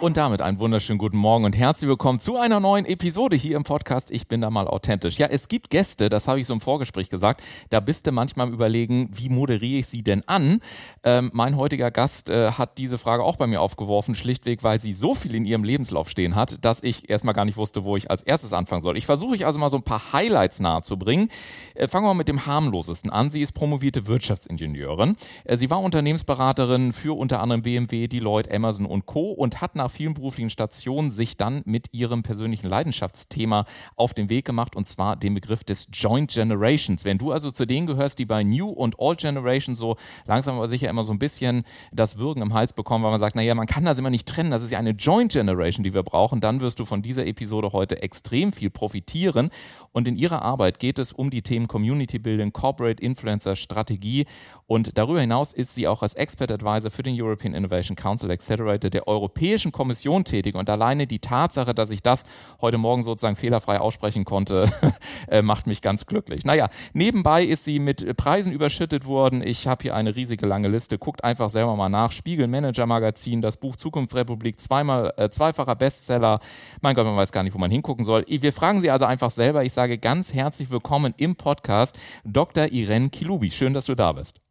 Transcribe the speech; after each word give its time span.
Und 0.00 0.16
damit 0.16 0.40
einen 0.40 0.58
wunderschönen 0.58 0.98
guten 0.98 1.18
Morgen 1.18 1.44
und 1.44 1.58
herzlich 1.58 1.86
willkommen 1.86 2.20
zu 2.20 2.38
einer 2.38 2.58
neuen 2.58 2.86
Episode 2.86 3.36
hier 3.36 3.54
im 3.54 3.64
Podcast 3.64 4.10
Ich 4.10 4.28
bin 4.28 4.40
da 4.40 4.48
mal 4.48 4.66
authentisch. 4.66 5.18
Ja, 5.18 5.26
es 5.26 5.46
gibt 5.46 5.68
Gäste, 5.68 6.08
das 6.08 6.26
habe 6.26 6.40
ich 6.40 6.46
so 6.46 6.54
im 6.54 6.62
Vorgespräch 6.62 7.10
gesagt, 7.10 7.42
da 7.68 7.80
bist 7.80 8.06
du 8.06 8.12
manchmal 8.12 8.46
am 8.46 8.54
überlegen, 8.54 9.10
wie 9.12 9.28
moderiere 9.28 9.80
ich 9.80 9.88
sie 9.88 10.02
denn 10.02 10.26
an? 10.26 10.60
Ähm, 11.04 11.28
mein 11.34 11.58
heutiger 11.58 11.90
Gast 11.90 12.30
äh, 12.30 12.52
hat 12.52 12.78
diese 12.78 12.96
Frage 12.96 13.24
auch 13.24 13.36
bei 13.36 13.46
mir 13.46 13.60
aufgeworfen, 13.60 14.14
schlichtweg, 14.14 14.64
weil 14.64 14.80
sie 14.80 14.94
so 14.94 15.14
viel 15.14 15.34
in 15.34 15.44
ihrem 15.44 15.64
Lebenslauf 15.64 16.08
stehen 16.08 16.34
hat, 16.34 16.64
dass 16.64 16.82
ich 16.82 17.10
erstmal 17.10 17.34
gar 17.34 17.44
nicht 17.44 17.58
wusste, 17.58 17.84
wo 17.84 17.94
ich 17.98 18.10
als 18.10 18.22
erstes 18.22 18.54
anfangen 18.54 18.80
soll. 18.80 18.96
Ich 18.96 19.04
versuche 19.04 19.34
euch 19.34 19.44
also 19.44 19.58
mal 19.58 19.68
so 19.68 19.76
ein 19.76 19.82
paar 19.82 20.14
Highlights 20.14 20.60
nahezubringen. 20.60 21.28
Äh, 21.74 21.88
fangen 21.88 22.06
wir 22.06 22.14
mal 22.14 22.18
mit 22.18 22.28
dem 22.28 22.46
harmlosesten 22.46 23.10
an. 23.10 23.28
Sie 23.28 23.42
ist 23.42 23.52
promovierte 23.52 24.06
Wirtschaftsingenieurin. 24.06 25.16
Äh, 25.44 25.58
sie 25.58 25.68
war 25.68 25.82
Unternehmensberaterin 25.82 26.94
für 26.94 27.18
unter 27.18 27.42
anderem 27.42 27.60
BMW, 27.60 28.08
Deloitte, 28.08 28.50
Amazon 28.50 28.86
und 28.86 29.04
Co. 29.04 29.32
und 29.32 29.60
hat 29.60 29.76
nach 29.76 29.89
vielen 29.90 30.14
beruflichen 30.14 30.50
Stationen 30.50 31.10
sich 31.10 31.36
dann 31.36 31.62
mit 31.66 31.92
ihrem 31.92 32.22
persönlichen 32.22 32.68
Leidenschaftsthema 32.68 33.64
auf 33.96 34.14
den 34.14 34.30
Weg 34.30 34.44
gemacht 34.44 34.76
und 34.76 34.86
zwar 34.86 35.16
den 35.16 35.34
Begriff 35.34 35.64
des 35.64 35.88
Joint 35.92 36.30
Generations. 36.30 37.04
Wenn 37.04 37.18
du 37.18 37.32
also 37.32 37.50
zu 37.50 37.66
denen 37.66 37.86
gehörst, 37.86 38.18
die 38.18 38.24
bei 38.24 38.42
New 38.42 38.68
und 38.68 38.98
Old 38.98 39.20
Generation 39.20 39.74
so 39.74 39.96
langsam 40.26 40.56
aber 40.56 40.68
sicher 40.68 40.88
immer 40.88 41.04
so 41.04 41.12
ein 41.12 41.18
bisschen 41.18 41.64
das 41.92 42.18
Würgen 42.18 42.42
im 42.42 42.54
Hals 42.54 42.72
bekommen, 42.72 43.04
weil 43.04 43.10
man 43.10 43.20
sagt, 43.20 43.36
naja, 43.36 43.54
man 43.54 43.66
kann 43.66 43.84
das 43.84 43.98
immer 43.98 44.10
nicht 44.10 44.28
trennen, 44.28 44.50
das 44.50 44.62
ist 44.62 44.70
ja 44.70 44.78
eine 44.78 44.92
Joint 44.92 45.32
Generation, 45.32 45.84
die 45.84 45.94
wir 45.94 46.02
brauchen, 46.02 46.40
dann 46.40 46.60
wirst 46.60 46.78
du 46.80 46.84
von 46.84 47.02
dieser 47.02 47.26
Episode 47.26 47.72
heute 47.72 48.02
extrem 48.02 48.52
viel 48.52 48.70
profitieren. 48.70 49.50
Und 49.92 50.06
in 50.06 50.16
ihrer 50.16 50.42
Arbeit 50.42 50.78
geht 50.78 50.98
es 50.98 51.12
um 51.12 51.30
die 51.30 51.42
Themen 51.42 51.68
Community 51.68 52.18
Building, 52.18 52.52
Corporate 52.52 53.02
Influencer 53.02 53.56
Strategie 53.56 54.26
und 54.66 54.96
darüber 54.98 55.20
hinaus 55.20 55.52
ist 55.52 55.74
sie 55.74 55.88
auch 55.88 56.02
als 56.02 56.14
Expert 56.14 56.52
Advisor 56.52 56.90
für 56.90 57.02
den 57.02 57.20
European 57.20 57.54
Innovation 57.54 57.96
Council 57.96 58.30
Accelerator 58.30 58.88
der 58.88 59.08
Europäischen 59.08 59.72
Kommission 59.80 60.24
tätig. 60.24 60.56
Und 60.56 60.68
alleine 60.68 61.06
die 61.06 61.20
Tatsache, 61.20 61.72
dass 61.72 61.88
ich 61.88 62.02
das 62.02 62.26
heute 62.60 62.76
Morgen 62.76 63.02
sozusagen 63.02 63.34
fehlerfrei 63.34 63.80
aussprechen 63.80 64.26
konnte, 64.26 64.70
äh, 65.28 65.40
macht 65.40 65.66
mich 65.66 65.80
ganz 65.80 66.04
glücklich. 66.04 66.44
Naja, 66.44 66.68
nebenbei 66.92 67.42
ist 67.42 67.64
sie 67.64 67.78
mit 67.78 68.14
Preisen 68.18 68.52
überschüttet 68.52 69.06
worden. 69.06 69.40
Ich 69.42 69.66
habe 69.66 69.80
hier 69.80 69.94
eine 69.94 70.14
riesige 70.16 70.44
lange 70.44 70.68
Liste. 70.68 70.98
Guckt 70.98 71.24
einfach 71.24 71.48
selber 71.48 71.76
mal 71.76 71.88
nach. 71.88 72.12
Spiegel 72.12 72.46
Manager 72.46 72.84
Magazin, 72.84 73.40
das 73.40 73.56
Buch 73.56 73.76
Zukunftsrepublik, 73.76 74.60
zweimal, 74.60 75.14
äh, 75.16 75.30
zweifacher 75.30 75.76
Bestseller. 75.76 76.40
Mein 76.82 76.94
Gott, 76.94 77.06
man 77.06 77.16
weiß 77.16 77.32
gar 77.32 77.42
nicht, 77.42 77.54
wo 77.54 77.58
man 77.58 77.70
hingucken 77.70 78.04
soll. 78.04 78.26
Wir 78.28 78.52
fragen 78.52 78.82
sie 78.82 78.90
also 78.90 79.06
einfach 79.06 79.30
selber. 79.30 79.64
Ich 79.64 79.72
sage 79.72 79.96
ganz 79.96 80.34
herzlich 80.34 80.70
willkommen 80.70 81.14
im 81.16 81.36
Podcast 81.36 81.98
Dr. 82.26 82.70
Irene 82.70 83.08
Kilubi. 83.08 83.50
Schön, 83.50 83.72
dass 83.72 83.86
du 83.86 83.94
da 83.94 84.12
bist. 84.12 84.49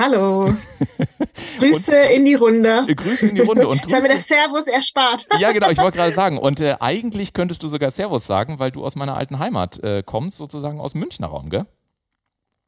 Hallo. 0.00 0.54
Grüße 1.58 1.90
und, 1.90 2.10
in 2.14 2.24
die 2.24 2.34
Runde. 2.34 2.86
Grüße 2.86 3.30
in 3.30 3.34
die 3.34 3.40
Runde. 3.40 3.66
Und 3.66 3.84
ich 3.86 3.92
habe 3.92 4.02
mir 4.02 4.14
das 4.14 4.28
Servus 4.28 4.68
erspart. 4.68 5.26
ja, 5.40 5.50
genau, 5.50 5.70
ich 5.70 5.78
wollte 5.78 5.96
gerade 5.98 6.12
sagen. 6.12 6.38
Und 6.38 6.60
äh, 6.60 6.76
eigentlich 6.78 7.32
könntest 7.32 7.64
du 7.64 7.68
sogar 7.68 7.90
Servus 7.90 8.24
sagen, 8.24 8.60
weil 8.60 8.70
du 8.70 8.84
aus 8.84 8.94
meiner 8.94 9.16
alten 9.16 9.40
Heimat 9.40 9.82
äh, 9.82 10.04
kommst, 10.06 10.36
sozusagen 10.36 10.80
aus 10.80 10.94
Münchner 10.94 11.26
Raum, 11.26 11.50
gell? 11.50 11.66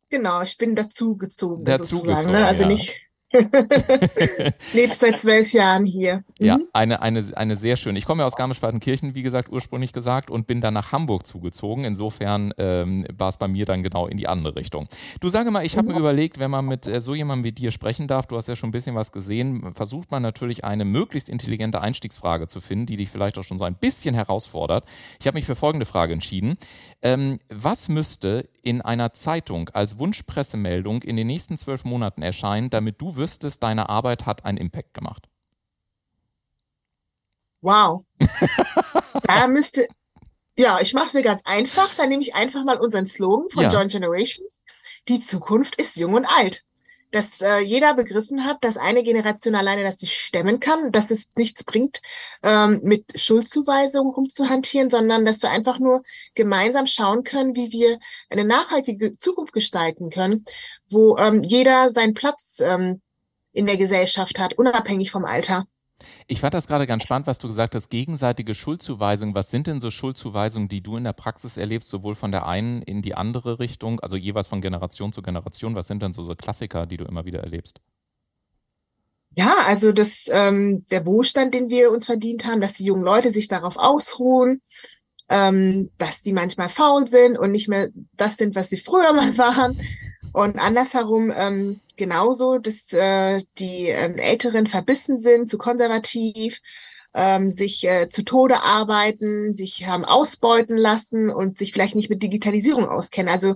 Genau, 0.09 0.43
ich 0.43 0.59
bin 0.59 0.75
dazugezogen. 0.75 1.65
Dazu 1.65 1.97
sozusagen, 1.97 2.33
ne? 2.33 2.45
Also 2.47 2.63
ja. 2.63 2.69
nicht 2.69 3.10
Lebe 4.73 4.93
seit 4.93 5.19
zwölf 5.19 5.53
Jahren 5.53 5.85
hier. 5.85 6.25
Mhm. 6.41 6.47
Ja, 6.47 6.59
eine, 6.73 7.01
eine, 7.01 7.25
eine 7.37 7.57
sehr 7.57 7.77
schöne. 7.77 7.99
Ich 7.99 8.05
komme 8.05 8.23
ja 8.23 8.27
aus 8.27 8.35
Garmisch-Partenkirchen, 8.35 9.15
wie 9.15 9.23
gesagt, 9.23 9.51
ursprünglich 9.53 9.93
gesagt, 9.93 10.31
und 10.31 10.49
bin 10.49 10.61
dann 10.61 10.75
nach 10.75 10.91
Hamburg 10.91 11.27
zugezogen. 11.27 11.85
Insofern 11.85 12.53
ähm, 12.59 13.05
war 13.17 13.29
es 13.29 13.37
bei 13.37 13.47
mir 13.47 13.67
dann 13.67 13.85
genau 13.85 14.09
in 14.09 14.17
die 14.17 14.27
andere 14.27 14.57
Richtung. 14.57 14.89
Du 15.21 15.29
sage 15.29 15.53
mal, 15.53 15.65
ich 15.65 15.77
habe 15.77 15.89
mhm. 15.89 15.95
mir 15.95 16.01
überlegt, 16.01 16.41
wenn 16.41 16.51
man 16.51 16.67
mit 16.67 16.89
äh, 16.89 17.01
so 17.01 17.15
jemandem 17.15 17.45
wie 17.45 17.53
dir 17.53 17.71
sprechen 17.71 18.09
darf, 18.09 18.27
du 18.27 18.37
hast 18.37 18.49
ja 18.49 18.57
schon 18.57 18.71
ein 18.71 18.73
bisschen 18.73 18.97
was 18.97 19.13
gesehen, 19.13 19.73
versucht 19.75 20.11
man 20.11 20.23
natürlich 20.23 20.65
eine 20.65 20.85
möglichst 20.85 21.29
intelligente 21.29 21.81
Einstiegsfrage 21.81 22.49
zu 22.49 22.61
finden, 22.61 22.87
die 22.87 22.97
dich 22.97 23.11
vielleicht 23.11 23.39
auch 23.39 23.45
schon 23.45 23.59
so 23.59 23.65
ein 23.65 23.75
bisschen 23.75 24.15
herausfordert. 24.15 24.85
Ich 25.21 25.27
habe 25.29 25.37
mich 25.37 25.45
für 25.45 25.55
folgende 25.55 25.87
Frage 25.87 26.13
entschieden. 26.13 26.57
Ähm, 27.03 27.41
was 27.49 27.89
müsste 27.89 28.49
in 28.63 28.83
einer 28.83 29.15
Zeitung 29.15 29.71
als 29.71 29.99
Wunschpressemeldung 29.99 31.03
in 31.03 31.17
den 31.17 31.27
nächsten 31.27 31.57
zwölf 31.57 31.85
Monaten 31.85 32.23
erscheinen, 32.23 32.69
damit 32.69 33.01
du 33.01 33.17
wüsstest, 33.17 33.63
deine 33.63 33.89
Arbeit 33.89 34.27
hat 34.27 34.45
einen 34.45 34.59
Impact 34.59 34.93
gemacht? 34.93 35.29
Wow. 37.63 38.05
da 39.23 39.47
müsste, 39.49 39.87
ja, 40.59 40.79
ich 40.81 40.93
mache 40.93 41.07
es 41.07 41.15
mir 41.15 41.23
ganz 41.23 41.43
einfach. 41.45 41.95
Da 41.95 42.07
nehme 42.07 42.23
ich 42.23 42.35
einfach 42.35 42.65
mal 42.65 42.79
unseren 42.79 43.07
Slogan 43.07 43.49
von 43.49 43.65
ja. 43.65 43.71
Joint 43.71 43.93
Generations. 43.93 44.63
Die 45.09 45.21
Zukunft 45.21 45.81
ist 45.81 45.97
jung 45.97 46.15
und 46.15 46.27
alt 46.27 46.65
dass 47.11 47.41
äh, 47.41 47.59
jeder 47.59 47.95
begriffen 47.95 48.45
hat, 48.45 48.63
dass 48.63 48.77
eine 48.77 49.03
Generation 49.03 49.55
alleine 49.55 49.83
das 49.83 50.01
nicht 50.01 50.19
stemmen 50.19 50.61
kann, 50.61 50.93
dass 50.93 51.11
es 51.11 51.31
nichts 51.37 51.65
bringt, 51.65 52.01
ähm, 52.43 52.81
mit 52.83 53.05
Schuldzuweisungen 53.19 54.13
rumzuhantieren, 54.13 54.91
sondern 54.91 55.25
dass 55.25 55.43
wir 55.43 55.51
einfach 55.51 55.79
nur 55.79 56.03
gemeinsam 56.35 56.87
schauen 56.87 57.25
können, 57.25 57.57
wie 57.57 57.73
wir 57.73 57.99
eine 58.29 58.45
nachhaltige 58.45 59.17
Zukunft 59.19 59.53
gestalten 59.53 60.11
können, 60.11 60.45
wo 60.89 61.17
ähm, 61.19 61.43
jeder 61.43 61.91
seinen 61.91 62.15
Platz 62.15 62.61
ähm, 62.61 63.01
in 63.53 63.67
der 63.67 63.77
Gesellschaft 63.77 64.39
hat, 64.39 64.55
unabhängig 64.55 65.11
vom 65.11 65.25
Alter. 65.25 65.65
Ich 66.27 66.41
fand 66.41 66.55
das 66.55 66.67
gerade 66.67 66.87
ganz 66.87 67.03
spannend, 67.03 67.27
was 67.27 67.39
du 67.39 67.49
gesagt 67.49 67.75
hast, 67.75 67.91
gegenseitige 67.91 68.55
Schuldzuweisungen. 68.55 69.35
Was 69.35 69.51
sind 69.51 69.67
denn 69.67 69.81
so 69.81 69.91
Schuldzuweisungen, 69.91 70.69
die 70.69 70.83
du 70.83 70.97
in 70.97 71.05
der 71.05 71.13
Praxis 71.13 71.57
erlebst, 71.57 71.89
sowohl 71.89 72.15
von 72.15 72.33
der 72.33 72.47
einen 72.47 72.83
in 72.83 73.03
die 73.03 73.15
andere 73.15 73.59
Richtung, 73.59 74.01
also 74.01 74.17
jeweils 74.17 74.49
von 74.49 74.61
Generation 74.61 75.13
zu 75.13 75.23
Generation? 75.23 75.75
Was 75.75 75.87
sind 75.87 76.03
denn 76.03 76.13
so, 76.13 76.23
so 76.23 76.35
Klassiker, 76.35 76.87
die 76.87 76.97
du 76.97 77.05
immer 77.05 77.25
wieder 77.25 77.41
erlebst? 77.41 77.81
Ja, 79.37 79.55
also 79.67 79.93
das, 79.93 80.29
ähm, 80.33 80.85
der 80.91 81.07
Wohlstand, 81.07 81.55
den 81.55 81.71
wir 81.71 81.91
uns 81.93 82.07
verdient 82.07 82.47
haben, 82.47 82.61
dass 82.61 82.75
die 82.75 82.85
jungen 82.85 83.05
Leute 83.05 83.31
sich 83.31 83.47
darauf 83.47 83.77
ausruhen, 83.77 84.61
ähm, 85.29 85.91
dass 85.99 86.23
die 86.23 86.33
manchmal 86.33 86.69
faul 86.69 87.07
sind 87.07 87.39
und 87.39 87.53
nicht 87.53 87.69
mehr 87.69 87.89
das 88.17 88.37
sind, 88.37 88.57
was 88.57 88.71
sie 88.71 88.77
früher 88.77 89.13
mal 89.13 89.39
waren. 89.39 89.81
Und 90.33 90.59
andersherum 90.59 91.33
ähm, 91.35 91.81
genauso, 92.01 92.59
dass 92.59 92.93
äh, 92.93 93.43
die 93.59 93.89
ähm, 93.89 94.17
Älteren 94.17 94.67
verbissen 94.67 95.19
sind, 95.19 95.49
zu 95.49 95.59
konservativ, 95.59 96.61
ähm, 97.15 97.51
sich 97.51 97.87
äh, 97.87 98.09
zu 98.09 98.23
Tode 98.25 98.63
arbeiten, 98.63 99.53
sich 99.53 99.87
haben 99.87 100.05
ausbeuten 100.05 100.77
lassen 100.77 101.31
und 101.31 101.59
sich 101.59 101.73
vielleicht 101.73 101.95
nicht 101.95 102.11
mit 102.11 102.23
Digitalisierung 102.23 102.89
auskennen. 102.89 103.31
Also 103.31 103.55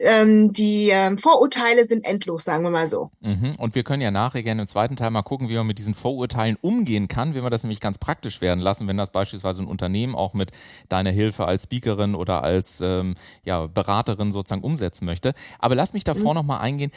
ähm, 0.00 0.52
die 0.52 0.90
ähm, 0.90 1.18
Vorurteile 1.18 1.84
sind 1.84 2.06
endlos, 2.06 2.44
sagen 2.44 2.64
wir 2.64 2.70
mal 2.70 2.88
so. 2.88 3.10
Mhm. 3.20 3.54
Und 3.58 3.74
wir 3.74 3.82
können 3.82 4.02
ja 4.02 4.10
nachher 4.10 4.42
gerne 4.42 4.62
im 4.62 4.68
zweiten 4.68 4.96
Teil 4.96 5.10
mal 5.10 5.22
gucken, 5.22 5.48
wie 5.48 5.56
man 5.56 5.66
mit 5.66 5.78
diesen 5.78 5.94
Vorurteilen 5.94 6.56
umgehen 6.60 7.06
kann, 7.06 7.34
wie 7.34 7.40
man 7.40 7.50
das 7.50 7.62
nämlich 7.62 7.80
ganz 7.80 7.98
praktisch 7.98 8.40
werden 8.40 8.60
lassen, 8.60 8.88
wenn 8.88 8.96
das 8.96 9.10
beispielsweise 9.10 9.62
ein 9.62 9.68
Unternehmen 9.68 10.14
auch 10.14 10.32
mit 10.32 10.52
deiner 10.88 11.10
Hilfe 11.10 11.44
als 11.44 11.64
Speakerin 11.64 12.14
oder 12.14 12.42
als 12.42 12.80
ähm, 12.80 13.14
ja, 13.44 13.66
Beraterin 13.66 14.32
sozusagen 14.32 14.64
umsetzen 14.64 15.04
möchte. 15.04 15.34
Aber 15.58 15.74
lass 15.74 15.92
mich 15.92 16.04
davor 16.04 16.32
mhm. 16.32 16.38
nochmal 16.38 16.60
eingehen. 16.60 16.90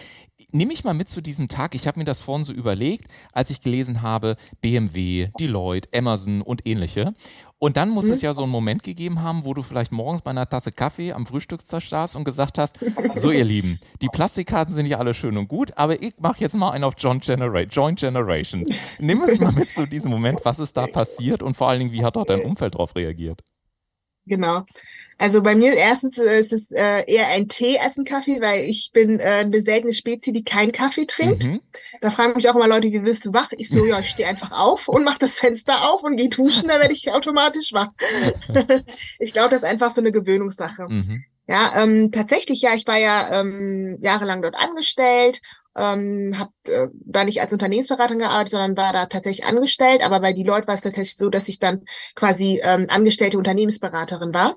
Nimm 0.52 0.70
mich 0.70 0.84
mal 0.84 0.94
mit 0.94 1.10
zu 1.10 1.22
diesem 1.22 1.48
Tag. 1.48 1.76
Ich 1.76 1.88
habe 1.88 2.00
mir 2.00 2.06
das 2.06 2.22
vorhin 2.22 2.46
so 2.46 2.54
überlegt, 2.54 3.08
als 3.34 3.50
ich 3.50 3.62
gelesen 3.62 4.02
habe, 4.02 4.36
BMW, 4.62 5.30
Deloitte, 5.40 5.90
Amazon 5.98 6.42
und 6.42 6.66
ähnliche. 6.66 7.14
Und 7.63 7.77
dann 7.77 7.92
muss 7.92 8.07
mhm. 8.07 8.12
es 8.12 8.21
ja 8.21 8.33
so 8.33 8.44
einen 8.44 8.51
Moment 8.51 8.83
gegeben 8.83 9.21
haben, 9.21 9.45
wo 9.45 9.54
du 9.54 9.62
vielleicht 9.62 9.94
morgens 9.94 10.21
bei 10.21 10.31
einer 10.31 10.50
Tasse 10.50 10.74
Kaffee 10.74 11.13
am 11.13 11.25
Frühstückstisch 11.25 11.88
saßt 11.88 12.18
und 12.18 12.25
gesagt 12.25 12.57
hast, 12.57 12.77
so 13.15 13.31
ihr 13.31 13.45
Lieben, 13.45 13.80
die 14.01 14.10
Plastikkarten 14.10 14.75
sind 14.75 14.86
ja 14.86 14.98
alle 14.98 15.13
schön 15.13 15.38
und 15.38 15.48
gut, 15.48 15.71
aber 15.77 16.01
ich 16.04 16.13
mache 16.19 16.42
jetzt 16.42 16.57
mal 16.57 16.71
einen 16.71 16.83
auf 16.83 16.95
John 16.98 17.21
Generate, 17.21 17.69
Joint 17.71 18.01
Generations. 18.01 18.69
Nimm 19.00 19.21
uns 19.21 19.39
mal 19.39 19.54
mit 19.54 19.69
zu 19.69 19.88
diesem 19.88 20.12
Moment, 20.12 20.42
was 20.44 20.60
ist 20.60 20.75
da 20.75 20.88
passiert 20.88 21.42
und 21.42 21.56
vor 21.56 21.69
allen 21.69 21.80
Dingen, 21.80 21.94
wie 21.94 22.04
hat 22.04 22.18
auch 22.18 22.25
dein 22.25 22.42
Umfeld 22.42 22.75
darauf 22.75 22.98
reagiert? 22.98 23.39
Genau. 24.25 24.64
Also 25.18 25.44
bei 25.44 25.56
mir 25.56 25.74
erstens 25.74 26.18
äh, 26.18 26.40
ist 26.40 26.54
es 26.54 26.72
äh, 26.72 27.04
eher 27.08 27.28
ein 27.28 27.48
Tee 27.48 27.80
als 27.80 27.98
ein 27.98 28.06
Kaffee, 28.06 28.42
weil 28.42 28.64
ich 28.64 28.92
bin 28.94 29.20
äh, 29.20 29.24
eine 29.24 29.62
seltene 29.62 29.94
Spezie, 29.94 30.34
die 30.34 30.44
keinen 30.44 30.72
Kaffee 30.72 31.06
trinkt. 31.06 31.46
Mhm. 31.46 31.62
Da 32.02 32.10
fragen 32.12 32.34
mich 32.36 32.50
auch 32.50 32.56
immer 32.56 32.68
Leute, 32.68 32.92
wie 32.92 33.06
wirst 33.06 33.25
du 33.25 33.34
wach? 33.34 33.50
Ich 33.58 33.70
so, 33.70 33.86
ja, 33.86 34.00
ich 34.00 34.10
stehe 34.10 34.28
einfach 34.28 34.52
auf 34.52 34.88
und 34.88 35.04
mache 35.04 35.20
das 35.20 35.40
Fenster 35.40 35.90
auf 35.90 36.04
und 36.04 36.16
gehe 36.16 36.30
duschen, 36.30 36.68
da 36.68 36.80
werde 36.80 36.94
ich 36.94 37.12
automatisch 37.12 37.74
wach. 37.74 37.90
ich 39.20 39.34
glaube, 39.34 39.50
das 39.50 39.60
ist 39.60 39.70
einfach 39.70 39.94
so 39.94 40.02
eine 40.02 40.12
Gewöhnungssache. 40.12 40.88
Mhm. 40.90 41.24
Ja, 41.48 41.84
ähm, 41.84 42.12
tatsächlich, 42.12 42.62
ja, 42.62 42.74
ich 42.74 42.88
war 42.88 42.98
ja 42.98 43.42
ähm, 43.42 43.98
jahrelang 44.02 44.42
dort 44.42 44.56
angestellt 44.56 45.42
ähm, 45.78 46.38
habe 46.38 46.52
äh, 46.68 46.88
da 46.94 47.24
nicht 47.24 47.42
als 47.42 47.54
Unternehmensberaterin 47.54 48.20
gearbeitet, 48.20 48.52
sondern 48.52 48.78
war 48.78 48.94
da 48.94 49.06
tatsächlich 49.06 49.46
angestellt. 49.46 50.04
Aber 50.04 50.20
bei 50.20 50.34
die 50.34 50.44
Leute 50.44 50.68
war 50.68 50.75
es 50.75 50.81
tatsächlich 50.81 51.16
so, 51.16 51.30
dass 51.30 51.50
ich 51.50 51.60
dann 51.60 51.84
quasi 52.16 52.62
ähm, 52.64 52.88
angestellte 52.90 53.38
Unternehmensberaterin 53.38 54.34
war. 54.34 54.56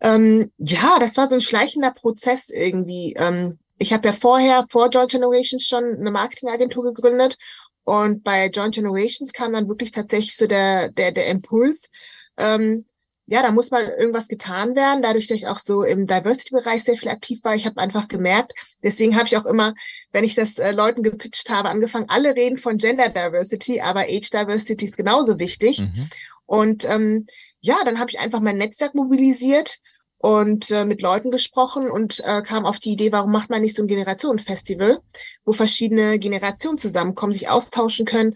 Ähm, 0.00 0.50
ja, 0.58 0.98
das 1.00 1.16
war 1.16 1.26
so 1.26 1.34
ein 1.34 1.40
schleichender 1.40 1.90
Prozess 1.90 2.50
irgendwie. 2.50 3.14
Ähm, 3.18 3.58
ich 3.78 3.92
habe 3.92 4.08
ja 4.08 4.14
vorher, 4.14 4.66
vor 4.70 4.88
Joint 4.88 5.10
Generations, 5.10 5.66
schon 5.66 5.84
eine 5.84 6.10
Marketingagentur 6.10 6.84
gegründet. 6.92 7.36
Und 7.84 8.24
bei 8.24 8.48
Joint 8.48 8.74
Generations 8.74 9.32
kam 9.32 9.52
dann 9.52 9.68
wirklich 9.68 9.92
tatsächlich 9.92 10.36
so 10.36 10.46
der, 10.46 10.90
der, 10.90 11.12
der 11.12 11.28
Impuls, 11.28 11.88
ähm, 12.36 12.84
ja, 13.26 13.42
da 13.42 13.50
muss 13.50 13.70
mal 13.70 13.84
irgendwas 13.98 14.28
getan 14.28 14.76
werden. 14.76 15.02
Dadurch, 15.02 15.26
dass 15.26 15.36
ich 15.36 15.48
auch 15.48 15.58
so 15.58 15.82
im 15.82 16.06
Diversity-Bereich 16.06 16.84
sehr 16.84 16.96
viel 16.96 17.08
aktiv 17.08 17.40
war, 17.42 17.54
ich 17.54 17.66
habe 17.66 17.80
einfach 17.80 18.06
gemerkt, 18.06 18.52
deswegen 18.82 19.16
habe 19.16 19.26
ich 19.26 19.36
auch 19.36 19.46
immer, 19.46 19.74
wenn 20.12 20.24
ich 20.24 20.34
das 20.36 20.58
äh, 20.58 20.70
Leuten 20.70 21.02
gepitcht 21.02 21.50
habe, 21.50 21.68
angefangen, 21.68 22.08
alle 22.08 22.34
reden 22.36 22.56
von 22.56 22.78
Gender 22.78 23.08
Diversity, 23.08 23.80
aber 23.80 24.02
Age 24.02 24.30
Diversity 24.30 24.84
ist 24.84 24.96
genauso 24.96 25.38
wichtig. 25.40 25.80
Mhm. 25.80 26.08
Und 26.46 26.84
ähm, 26.88 27.26
ja, 27.60 27.76
dann 27.84 27.98
habe 27.98 28.10
ich 28.10 28.20
einfach 28.20 28.40
mein 28.40 28.58
Netzwerk 28.58 28.94
mobilisiert 28.94 29.78
und 30.18 30.70
äh, 30.70 30.84
mit 30.84 31.02
Leuten 31.02 31.32
gesprochen 31.32 31.90
und 31.90 32.20
äh, 32.24 32.42
kam 32.42 32.64
auf 32.64 32.78
die 32.78 32.92
Idee, 32.92 33.10
warum 33.10 33.32
macht 33.32 33.50
man 33.50 33.60
nicht 33.60 33.74
so 33.74 33.82
ein 33.82 33.88
Generationenfestival, 33.88 35.00
wo 35.44 35.52
verschiedene 35.52 36.20
Generationen 36.20 36.78
zusammenkommen, 36.78 37.32
sich 37.32 37.48
austauschen 37.48 38.06
können, 38.06 38.34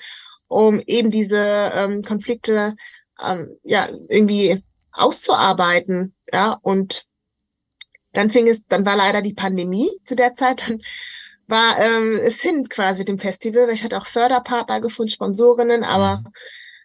um 0.49 0.81
eben 0.87 1.13
diese 1.13 1.73
ähm, 1.77 2.03
Konflikte 2.03 2.75
ähm, 3.25 3.57
ja 3.63 3.89
irgendwie 4.09 4.63
auszuarbeiten. 4.93 6.15
Ja, 6.33 6.59
und 6.63 7.05
dann 8.13 8.31
fing 8.31 8.49
es, 8.49 8.67
dann 8.67 8.85
war 8.87 8.97
leider 8.97 9.23
die 9.23 9.35
Pandemie 9.35 9.91
zu 10.05 10.17
der 10.17 10.35
Zeit, 10.35 10.69
dann 10.69 10.79
war 11.47 11.79
ähm, 11.79 12.21
es 12.23 12.41
hin 12.41 12.69
quasi 12.69 13.01
mit 13.01 13.09
dem 13.09 13.19
Festival, 13.19 13.67
weil 13.67 13.75
ich 13.75 13.85
hatte 13.85 13.99
auch 13.99 14.07
Förderpartner 14.07 14.81
gefunden, 14.81 15.11
Sponsorinnen, 15.11 15.85
aber 15.85 16.19
mhm. 16.19 16.33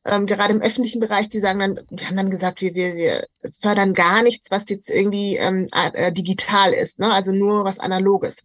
ähm, 0.05 0.25
gerade 0.25 0.53
im 0.53 0.61
öffentlichen 0.61 0.99
Bereich, 0.99 1.27
die 1.27 1.39
sagen 1.39 1.59
dann, 1.59 1.79
die 1.89 2.05
haben 2.05 2.17
dann 2.17 2.31
gesagt, 2.31 2.61
wir, 2.61 2.73
wir, 2.73 2.95
wir 2.95 3.27
fördern 3.59 3.93
gar 3.93 4.23
nichts, 4.23 4.51
was 4.51 4.69
jetzt 4.69 4.89
irgendwie 4.89 5.37
ähm, 5.37 5.67
äh, 5.71 6.11
digital 6.11 6.73
ist, 6.73 6.99
ne? 6.99 7.11
also 7.13 7.31
nur 7.31 7.63
was 7.63 7.79
Analoges. 7.79 8.43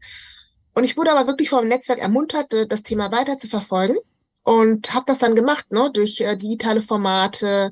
Und 0.74 0.84
ich 0.84 0.96
wurde 0.96 1.10
aber 1.10 1.26
wirklich 1.26 1.50
vom 1.50 1.66
Netzwerk 1.66 1.98
ermuntert, 1.98 2.54
das 2.68 2.82
Thema 2.82 3.10
weiter 3.10 3.38
zu 3.38 3.48
verfolgen 3.48 3.96
und 4.44 4.94
habe 4.94 5.04
das 5.06 5.18
dann 5.18 5.34
gemacht, 5.34 5.72
ne? 5.72 5.90
durch 5.92 6.20
äh, 6.20 6.36
digitale 6.36 6.82
Formate, 6.82 7.70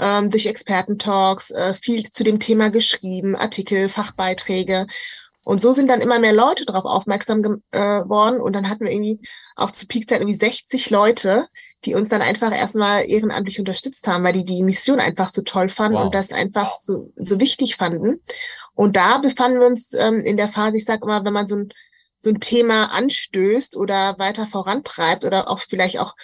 ähm, 0.00 0.30
durch 0.30 0.46
Expertentalks, 0.46 1.50
äh, 1.50 1.74
viel 1.74 2.08
zu 2.10 2.24
dem 2.24 2.40
Thema 2.40 2.70
geschrieben, 2.70 3.36
Artikel, 3.36 3.88
Fachbeiträge. 3.88 4.86
Und 5.42 5.60
so 5.60 5.72
sind 5.72 5.88
dann 5.88 6.00
immer 6.00 6.18
mehr 6.18 6.32
Leute 6.32 6.64
darauf 6.64 6.84
aufmerksam 6.84 7.42
geworden. 7.42 8.36
Äh, 8.36 8.42
und 8.42 8.54
dann 8.54 8.68
hatten 8.68 8.84
wir 8.84 8.92
irgendwie 8.92 9.20
auch 9.56 9.70
zu 9.70 9.86
Peakzeit 9.86 10.20
irgendwie 10.20 10.34
60 10.34 10.90
Leute, 10.90 11.46
die 11.84 11.94
uns 11.94 12.08
dann 12.08 12.22
einfach 12.22 12.52
erstmal 12.52 13.08
ehrenamtlich 13.08 13.58
unterstützt 13.58 14.06
haben, 14.06 14.24
weil 14.24 14.32
die 14.32 14.44
die 14.44 14.62
Mission 14.62 15.00
einfach 15.00 15.28
so 15.28 15.42
toll 15.42 15.68
fanden 15.68 15.98
wow. 15.98 16.04
und 16.04 16.14
das 16.14 16.32
einfach 16.32 16.72
so, 16.72 17.12
so 17.16 17.40
wichtig 17.40 17.76
fanden. 17.76 18.20
Und 18.74 18.96
da 18.96 19.18
befanden 19.18 19.60
wir 19.60 19.66
uns 19.66 19.92
ähm, 19.94 20.20
in 20.20 20.36
der 20.36 20.48
Phase, 20.48 20.76
ich 20.76 20.84
sage 20.84 21.02
immer, 21.04 21.24
wenn 21.24 21.32
man 21.32 21.46
so 21.46 21.56
ein, 21.56 21.68
so 22.18 22.30
ein 22.30 22.40
Thema 22.40 22.86
anstößt 22.92 23.76
oder 23.76 24.18
weiter 24.18 24.46
vorantreibt 24.46 25.24
oder 25.24 25.48
auch 25.48 25.58
vielleicht 25.58 25.98
auch 26.00 26.14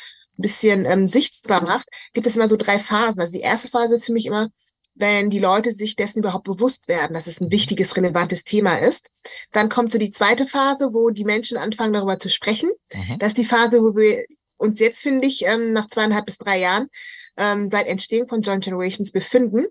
bisschen 0.42 0.84
ähm, 0.84 1.08
sichtbar 1.08 1.62
macht, 1.62 1.88
gibt 2.12 2.26
es 2.26 2.36
immer 2.36 2.48
so 2.48 2.56
drei 2.56 2.78
Phasen. 2.78 3.20
Also 3.20 3.32
die 3.32 3.40
erste 3.40 3.68
Phase 3.68 3.94
ist 3.94 4.06
für 4.06 4.12
mich 4.12 4.26
immer, 4.26 4.48
wenn 4.94 5.30
die 5.30 5.38
Leute 5.38 5.72
sich 5.72 5.94
dessen 5.96 6.20
überhaupt 6.20 6.44
bewusst 6.44 6.88
werden, 6.88 7.14
dass 7.14 7.26
es 7.26 7.40
ein 7.40 7.50
wichtiges, 7.50 7.96
relevantes 7.96 8.44
Thema 8.44 8.76
ist. 8.76 9.10
Dann 9.52 9.68
kommt 9.68 9.92
so 9.92 9.98
die 9.98 10.10
zweite 10.10 10.46
Phase, 10.46 10.90
wo 10.92 11.10
die 11.10 11.24
Menschen 11.24 11.58
anfangen, 11.58 11.92
darüber 11.92 12.18
zu 12.18 12.30
sprechen. 12.30 12.70
Mhm. 12.92 13.18
Das 13.18 13.28
ist 13.28 13.38
die 13.38 13.44
Phase, 13.44 13.80
wo 13.80 13.94
wir 13.94 14.24
uns 14.56 14.78
jetzt, 14.78 15.02
finde 15.02 15.26
ich, 15.26 15.44
ähm, 15.44 15.72
nach 15.72 15.86
zweieinhalb 15.86 16.26
bis 16.26 16.38
drei 16.38 16.58
Jahren 16.58 16.88
ähm, 17.36 17.68
seit 17.68 17.86
Entstehung 17.86 18.26
von 18.26 18.40
Joint 18.40 18.64
Generations 18.64 19.12
befinden. 19.12 19.66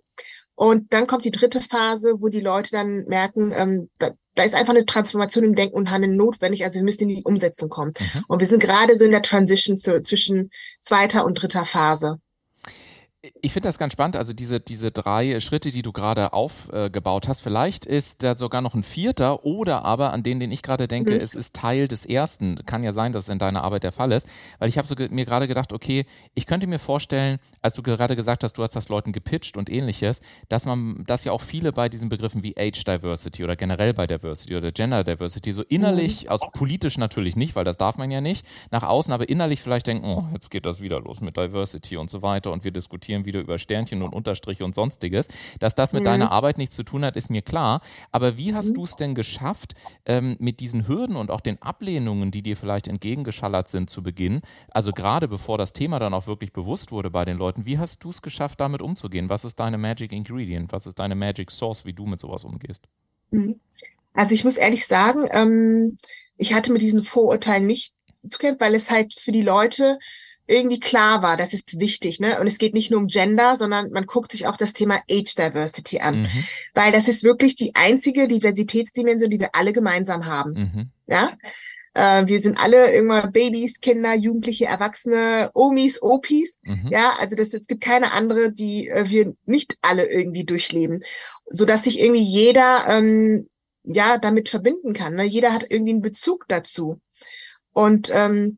Und 0.54 0.94
dann 0.94 1.08
kommt 1.08 1.26
die 1.26 1.32
dritte 1.32 1.60
Phase, 1.60 2.16
wo 2.20 2.30
die 2.30 2.42
Leute 2.42 2.72
dann 2.72 3.04
merken, 3.06 3.52
ähm, 3.58 3.90
da, 3.98 4.12
da 4.36 4.44
ist 4.44 4.56
einfach 4.56 4.76
eine 4.76 4.86
Transformation 4.86 5.44
im 5.44 5.56
Denken 5.56 5.76
und 5.76 5.92
Handeln 5.92 6.16
notwendig. 6.16 6.64
Also 6.64 6.76
wir 6.76 6.84
müssen 6.84 7.04
in 7.04 7.16
die 7.16 7.24
Umsetzung 7.24 7.70
kommen. 7.70 7.94
Mhm. 8.00 8.24
Und 8.28 8.40
wir 8.42 8.48
sind 8.48 8.62
gerade 8.62 8.96
so 8.96 9.06
in 9.06 9.12
der 9.12 9.22
Transition 9.22 9.78
zu, 9.78 10.02
zwischen 10.02 10.50
zweiter 10.82 11.26
und 11.26 11.42
dritter 11.42 11.66
Phase 11.66 12.20
ich 13.42 13.54
finde 13.54 13.70
das 13.70 13.78
ganz 13.78 13.94
spannend, 13.94 14.16
also 14.16 14.34
diese, 14.34 14.60
diese 14.60 14.92
drei 14.92 15.40
Schritte, 15.40 15.72
die 15.72 15.82
du 15.82 15.92
gerade 15.92 16.34
aufgebaut 16.34 17.28
hast. 17.28 17.42
Vielleicht 17.42 17.86
ist 17.86 18.24
da 18.24 18.36
sogar 18.36 18.62
noch 18.62 18.74
ein 18.74 18.84
vierter 18.84 19.46
oder 19.46 19.86
aber 19.86 20.14
an 20.14 20.24
den, 20.24 20.40
den 20.40 20.52
ich 20.52 20.62
gerade 20.62 20.88
denke, 20.88 21.12
mhm. 21.12 21.20
es 21.20 21.36
ist 21.36 21.56
Teil 21.56 21.88
des 21.88 22.06
ersten. 22.06 22.66
Kann 22.66 22.84
ja 22.84 22.94
sein, 22.94 23.14
dass 23.14 23.24
es 23.24 23.30
in 23.30 23.40
deiner 23.40 23.64
Arbeit 23.64 23.84
der 23.84 23.92
Fall 23.92 24.12
ist. 24.12 24.28
Weil 24.60 24.70
ich 24.70 24.78
habe 24.78 24.88
so 24.88 24.96
mir 25.10 25.26
gerade 25.26 25.48
gedacht, 25.48 25.74
okay, 25.74 26.06
ich 26.34 26.46
könnte 26.46 26.68
mir 26.68 26.80
vorstellen, 26.80 27.40
als 27.62 27.74
du 27.74 27.82
gerade 27.82 28.16
gesagt 28.16 28.44
hast, 28.44 28.58
du 28.58 28.64
hast 28.64 28.76
das 28.76 28.90
Leuten 28.90 29.12
gepitcht 29.12 29.58
und 29.58 29.70
ähnliches, 29.70 30.22
dass 30.50 30.66
man, 30.66 31.04
dass 31.06 31.24
ja 31.24 31.32
auch 31.32 31.42
viele 31.42 31.72
bei 31.72 31.90
diesen 31.90 32.10
Begriffen 32.10 32.44
wie 32.44 32.56
Age 32.58 32.84
Diversity 32.84 33.44
oder 33.44 33.56
generell 33.56 33.94
bei 33.94 34.08
Diversity 34.08 34.56
oder 34.56 34.72
Gender 34.72 35.04
Diversity 35.04 35.54
so 35.54 35.64
innerlich, 35.64 36.26
mhm. 36.26 36.32
also 36.32 36.48
politisch 36.54 36.98
natürlich 36.98 37.36
nicht, 37.36 37.56
weil 37.56 37.64
das 37.64 37.78
darf 37.78 37.98
man 37.98 38.12
ja 38.12 38.22
nicht, 38.22 38.46
nach 38.72 38.84
außen 38.84 39.14
aber 39.14 39.30
innerlich 39.30 39.62
vielleicht 39.62 39.88
denken, 39.88 40.06
oh, 40.06 40.26
jetzt 40.34 40.52
geht 40.52 40.66
das 40.66 40.82
wieder 40.82 41.00
los 41.00 41.22
mit 41.22 41.38
Diversity 41.38 41.98
und 41.98 42.10
so 42.10 42.22
weiter 42.22 42.52
und 42.52 42.64
wir 42.64 42.72
diskutieren 42.72 43.15
diskutieren 43.16 43.26
wieder 43.26 43.40
über 43.40 43.58
Sternchen 43.58 44.02
und 44.02 44.14
Unterstriche 44.14 44.66
und 44.66 44.76
sonstiges. 44.76 45.28
Dass 45.60 45.76
das 45.76 45.94
mit 45.94 46.04
mhm. 46.04 46.06
deiner 46.06 46.32
Arbeit 46.32 46.58
nichts 46.58 46.76
zu 46.76 46.84
tun 46.84 47.06
hat, 47.06 47.16
ist 47.16 47.30
mir 47.30 47.42
klar. 47.42 47.82
Aber 48.12 48.38
wie 48.38 48.54
hast 48.54 48.72
mhm. 48.72 48.76
du 48.76 48.84
es 48.84 48.96
denn 48.96 49.16
geschafft, 49.16 49.74
ähm, 50.06 50.36
mit 50.40 50.60
diesen 50.60 50.88
Hürden 50.88 51.16
und 51.16 51.32
auch 51.32 51.42
den 51.42 51.62
Ablehnungen, 51.62 52.32
die 52.32 52.42
dir 52.42 52.58
vielleicht 52.58 52.88
entgegengeschallert 52.88 53.68
sind 53.68 53.90
zu 53.90 54.04
Beginn, 54.04 54.42
also 54.72 54.92
gerade 54.92 55.28
bevor 55.28 55.58
das 55.58 55.74
Thema 55.74 56.00
dann 56.00 56.14
auch 56.14 56.28
wirklich 56.28 56.52
bewusst 56.52 56.92
wurde 56.92 57.10
bei 57.10 57.26
den 57.26 57.38
Leuten, 57.38 57.66
wie 57.66 57.78
hast 57.78 58.04
du 58.04 58.10
es 58.10 58.22
geschafft, 58.22 58.60
damit 58.60 58.82
umzugehen? 58.82 59.30
Was 59.30 59.46
ist 59.46 59.60
deine 59.60 59.78
Magic 59.78 60.12
Ingredient? 60.12 60.72
Was 60.72 60.86
ist 60.88 61.00
deine 61.00 61.16
Magic 61.16 61.52
Source, 61.52 61.86
wie 61.86 61.94
du 61.94 62.06
mit 62.06 62.20
sowas 62.20 62.44
umgehst? 62.44 62.84
Mhm. 63.32 63.60
Also 64.14 64.34
ich 64.34 64.44
muss 64.44 64.58
ehrlich 64.58 64.86
sagen, 64.86 65.28
ähm, 65.32 65.98
ich 66.38 66.54
hatte 66.54 66.72
mit 66.72 66.82
diesen 66.82 67.04
Vorurteilen 67.04 67.68
nicht 67.68 67.94
zu 68.14 68.38
kämpfen, 68.38 68.62
weil 68.62 68.76
es 68.76 68.90
halt 68.90 69.14
für 69.14 69.32
die 69.32 69.42
Leute 69.42 69.98
irgendwie 70.48 70.80
klar 70.80 71.24
war, 71.24 71.38
das 71.38 71.54
ist 71.54 71.80
wichtig, 71.80 72.20
ne? 72.20 72.40
Und 72.40 72.48
es 72.48 72.58
geht 72.58 72.74
nicht 72.74 72.92
nur 72.92 73.00
um 73.00 73.08
Gender, 73.08 73.58
sondern 73.58 73.92
man 73.92 74.06
guckt 74.06 74.32
sich 74.32 74.48
auch 74.48 74.58
das 74.58 74.74
Thema 74.74 75.00
Age 75.10 75.36
Diversity 75.36 76.00
an, 76.00 76.22
mhm. 76.22 76.46
weil 76.74 76.92
das 76.92 77.08
ist 77.08 77.24
wirklich 77.24 77.56
die 77.56 77.74
einzige 77.76 78.28
Diversitätsdimension, 78.28 79.30
die 79.30 79.40
wir 79.40 79.56
alle 79.56 79.74
gemeinsam 79.74 80.26
haben, 80.26 80.52
mhm. 80.54 80.90
ja? 81.08 81.32
Äh, 81.96 82.28
wir 82.28 82.42
sind 82.42 82.58
alle 82.58 82.94
irgendwann 82.94 83.32
Babys, 83.32 83.80
Kinder, 83.80 84.14
Jugendliche, 84.14 84.66
Erwachsene, 84.66 85.50
Omis, 85.54 86.02
Opis, 86.02 86.60
mhm. 86.64 86.90
ja? 86.90 87.14
Also 87.20 87.36
das, 87.36 87.54
es 87.54 87.68
gibt 87.68 87.82
keine 87.82 88.12
andere, 88.12 88.52
die 88.52 88.90
äh, 88.90 89.10
wir 89.10 89.34
nicht 89.46 89.78
alle 89.82 90.06
irgendwie 90.06 90.46
durchleben, 90.46 91.00
so 91.50 91.66
dass 91.66 91.86
sich 91.86 92.00
irgendwie 92.00 92.24
jeder 92.24 92.86
ähm, 92.90 93.48
ja 93.84 94.18
damit 94.18 94.50
verbinden 94.50 94.94
kann. 94.94 95.16
Ne? 95.16 95.24
Jeder 95.24 95.54
hat 95.54 95.66
irgendwie 95.70 95.94
einen 95.94 96.02
Bezug 96.02 96.46
dazu 96.48 97.00
und 97.72 98.12
ähm, 98.14 98.58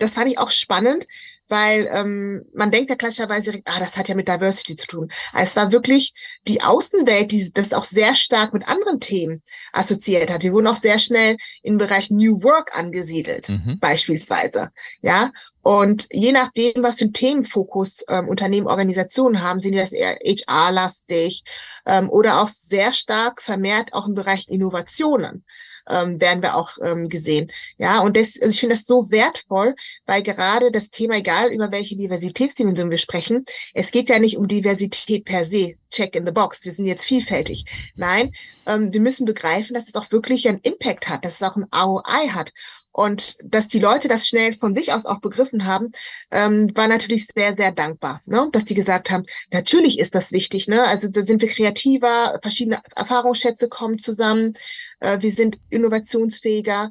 das 0.00 0.14
fand 0.14 0.30
ich 0.30 0.38
auch 0.38 0.50
spannend, 0.50 1.06
weil 1.50 1.88
ähm, 1.92 2.44
man 2.54 2.70
denkt 2.70 2.90
ja 2.90 2.96
klassischerweise, 2.96 3.60
ah, 3.64 3.80
das 3.80 3.96
hat 3.96 4.08
ja 4.08 4.14
mit 4.14 4.28
Diversity 4.28 4.76
zu 4.76 4.86
tun. 4.86 5.08
Aber 5.32 5.42
es 5.42 5.56
war 5.56 5.72
wirklich 5.72 6.14
die 6.46 6.62
Außenwelt, 6.62 7.32
die 7.32 7.52
das 7.52 7.72
auch 7.72 7.84
sehr 7.84 8.14
stark 8.14 8.54
mit 8.54 8.68
anderen 8.68 9.00
Themen 9.00 9.42
assoziiert 9.72 10.30
hat. 10.30 10.42
Wir 10.42 10.52
wurden 10.52 10.68
auch 10.68 10.76
sehr 10.76 10.98
schnell 10.98 11.36
im 11.62 11.76
Bereich 11.76 12.10
New 12.10 12.42
Work 12.42 12.78
angesiedelt, 12.78 13.48
mhm. 13.48 13.78
beispielsweise. 13.80 14.70
Ja, 15.02 15.30
und 15.62 16.06
je 16.12 16.32
nachdem, 16.32 16.82
was 16.82 16.98
für 16.98 17.04
einen 17.04 17.12
Themenfokus 17.12 18.04
ähm, 18.08 18.28
Unternehmen, 18.28 18.66
Organisationen 18.66 19.42
haben, 19.42 19.60
sind 19.60 19.72
die 19.72 19.78
das 19.78 19.92
eher 19.92 20.16
HR-lastig 20.22 21.42
ähm, 21.86 22.08
oder 22.08 22.40
auch 22.40 22.48
sehr 22.48 22.92
stark 22.92 23.42
vermehrt 23.42 23.92
auch 23.92 24.06
im 24.06 24.14
Bereich 24.14 24.48
Innovationen 24.48 25.44
ähm, 25.88 26.20
werden 26.20 26.42
wir 26.42 26.56
auch 26.56 26.70
ähm, 26.84 27.08
gesehen. 27.08 27.50
Ja, 27.78 28.00
und 28.00 28.16
das, 28.16 28.36
also 28.40 28.50
ich 28.50 28.60
finde 28.60 28.76
das 28.76 28.86
so 28.86 29.10
wertvoll, 29.10 29.74
weil 30.06 30.22
gerade 30.22 30.70
das 30.70 30.90
Thema, 30.90 31.16
egal 31.16 31.52
über 31.52 31.70
welche 31.72 31.96
Diversitätsdimension 31.96 32.90
wir 32.90 32.98
sprechen, 32.98 33.44
es 33.74 33.90
geht 33.90 34.08
ja 34.08 34.18
nicht 34.18 34.36
um 34.36 34.48
Diversität 34.48 35.24
per 35.24 35.44
se, 35.44 35.74
check 35.90 36.14
in 36.14 36.26
the 36.26 36.32
box, 36.32 36.64
wir 36.64 36.72
sind 36.72 36.86
jetzt 36.86 37.04
vielfältig. 37.04 37.64
Nein, 37.96 38.30
ähm, 38.66 38.92
wir 38.92 39.00
müssen 39.00 39.26
begreifen, 39.26 39.74
dass 39.74 39.88
es 39.88 39.96
auch 39.96 40.10
wirklich 40.12 40.48
einen 40.48 40.60
Impact 40.60 41.08
hat, 41.08 41.24
dass 41.24 41.34
es 41.34 41.42
auch 41.42 41.56
ein 41.56 41.66
ROI 41.74 42.28
hat. 42.28 42.52
Und 42.92 43.36
dass 43.44 43.68
die 43.68 43.78
Leute 43.78 44.08
das 44.08 44.26
schnell 44.26 44.56
von 44.56 44.74
sich 44.74 44.92
aus 44.92 45.06
auch 45.06 45.20
begriffen 45.20 45.64
haben, 45.64 45.90
ähm, 46.32 46.72
war 46.74 46.88
natürlich 46.88 47.28
sehr, 47.34 47.54
sehr 47.54 47.70
dankbar. 47.70 48.20
Ne? 48.26 48.48
Dass 48.50 48.64
die 48.64 48.74
gesagt 48.74 49.10
haben, 49.10 49.24
natürlich 49.52 50.00
ist 50.00 50.16
das 50.16 50.32
wichtig. 50.32 50.66
Ne? 50.66 50.82
Also 50.82 51.08
da 51.08 51.22
sind 51.22 51.40
wir 51.40 51.48
kreativer, 51.48 52.38
verschiedene 52.42 52.80
Erfahrungsschätze 52.96 53.68
kommen 53.68 53.98
zusammen, 53.98 54.54
äh, 55.00 55.18
wir 55.20 55.32
sind 55.32 55.58
innovationsfähiger. 55.70 56.90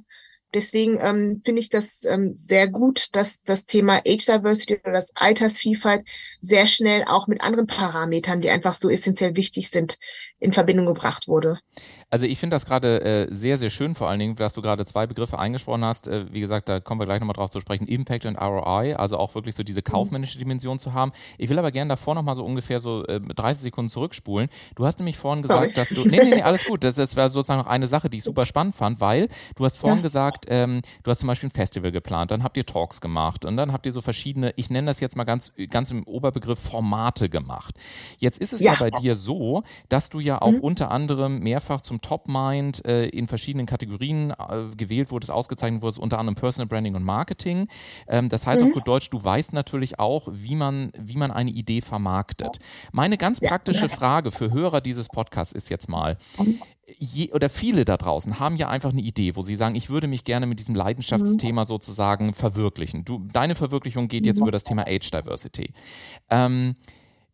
Deswegen 0.53 0.97
ähm, 1.01 1.41
finde 1.45 1.61
ich 1.61 1.69
das 1.69 2.03
ähm, 2.05 2.31
sehr 2.35 2.67
gut, 2.67 3.09
dass 3.11 3.43
das 3.43 3.67
Thema 3.67 3.97
Age 3.97 4.25
Diversity 4.25 4.79
oder 4.83 4.93
das 4.93 5.11
Altersvielfalt 5.15 6.07
sehr 6.41 6.65
schnell 6.65 7.03
auch 7.05 7.27
mit 7.27 7.41
anderen 7.41 7.67
Parametern, 7.67 8.41
die 8.41 8.49
einfach 8.49 8.73
so 8.73 8.89
essentiell 8.89 9.35
wichtig 9.35 9.69
sind, 9.69 9.99
in 10.39 10.51
Verbindung 10.51 10.87
gebracht 10.87 11.27
wurde. 11.27 11.59
Also 12.11 12.25
ich 12.25 12.39
finde 12.39 12.55
das 12.55 12.65
gerade 12.65 13.01
äh, 13.03 13.27
sehr, 13.29 13.59
sehr 13.59 13.69
schön, 13.69 13.93
vor 13.93 14.09
allen 14.09 14.19
Dingen, 14.19 14.35
dass 14.35 14.53
du 14.53 14.63
gerade 14.63 14.83
zwei 14.85 15.05
Begriffe 15.05 15.37
eingesprochen 15.37 15.85
hast. 15.85 16.07
Äh, 16.07 16.25
wie 16.31 16.39
gesagt, 16.39 16.67
da 16.67 16.79
kommen 16.79 16.99
wir 16.99 17.05
gleich 17.05 17.19
nochmal 17.19 17.35
drauf 17.35 17.51
zu 17.51 17.59
sprechen. 17.59 17.85
Impact 17.85 18.25
und 18.25 18.35
ROI, 18.35 18.95
also 18.95 19.17
auch 19.17 19.35
wirklich 19.35 19.53
so 19.53 19.61
diese 19.61 19.81
mhm. 19.81 19.83
kaufmännische 19.83 20.39
Dimension 20.39 20.79
zu 20.79 20.93
haben. 20.93 21.11
Ich 21.37 21.49
will 21.49 21.59
aber 21.59 21.71
gerne 21.71 21.89
davor 21.89 22.15
nochmal 22.15 22.33
so 22.33 22.43
ungefähr 22.43 22.79
so 22.79 23.05
äh, 23.05 23.19
30 23.19 23.61
Sekunden 23.61 23.89
zurückspulen. 23.89 24.49
Du 24.75 24.87
hast 24.87 24.97
nämlich 24.97 25.17
vorhin 25.17 25.43
Sorry. 25.43 25.67
gesagt, 25.67 25.77
dass 25.77 25.89
du. 25.89 26.09
Nee, 26.09 26.19
nee, 26.23 26.35
nee, 26.35 26.41
alles 26.41 26.65
gut. 26.65 26.83
Das, 26.83 26.95
das 26.95 27.15
war 27.15 27.29
sozusagen 27.29 27.59
noch 27.59 27.67
eine 27.67 27.87
Sache, 27.87 28.09
die 28.09 28.17
ich 28.17 28.23
super 28.23 28.47
spannend 28.47 28.73
fand, 28.73 28.99
weil 28.99 29.27
du 29.55 29.63
hast 29.63 29.77
vorhin 29.77 29.99
ja. 29.99 30.03
gesagt, 30.03 30.45
ähm, 30.47 30.81
du 31.03 31.11
hast 31.11 31.19
zum 31.19 31.27
Beispiel 31.27 31.49
ein 31.49 31.53
Festival 31.53 31.91
geplant, 31.91 32.31
dann 32.31 32.43
habt 32.43 32.57
ihr 32.57 32.65
Talks 32.65 33.01
gemacht 33.01 33.45
und 33.45 33.55
dann 33.55 33.71
habt 33.71 33.85
ihr 33.85 33.91
so 33.91 34.01
verschiedene, 34.01 34.51
ich 34.55 34.71
nenne 34.71 34.87
das 34.87 34.99
jetzt 34.99 35.15
mal 35.15 35.25
ganz, 35.25 35.51
ganz 35.69 35.91
im 35.91 36.03
Oberbegriff 36.05 36.57
Formate 36.57 37.29
gemacht. 37.29 37.75
Jetzt 38.17 38.39
ist 38.39 38.53
es 38.53 38.61
ja, 38.61 38.73
ja 38.73 38.79
bei 38.79 38.89
dir 38.89 39.15
so, 39.15 39.63
dass 39.89 40.09
du 40.09 40.19
ja 40.19 40.41
auch 40.41 40.51
mhm. 40.53 40.61
unter 40.61 40.89
anderem 40.89 41.39
mehrfach 41.39 41.81
zum 41.81 41.98
Top 42.01 42.27
Mind 42.27 42.85
äh, 42.85 43.07
in 43.07 43.27
verschiedenen 43.27 43.65
Kategorien 43.65 44.31
äh, 44.31 44.75
gewählt 44.75 45.11
wurdest, 45.11 45.31
ausgezeichnet 45.31 45.81
wurdest, 45.81 45.99
unter 45.99 46.19
anderem 46.19 46.35
Personal 46.35 46.67
Branding 46.67 46.95
und 46.95 47.03
Marketing. 47.03 47.67
Ähm, 48.07 48.29
das 48.29 48.45
heißt 48.45 48.61
mhm. 48.61 48.69
auf 48.69 48.73
gut 48.73 48.87
Deutsch, 48.87 49.09
du 49.09 49.23
weißt 49.23 49.53
natürlich 49.53 49.99
auch, 49.99 50.27
wie 50.31 50.55
man, 50.55 50.91
wie 50.97 51.17
man 51.17 51.31
eine 51.31 51.51
Idee 51.51 51.81
vermarktet. 51.81 52.59
Meine 52.91 53.17
ganz 53.17 53.39
praktische 53.39 53.89
Frage 53.89 54.31
für 54.31 54.51
Hörer 54.51 54.81
dieses 54.81 55.07
Podcasts 55.07 55.53
ist 55.53 55.69
jetzt 55.69 55.89
mal, 55.89 56.17
Je, 56.97 57.31
oder 57.33 57.49
viele 57.49 57.85
da 57.85 57.97
draußen 57.97 58.39
haben 58.39 58.55
ja 58.55 58.69
einfach 58.69 58.91
eine 58.91 59.01
Idee, 59.01 59.35
wo 59.35 59.43
sie 59.43 59.55
sagen, 59.55 59.75
ich 59.75 59.89
würde 59.89 60.07
mich 60.07 60.23
gerne 60.23 60.47
mit 60.47 60.59
diesem 60.59 60.73
Leidenschaftsthema 60.73 61.61
mhm. 61.61 61.67
sozusagen 61.67 62.33
verwirklichen. 62.33 63.05
Du, 63.05 63.27
deine 63.31 63.53
Verwirklichung 63.53 64.07
geht 64.07 64.25
jetzt 64.25 64.39
über 64.39 64.51
das 64.51 64.63
Thema 64.63 64.87
Age 64.87 65.11
Diversity. 65.11 65.73
Ähm, 66.31 66.75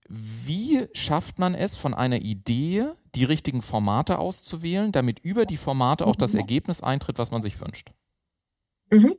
wie 0.08 0.86
schafft 0.94 1.40
man 1.40 1.56
es, 1.56 1.76
von 1.76 1.94
einer 1.94 2.22
Idee 2.22 2.86
die 3.16 3.24
richtigen 3.24 3.62
Formate 3.62 4.20
auszuwählen, 4.20 4.92
damit 4.92 5.20
über 5.20 5.46
die 5.46 5.58
Formate 5.58 6.06
auch 6.06 6.16
das 6.16 6.34
mhm. 6.34 6.40
Ergebnis 6.40 6.82
eintritt, 6.82 7.18
was 7.18 7.32
man 7.32 7.42
sich 7.42 7.60
wünscht? 7.60 7.92
Mhm. 8.92 9.16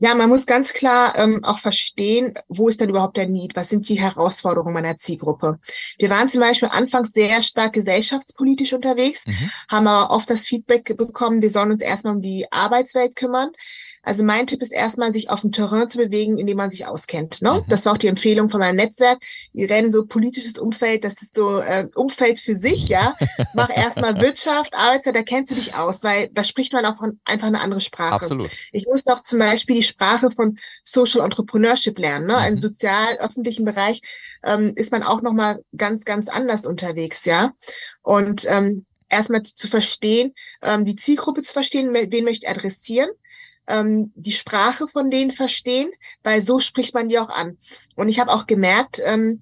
Ja, 0.00 0.14
man 0.14 0.28
muss 0.28 0.46
ganz 0.46 0.72
klar 0.72 1.18
ähm, 1.18 1.42
auch 1.42 1.58
verstehen, 1.58 2.32
wo 2.48 2.68
ist 2.68 2.80
denn 2.80 2.90
überhaupt 2.90 3.16
der 3.16 3.26
Need? 3.26 3.56
Was 3.56 3.68
sind 3.68 3.88
die 3.88 4.00
Herausforderungen 4.00 4.72
meiner 4.72 4.96
Zielgruppe? 4.96 5.58
Wir 5.98 6.08
waren 6.08 6.28
zum 6.28 6.40
Beispiel 6.40 6.68
anfangs 6.68 7.12
sehr 7.12 7.42
stark 7.42 7.72
gesellschaftspolitisch 7.72 8.72
unterwegs, 8.72 9.26
mhm. 9.26 9.50
haben 9.68 9.86
aber 9.88 10.14
oft 10.14 10.30
das 10.30 10.46
Feedback 10.46 10.96
bekommen, 10.96 11.42
wir 11.42 11.50
sollen 11.50 11.72
uns 11.72 11.82
erstmal 11.82 12.14
um 12.14 12.22
die 12.22 12.46
Arbeitswelt 12.52 13.16
kümmern. 13.16 13.50
Also 14.08 14.24
mein 14.24 14.46
Tipp 14.46 14.62
ist 14.62 14.72
erstmal, 14.72 15.12
sich 15.12 15.28
auf 15.28 15.42
dem 15.42 15.52
Terrain 15.52 15.86
zu 15.86 15.98
bewegen, 15.98 16.38
in 16.38 16.46
dem 16.46 16.56
man 16.56 16.70
sich 16.70 16.86
auskennt. 16.86 17.42
Ne? 17.42 17.52
Mhm. 17.52 17.64
Das 17.68 17.84
war 17.84 17.92
auch 17.92 17.98
die 17.98 18.06
Empfehlung 18.06 18.48
von 18.48 18.58
meinem 18.58 18.76
Netzwerk. 18.76 19.18
Wir 19.52 19.68
rennen 19.68 19.92
so 19.92 20.06
politisches 20.06 20.56
Umfeld, 20.56 21.04
das 21.04 21.20
ist 21.20 21.36
so 21.36 21.60
äh, 21.60 21.88
Umfeld 21.94 22.40
für 22.40 22.56
sich, 22.56 22.88
ja. 22.88 23.14
Mach 23.54 23.68
erstmal 23.68 24.18
Wirtschaft, 24.18 24.72
Arbeitszeit, 24.72 25.14
da 25.14 25.22
kennst 25.22 25.50
du 25.50 25.56
dich 25.56 25.74
aus, 25.74 26.02
weil 26.04 26.30
da 26.32 26.42
spricht 26.42 26.72
man 26.72 26.86
auch 26.86 26.96
einfach 27.26 27.48
eine 27.48 27.60
andere 27.60 27.82
Sprache. 27.82 28.14
Absolut. 28.14 28.48
Ich 28.72 28.86
muss 28.86 29.04
noch 29.04 29.22
zum 29.24 29.40
Beispiel 29.40 29.76
die 29.76 29.82
Sprache 29.82 30.30
von 30.30 30.58
Social 30.82 31.22
Entrepreneurship 31.22 31.98
lernen. 31.98 32.28
Ne? 32.28 32.38
Mhm. 32.38 32.46
Im 32.54 32.58
sozial-öffentlichen 32.58 33.66
Bereich 33.66 34.00
ähm, 34.42 34.72
ist 34.76 34.90
man 34.90 35.02
auch 35.02 35.20
nochmal 35.20 35.62
ganz, 35.76 36.06
ganz 36.06 36.28
anders 36.28 36.64
unterwegs, 36.64 37.26
ja. 37.26 37.52
Und 38.00 38.46
ähm, 38.48 38.86
erstmal 39.10 39.42
zu 39.42 39.68
verstehen, 39.68 40.32
ähm, 40.62 40.86
die 40.86 40.96
Zielgruppe 40.96 41.42
zu 41.42 41.52
verstehen, 41.52 41.92
wen 41.92 42.24
möchte 42.24 42.46
ich 42.46 42.48
adressieren 42.48 43.10
ähm, 43.68 44.12
die 44.14 44.32
Sprache 44.32 44.88
von 44.88 45.10
denen 45.10 45.32
verstehen, 45.32 45.90
weil 46.22 46.40
so 46.40 46.60
spricht 46.60 46.94
man 46.94 47.08
die 47.08 47.18
auch 47.18 47.28
an. 47.28 47.56
Und 47.94 48.08
ich 48.08 48.20
habe 48.20 48.32
auch 48.32 48.46
gemerkt, 48.46 49.00
ähm, 49.04 49.40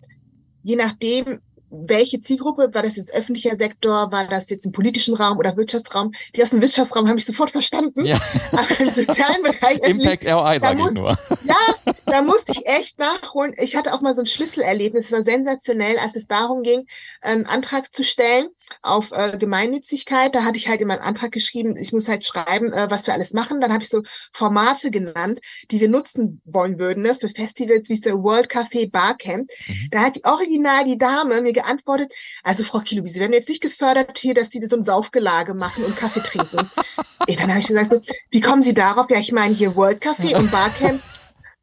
je 0.63 0.77
nachdem, 0.77 1.41
welche 1.71 2.21
Zielgruppe, 2.21 2.71
war 2.73 2.83
das 2.83 2.97
jetzt 2.97 3.15
öffentlicher 3.15 3.57
Sektor, 3.57 4.13
war 4.13 4.27
das 4.27 4.51
jetzt 4.51 4.67
im 4.67 4.73
politischen 4.73 5.15
Raum 5.15 5.39
oder 5.39 5.57
Wirtschaftsraum? 5.57 6.13
Die 6.35 6.43
aus 6.43 6.51
dem 6.51 6.63
Wirtschaftsraum 6.63 7.09
habe 7.09 7.19
ich 7.19 7.25
sofort 7.25 7.51
verstanden. 7.51 8.05
Ja. 8.05 8.19
Aber 8.53 8.81
im 8.81 8.91
sozialen 8.91 9.43
Bereich. 9.43 9.79
Impact 9.83 10.25
ROI, 10.27 10.59
sage 10.61 10.81
ich 10.87 10.93
nur. 10.93 11.17
Ja, 11.47 11.93
da 12.07 12.23
musste 12.23 12.53
ich 12.53 12.67
echt 12.67 12.99
nachholen. 12.99 13.55
Ich 13.59 13.77
hatte 13.77 13.95
auch 13.95 14.01
mal 14.01 14.15
so 14.15 14.21
ein 14.21 14.27
Schlüsselerlebnis, 14.27 15.11
das 15.11 15.13
war 15.13 15.23
sensationell, 15.23 15.97
als 15.99 16.17
es 16.17 16.27
darum 16.27 16.65
ging, 16.65 16.87
einen 17.21 17.47
Antrag 17.47 17.95
zu 17.95 18.03
stellen 18.03 18.49
auf 18.83 19.13
äh, 19.13 19.39
Gemeinnützigkeit. 19.39 20.35
Da 20.35 20.43
hatte 20.43 20.57
ich 20.57 20.67
halt 20.67 20.81
in 20.81 20.89
meinen 20.89 21.03
Antrag 21.03 21.31
geschrieben, 21.31 21.77
ich 21.77 21.93
muss 21.93 22.09
halt 22.09 22.25
schreiben, 22.25 22.73
äh, 22.73 22.91
was 22.91 23.07
wir 23.07 23.15
alles 23.15 23.33
machen. 23.33 23.61
Dann 23.61 23.73
habe 23.73 23.85
ich 23.85 23.89
so 23.89 24.03
Formate 24.33 24.91
genannt, 24.91 25.41
die 25.71 25.81
wir 25.81 25.89
nutzen 25.89 26.41
wollen 26.45 26.81
würden, 26.81 27.05
ne, 27.05 27.15
für 27.15 27.29
Festivals 27.29 27.89
wie 27.89 27.97
so 27.97 28.11
World 28.25 28.51
Café 28.51 28.91
Barcamp. 28.91 29.49
Mhm. 29.69 29.89
Da 29.93 30.01
hat 30.01 30.17
die 30.17 30.25
original 30.25 30.85
die 30.85 30.99
Dame 30.99 31.41
mir 31.41 31.53
geantwortet, 31.57 32.13
also 32.43 32.63
Frau 32.63 32.79
Kilubi, 32.81 33.09
Sie 33.09 33.21
werden 33.21 33.33
jetzt 33.33 33.49
nicht 33.49 33.63
gefördert 33.63 34.19
hier, 34.19 34.35
dass 34.35 34.51
Sie 34.51 34.65
so 34.65 34.77
ein 34.77 34.85
Saufgelage 34.85 35.55
machen 35.55 35.85
und 35.85 35.97
Kaffee 35.97 36.21
trinken. 36.21 36.71
ja, 37.29 37.37
dann 37.37 37.51
habe 37.51 37.61
ich 37.61 37.67
gesagt 37.67 37.91
so, 37.91 38.01
wie 38.31 38.41
kommen 38.41 38.63
Sie 38.63 38.75
darauf? 38.75 39.11
Ja, 39.11 39.19
ich 39.19 39.33
meine 39.33 39.55
hier 39.55 39.75
World 39.75 40.03
Café 40.03 40.37
und 40.37 40.51
Barcamp. 40.51 41.03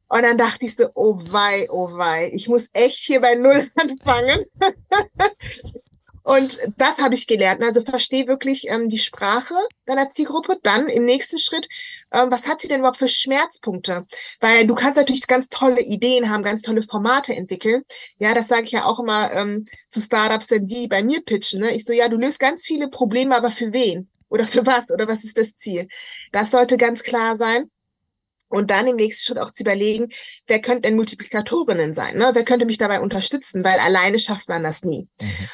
Und 0.09 0.21
dann 0.21 0.37
dachte 0.37 0.65
ich 0.65 0.75
so, 0.75 0.85
oh 0.93 1.19
wei, 1.29 1.67
oh 1.71 1.89
wei, 1.97 2.29
ich 2.33 2.47
muss 2.47 2.69
echt 2.73 3.03
hier 3.03 3.19
bei 3.21 3.35
Null 3.35 3.67
anfangen. 3.75 4.45
Und 6.23 6.57
das 6.77 6.99
habe 6.99 7.15
ich 7.15 7.27
gelernt. 7.27 7.61
Also 7.61 7.81
verstehe 7.81 8.27
wirklich 8.27 8.69
ähm, 8.69 8.89
die 8.89 8.97
Sprache 8.97 9.55
deiner 9.85 10.09
Zielgruppe. 10.09 10.57
Dann 10.63 10.87
im 10.87 11.03
nächsten 11.03 11.37
Schritt, 11.37 11.67
ähm, 12.13 12.31
was 12.31 12.47
hat 12.47 12.61
sie 12.61 12.69
denn 12.69 12.79
überhaupt 12.79 12.99
für 12.99 13.09
Schmerzpunkte? 13.09 14.05
Weil 14.39 14.65
du 14.65 14.73
kannst 14.73 14.97
natürlich 14.97 15.27
ganz 15.27 15.49
tolle 15.49 15.81
Ideen 15.81 16.29
haben, 16.29 16.43
ganz 16.43 16.61
tolle 16.61 16.81
Formate 16.81 17.35
entwickeln. 17.35 17.83
Ja, 18.19 18.33
das 18.33 18.47
sage 18.47 18.63
ich 18.63 18.71
ja 18.71 18.85
auch 18.85 18.99
immer 18.99 19.33
ähm, 19.33 19.65
zu 19.89 19.99
Startups, 19.99 20.47
die 20.61 20.87
bei 20.87 21.03
mir 21.03 21.21
pitchen. 21.21 21.59
Ne? 21.59 21.75
Ich 21.75 21.83
so, 21.83 21.91
ja, 21.91 22.07
du 22.07 22.17
löst 22.17 22.39
ganz 22.39 22.63
viele 22.63 22.87
Probleme, 22.87 23.35
aber 23.35 23.51
für 23.51 23.73
wen? 23.73 24.09
Oder 24.29 24.47
für 24.47 24.65
was? 24.65 24.91
Oder 24.91 25.07
was 25.07 25.25
ist 25.25 25.37
das 25.37 25.55
Ziel? 25.55 25.87
Das 26.31 26.51
sollte 26.51 26.77
ganz 26.77 27.03
klar 27.03 27.35
sein. 27.35 27.69
Und 28.47 28.69
dann 28.69 28.87
im 28.87 28.95
nächsten 28.95 29.25
Schritt 29.25 29.39
auch 29.39 29.51
zu 29.51 29.63
überlegen, 29.63 30.09
wer 30.47 30.61
könnte 30.61 30.83
denn 30.83 30.95
Multiplikatorinnen 30.95 31.93
sein? 31.93 32.17
Ne? 32.17 32.29
Wer 32.33 32.45
könnte 32.45 32.67
mich 32.67 32.77
dabei 32.77 33.01
unterstützen? 33.01 33.63
Weil 33.63 33.79
alleine 33.79 34.19
schafft 34.19 34.47
man 34.47 34.63
das 34.63 34.83
nie. 34.83 35.09
Mhm. 35.19 35.47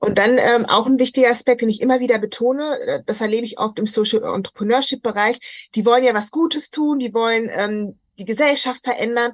Und 0.00 0.18
dann 0.18 0.38
ähm, 0.38 0.64
auch 0.66 0.86
ein 0.86 0.98
wichtiger 0.98 1.30
Aspekt, 1.30 1.60
den 1.60 1.68
ich 1.68 1.80
immer 1.80 2.00
wieder 2.00 2.18
betone, 2.18 2.78
äh, 2.86 3.02
das 3.04 3.20
erlebe 3.20 3.44
ich 3.44 3.58
oft 3.58 3.78
im 3.78 3.86
Social 3.86 4.22
Entrepreneurship 4.22 5.02
Bereich, 5.02 5.68
die 5.74 5.84
wollen 5.84 6.04
ja 6.04 6.14
was 6.14 6.30
Gutes 6.30 6.70
tun, 6.70 6.98
die 6.98 7.12
wollen 7.14 7.50
ähm, 7.52 7.98
die 8.18 8.24
Gesellschaft 8.24 8.84
verändern. 8.84 9.32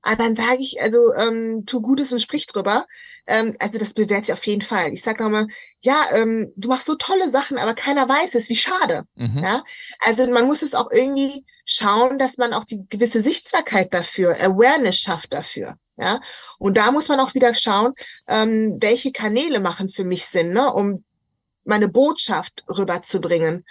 Aber 0.00 0.16
dann 0.22 0.36
sage 0.36 0.60
ich, 0.60 0.80
also 0.80 1.12
ähm, 1.14 1.64
tu 1.66 1.82
Gutes 1.82 2.12
und 2.12 2.20
sprich 2.20 2.46
drüber. 2.46 2.86
Ähm, 3.26 3.54
also 3.58 3.78
das 3.78 3.94
bewährt 3.94 4.26
sich 4.26 4.32
auf 4.32 4.46
jeden 4.46 4.62
Fall. 4.62 4.92
Ich 4.92 5.02
sage 5.02 5.22
nochmal, 5.22 5.46
ja, 5.80 6.02
ähm, 6.14 6.52
du 6.56 6.68
machst 6.68 6.86
so 6.86 6.94
tolle 6.94 7.28
Sachen, 7.28 7.58
aber 7.58 7.74
keiner 7.74 8.08
weiß 8.08 8.34
es, 8.36 8.48
wie 8.48 8.56
schade. 8.56 9.02
Mhm. 9.16 9.40
Ja? 9.42 9.62
Also 10.00 10.26
man 10.30 10.46
muss 10.46 10.62
es 10.62 10.74
auch 10.74 10.90
irgendwie 10.90 11.44
schauen, 11.64 12.18
dass 12.18 12.38
man 12.38 12.54
auch 12.54 12.64
die 12.64 12.86
gewisse 12.88 13.20
Sichtbarkeit 13.20 13.92
dafür, 13.92 14.36
Awareness 14.40 14.98
schafft 14.98 15.32
dafür. 15.32 15.76
Ja, 15.98 16.20
und 16.58 16.76
da 16.76 16.92
muss 16.92 17.08
man 17.08 17.20
auch 17.20 17.34
wieder 17.34 17.54
schauen, 17.54 17.92
ähm, 18.28 18.78
welche 18.80 19.10
Kanäle 19.10 19.60
machen 19.60 19.88
für 19.88 20.04
mich 20.04 20.26
Sinn, 20.26 20.52
ne, 20.52 20.72
um 20.72 21.04
meine 21.64 21.88
Botschaft 21.88 22.64
rüberzubringen. 22.68 23.64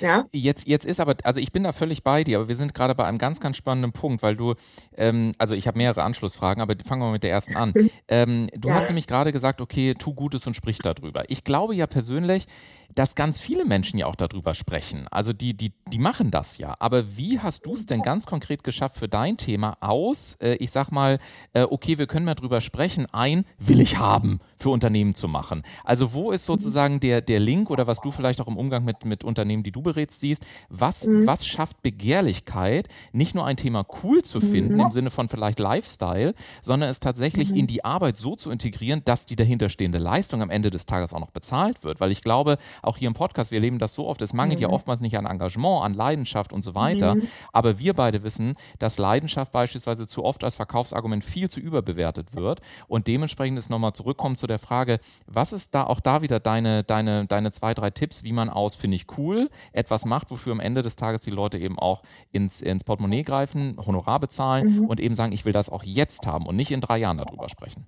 Ja. 0.00 0.24
Jetzt, 0.32 0.66
jetzt 0.66 0.86
ist 0.86 1.00
aber, 1.00 1.16
also 1.24 1.40
ich 1.40 1.52
bin 1.52 1.64
da 1.64 1.72
völlig 1.72 2.02
bei 2.02 2.24
dir, 2.24 2.38
aber 2.38 2.48
wir 2.48 2.56
sind 2.56 2.74
gerade 2.74 2.94
bei 2.94 3.04
einem 3.04 3.18
ganz, 3.18 3.40
ganz 3.40 3.56
spannenden 3.56 3.92
Punkt, 3.92 4.22
weil 4.22 4.36
du, 4.36 4.54
ähm, 4.96 5.32
also 5.38 5.54
ich 5.54 5.66
habe 5.66 5.78
mehrere 5.78 6.02
Anschlussfragen, 6.02 6.62
aber 6.62 6.74
fangen 6.84 7.02
wir 7.02 7.06
mal 7.06 7.12
mit 7.12 7.22
der 7.22 7.30
ersten 7.30 7.56
an. 7.56 7.72
ähm, 8.08 8.48
du 8.56 8.68
ja. 8.68 8.74
hast 8.74 8.88
nämlich 8.88 9.06
gerade 9.06 9.32
gesagt, 9.32 9.60
okay, 9.60 9.94
tu 9.94 10.14
Gutes 10.14 10.46
und 10.46 10.54
sprich 10.54 10.78
darüber. 10.78 11.22
Ich 11.28 11.44
glaube 11.44 11.74
ja 11.74 11.86
persönlich, 11.86 12.46
dass 12.94 13.14
ganz 13.14 13.40
viele 13.40 13.64
Menschen 13.64 13.98
ja 13.98 14.06
auch 14.06 14.16
darüber 14.16 14.54
sprechen. 14.54 15.06
Also 15.10 15.32
die, 15.32 15.56
die, 15.56 15.72
die 15.92 15.98
machen 15.98 16.30
das 16.30 16.58
ja. 16.58 16.76
Aber 16.78 17.16
wie 17.16 17.40
hast 17.40 17.66
du 17.66 17.74
es 17.74 17.86
denn 17.86 18.02
ganz 18.02 18.26
konkret 18.26 18.62
geschafft 18.62 18.96
für 18.96 19.08
dein 19.08 19.36
Thema 19.36 19.76
aus, 19.80 20.34
äh, 20.40 20.54
ich 20.54 20.70
sag 20.70 20.90
mal, 20.90 21.18
äh, 21.52 21.62
okay, 21.62 21.98
wir 21.98 22.06
können 22.06 22.24
mal 22.24 22.34
drüber 22.34 22.60
sprechen, 22.60 23.06
ein 23.12 23.44
will 23.58 23.80
ich 23.80 23.98
haben 23.98 24.40
für 24.56 24.70
Unternehmen 24.70 25.14
zu 25.14 25.28
machen. 25.28 25.62
Also 25.82 26.12
wo 26.12 26.30
ist 26.30 26.46
sozusagen 26.46 27.00
der, 27.00 27.20
der 27.20 27.40
Link 27.40 27.70
oder 27.70 27.86
was 27.86 28.00
du 28.00 28.10
vielleicht 28.10 28.40
auch 28.40 28.48
im 28.48 28.56
Umgang 28.56 28.84
mit, 28.84 29.04
mit 29.04 29.24
Unternehmen, 29.24 29.62
die 29.62 29.72
du 29.74 29.82
berätst, 29.82 30.20
siehst, 30.20 30.44
was, 30.68 31.06
mhm. 31.06 31.26
was 31.26 31.46
schafft 31.46 31.82
Begehrlichkeit, 31.82 32.88
nicht 33.12 33.34
nur 33.34 33.44
ein 33.44 33.56
Thema 33.56 33.84
cool 34.02 34.22
zu 34.22 34.40
finden, 34.40 34.74
mhm. 34.74 34.80
im 34.80 34.90
Sinne 34.90 35.10
von 35.10 35.28
vielleicht 35.28 35.58
Lifestyle, 35.58 36.34
sondern 36.62 36.90
es 36.90 37.00
tatsächlich 37.00 37.50
mhm. 37.50 37.56
in 37.56 37.66
die 37.66 37.84
Arbeit 37.84 38.16
so 38.16 38.36
zu 38.36 38.50
integrieren, 38.50 39.02
dass 39.04 39.26
die 39.26 39.36
dahinterstehende 39.36 39.98
Leistung 39.98 40.42
am 40.42 40.50
Ende 40.50 40.70
des 40.70 40.86
Tages 40.86 41.12
auch 41.12 41.20
noch 41.20 41.30
bezahlt 41.30 41.84
wird. 41.84 42.00
Weil 42.00 42.10
ich 42.10 42.22
glaube, 42.22 42.58
auch 42.82 42.96
hier 42.96 43.08
im 43.08 43.14
Podcast, 43.14 43.50
wir 43.50 43.60
leben 43.60 43.78
das 43.78 43.94
so 43.94 44.06
oft, 44.06 44.22
es 44.22 44.32
mangelt 44.32 44.60
ja 44.60 44.68
mhm. 44.68 44.74
oftmals 44.74 45.00
nicht 45.00 45.18
an 45.18 45.26
Engagement, 45.26 45.84
an 45.84 45.94
Leidenschaft 45.94 46.52
und 46.52 46.62
so 46.62 46.74
weiter. 46.74 47.14
Mhm. 47.14 47.28
Aber 47.52 47.78
wir 47.78 47.94
beide 47.94 48.22
wissen, 48.22 48.54
dass 48.78 48.98
Leidenschaft 48.98 49.52
beispielsweise 49.52 50.06
zu 50.06 50.24
oft 50.24 50.44
als 50.44 50.56
Verkaufsargument 50.56 51.24
viel 51.24 51.50
zu 51.50 51.60
überbewertet 51.60 52.34
wird. 52.34 52.60
Und 52.88 53.06
dementsprechend 53.06 53.58
ist 53.58 53.70
nochmal 53.70 53.92
zurückkommen 53.92 54.36
zu 54.36 54.46
der 54.46 54.58
Frage, 54.58 54.98
was 55.26 55.52
ist 55.52 55.74
da 55.74 55.84
auch 55.84 56.00
da 56.00 56.22
wieder 56.22 56.40
deine, 56.40 56.84
deine, 56.84 57.26
deine 57.26 57.50
zwei, 57.50 57.74
drei 57.74 57.90
Tipps, 57.90 58.24
wie 58.24 58.32
man 58.32 58.50
aus, 58.50 58.74
finde 58.74 58.96
ich 58.96 59.06
cool, 59.18 59.50
etwas 59.72 60.04
macht, 60.04 60.30
wofür 60.30 60.52
am 60.52 60.60
Ende 60.60 60.82
des 60.82 60.96
Tages 60.96 61.22
die 61.22 61.30
Leute 61.30 61.58
eben 61.58 61.78
auch 61.78 62.02
ins, 62.32 62.60
ins 62.60 62.84
Portemonnaie 62.84 63.22
greifen, 63.22 63.76
Honorar 63.84 64.20
bezahlen 64.20 64.80
mhm. 64.80 64.86
und 64.86 65.00
eben 65.00 65.14
sagen, 65.14 65.32
ich 65.32 65.44
will 65.44 65.52
das 65.52 65.70
auch 65.70 65.84
jetzt 65.84 66.26
haben 66.26 66.46
und 66.46 66.56
nicht 66.56 66.70
in 66.70 66.80
drei 66.80 66.98
Jahren 66.98 67.18
darüber 67.18 67.48
sprechen. 67.48 67.86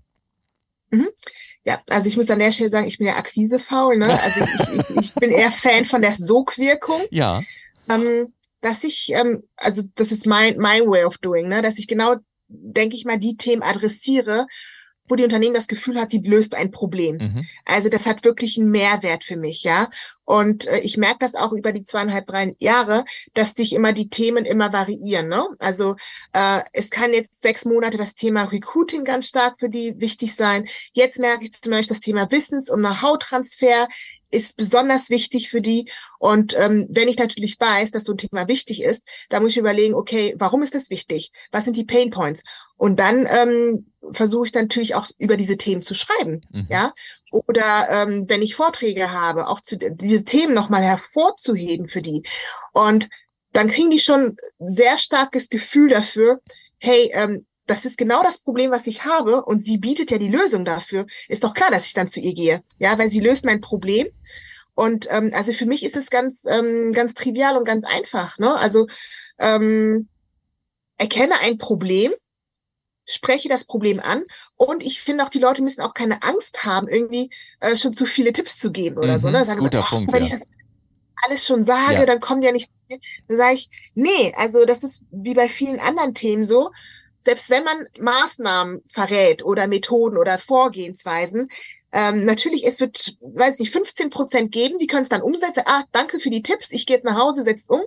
Mhm. 0.90 1.09
Ja, 1.64 1.80
also 1.90 2.09
ich 2.09 2.16
muss 2.16 2.30
an 2.30 2.38
der 2.38 2.52
Stelle 2.52 2.71
sagen, 2.71 2.87
ich 2.87 2.99
bin 2.99 3.09
ja 3.09 3.16
akquisefaul, 3.16 3.97
ne? 3.97 4.21
Also 4.23 4.45
ich, 4.45 4.68
ich, 4.68 4.97
ich 4.97 5.14
bin 5.14 5.33
eher 5.33 5.50
Fan 5.50 5.85
von 5.85 6.02
der 6.02 6.14
Sogwirkung. 6.14 7.02
Ja. 7.11 7.42
Ähm, 7.88 8.33
dass 8.61 8.83
ich, 8.83 9.12
ähm, 9.12 9.45
also 9.56 9.83
das 9.95 10.11
ist 10.11 10.26
mein, 10.26 10.56
mein 10.59 10.83
way 10.83 11.04
of 11.04 11.18
doing, 11.18 11.49
ne? 11.49 11.62
Dass 11.62 11.78
ich 11.78 11.87
genau, 11.88 12.16
denke 12.49 12.97
ich 12.97 13.04
mal, 13.04 13.18
die 13.18 13.37
Themen 13.37 13.62
adressiere, 13.62 14.47
wo 15.08 15.16
die 15.16 15.25
Unternehmen 15.25 15.54
das 15.54 15.68
Gefühl 15.68 16.00
hat, 16.00 16.12
die 16.12 16.18
löst 16.18 16.54
ein 16.54 16.70
Problem. 16.70 17.16
Mhm. 17.16 17.46
Also 17.64 17.88
das 17.88 18.06
hat 18.06 18.25
wirklich 18.25 18.58
einen 18.58 18.70
Mehrwert 18.70 19.25
für 19.25 19.36
mich, 19.36 19.64
ja. 19.64 19.88
Und 20.26 20.66
äh, 20.66 20.80
ich 20.80 20.96
merke 20.96 21.18
das 21.20 21.36
auch 21.36 21.52
über 21.52 21.72
die 21.72 21.84
zweieinhalb, 21.84 22.26
drei 22.26 22.54
Jahre, 22.58 23.04
dass 23.34 23.52
sich 23.54 23.72
immer 23.72 23.92
die 23.92 24.10
Themen 24.10 24.44
immer 24.44 24.72
variieren. 24.72 25.28
Ne? 25.28 25.44
Also 25.60 25.94
äh, 26.32 26.60
es 26.72 26.90
kann 26.90 27.12
jetzt 27.12 27.40
sechs 27.40 27.64
Monate 27.64 27.96
das 27.96 28.16
Thema 28.16 28.42
Recruiting 28.42 29.04
ganz 29.04 29.28
stark 29.28 29.58
für 29.58 29.68
die 29.68 29.94
wichtig 30.00 30.34
sein. 30.34 30.68
Jetzt 30.92 31.20
merke 31.20 31.44
ich 31.44 31.52
zum 31.52 31.70
Beispiel 31.70 31.94
das 31.94 32.00
Thema 32.00 32.30
Wissens- 32.30 32.68
und 32.68 32.80
Know-how-Transfer 32.80 33.86
ist 34.30 34.56
besonders 34.56 35.11
wichtig 35.11 35.49
für 35.49 35.61
die. 35.61 35.90
Und 36.18 36.56
ähm, 36.59 36.87
wenn 36.90 37.09
ich 37.09 37.18
natürlich 37.18 37.59
weiß, 37.59 37.90
dass 37.90 38.04
so 38.04 38.12
ein 38.12 38.18
Thema 38.18 38.49
wichtig 38.49 38.83
ist, 38.83 39.06
da 39.28 39.40
muss 39.40 39.50
ich 39.50 39.56
überlegen, 39.56 39.95
okay, 39.95 40.35
warum 40.38 40.62
ist 40.62 40.75
das 40.75 40.90
wichtig? 40.90 41.30
Was 41.52 41.64
sind 41.64 41.76
die 41.76 41.85
Pain 41.85 42.11
Points? 42.11 42.42
Und 42.76 42.99
dann 43.00 43.26
ähm, 43.30 43.92
versuche 44.11 44.47
ich 44.47 44.54
natürlich 44.54 44.95
auch 44.95 45.09
über 45.18 45.37
diese 45.37 45.56
Themen 45.56 45.83
zu 45.83 45.95
schreiben, 45.95 46.40
mhm. 46.52 46.66
ja. 46.71 46.92
Oder 47.33 47.88
ähm, 47.90 48.25
wenn 48.28 48.42
ich 48.42 48.54
Vorträge 48.54 49.12
habe, 49.12 49.49
auch 49.49 49.61
zu 49.61 49.76
diese 49.76 50.25
Themen 50.25 50.54
nochmal 50.54 50.83
hervorzuheben 50.83 51.88
für 51.88 52.02
die. 52.02 52.23
Und 52.73 53.09
dann 53.52 53.68
kriegen 53.68 53.90
die 53.90 54.00
schon 54.00 54.37
sehr 54.59 54.99
starkes 54.99 55.49
Gefühl 55.49 55.88
dafür, 55.88 56.40
hey, 56.78 57.11
ähm, 57.14 57.45
das 57.66 57.85
ist 57.85 57.99
genau 57.99 58.23
das 58.23 58.38
Problem, 58.38 58.70
was 58.70 58.87
ich 58.87 59.04
habe 59.04 59.44
und 59.44 59.58
sie 59.58 59.78
bietet 59.78 60.11
ja 60.11 60.18
die 60.18 60.28
Lösung 60.28 60.64
dafür. 60.64 61.04
Ist 61.28 61.44
doch 61.44 61.54
klar, 61.54 61.70
dass 61.70 61.87
ich 61.87 61.94
dann 61.94 62.08
zu 62.08 62.20
ihr 62.20 62.35
gehe, 62.35 62.62
ja, 62.78 62.96
weil 62.99 63.08
sie 63.08 63.20
löst 63.20 63.44
mein 63.44 63.61
Problem. 63.61 64.06
Und 64.75 65.08
ähm, 65.11 65.32
also 65.35 65.52
für 65.52 65.66
mich 65.66 65.85
ist 65.85 65.96
es 65.96 66.11
ganz 66.11 66.44
ähm, 66.46 66.92
ganz 66.92 67.14
trivial 67.14 67.56
und 67.56 67.64
ganz 67.64 67.85
einfach. 67.85 68.38
Ne? 68.38 68.54
Also 68.54 68.87
ähm, 69.38 70.08
erkenne 70.99 71.40
ein 71.40 71.58
Problem, 71.58 72.12
spreche 73.04 73.49
das 73.49 73.64
Problem 73.64 74.00
an 74.00 74.25
und 74.56 74.85
ich 74.85 75.00
finde 75.00 75.25
auch, 75.25 75.28
die 75.28 75.38
Leute 75.38 75.62
müssen 75.62 75.80
auch 75.80 75.94
keine 75.94 76.23
Angst 76.23 76.64
haben, 76.64 76.88
irgendwie 76.88 77.30
äh, 77.61 77.76
schon 77.76 77.92
zu 77.92 78.06
viele 78.06 78.32
Tipps 78.32 78.58
zu 78.58 78.70
geben 78.70 78.99
oder 78.99 79.14
mhm, 79.14 79.20
so. 79.20 79.30
Ne? 79.30 79.44
Sagen 79.44 79.61
guter 79.61 79.82
so, 79.82 79.88
Punkt, 79.88 80.12
wenn 80.12 80.20
ja. 80.20 80.26
ich 80.26 80.32
das 80.32 80.42
alles 81.25 81.46
schon 81.46 81.64
sage, 81.64 81.94
ja. 81.94 82.06
dann 82.06 82.20
kommt 82.20 82.44
ja 82.44 82.52
nichts 82.52 82.82
mehr. 82.88 82.99
Dann 83.28 83.38
sage 83.38 83.54
ich, 83.54 83.70
nee, 83.94 84.32
also 84.37 84.64
das 84.66 84.85
ist 84.85 85.02
wie 85.11 85.35
bei 85.35 85.49
vielen 85.49 85.80
anderen 85.80 86.14
Themen 86.14 86.44
so 86.44 86.70
selbst 87.26 87.50
wenn 87.50 87.64
man 87.64 87.87
Maßnahmen 88.00 88.83
verrät 88.87 89.45
oder 89.45 89.66
Methoden 89.66 90.16
oder 90.16 90.38
Vorgehensweisen, 90.38 91.49
ähm, 91.92 92.25
natürlich, 92.25 92.66
es 92.66 92.80
wird, 92.80 93.16
weiß 93.21 93.59
nicht, 93.59 93.73
15 93.73 94.11
Prozent 94.11 94.52
geben, 94.52 94.78
die 94.78 94.87
können 94.87 95.02
es 95.02 95.09
dann 95.09 95.23
umsetzen. 95.23 95.62
Ah, 95.66 95.83
danke 95.92 96.21
für 96.21 96.30
die 96.30 96.42
Tipps, 96.42 96.73
ich 96.73 96.87
gehe 96.87 96.97
jetzt 96.97 97.04
nach 97.04 97.18
Hause, 97.18 97.42
setzt 97.42 97.68
um. 97.71 97.80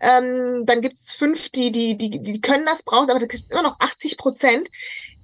Ähm, 0.00 0.64
dann 0.66 0.80
gibt's 0.80 1.12
fünf, 1.12 1.50
die, 1.50 1.70
die, 1.70 1.96
die, 1.96 2.20
die 2.20 2.40
können 2.40 2.66
das, 2.66 2.82
brauchen, 2.82 3.10
aber 3.10 3.20
das 3.20 3.34
ist 3.34 3.52
immer 3.52 3.62
noch 3.62 3.78
80 3.78 4.16
Prozent, 4.16 4.68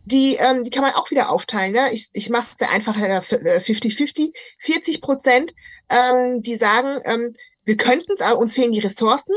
die, 0.04 0.36
ähm, 0.36 0.62
die 0.62 0.70
kann 0.70 0.82
man 0.82 0.94
auch 0.94 1.10
wieder 1.10 1.30
aufteilen. 1.30 1.72
Ne? 1.72 1.92
Ich, 1.92 2.10
ich 2.12 2.30
mache 2.30 2.46
es 2.52 2.58
sehr 2.58 2.70
einfach 2.70 2.96
50-50. 2.96 4.32
40 4.58 5.00
Prozent, 5.00 5.54
ähm, 5.90 6.42
die 6.42 6.56
sagen, 6.56 7.00
ähm, 7.04 7.34
wir 7.64 7.76
könnten 7.76 8.12
es, 8.12 8.20
aber 8.20 8.38
uns 8.38 8.54
fehlen 8.54 8.72
die 8.72 8.80
Ressourcen. 8.80 9.34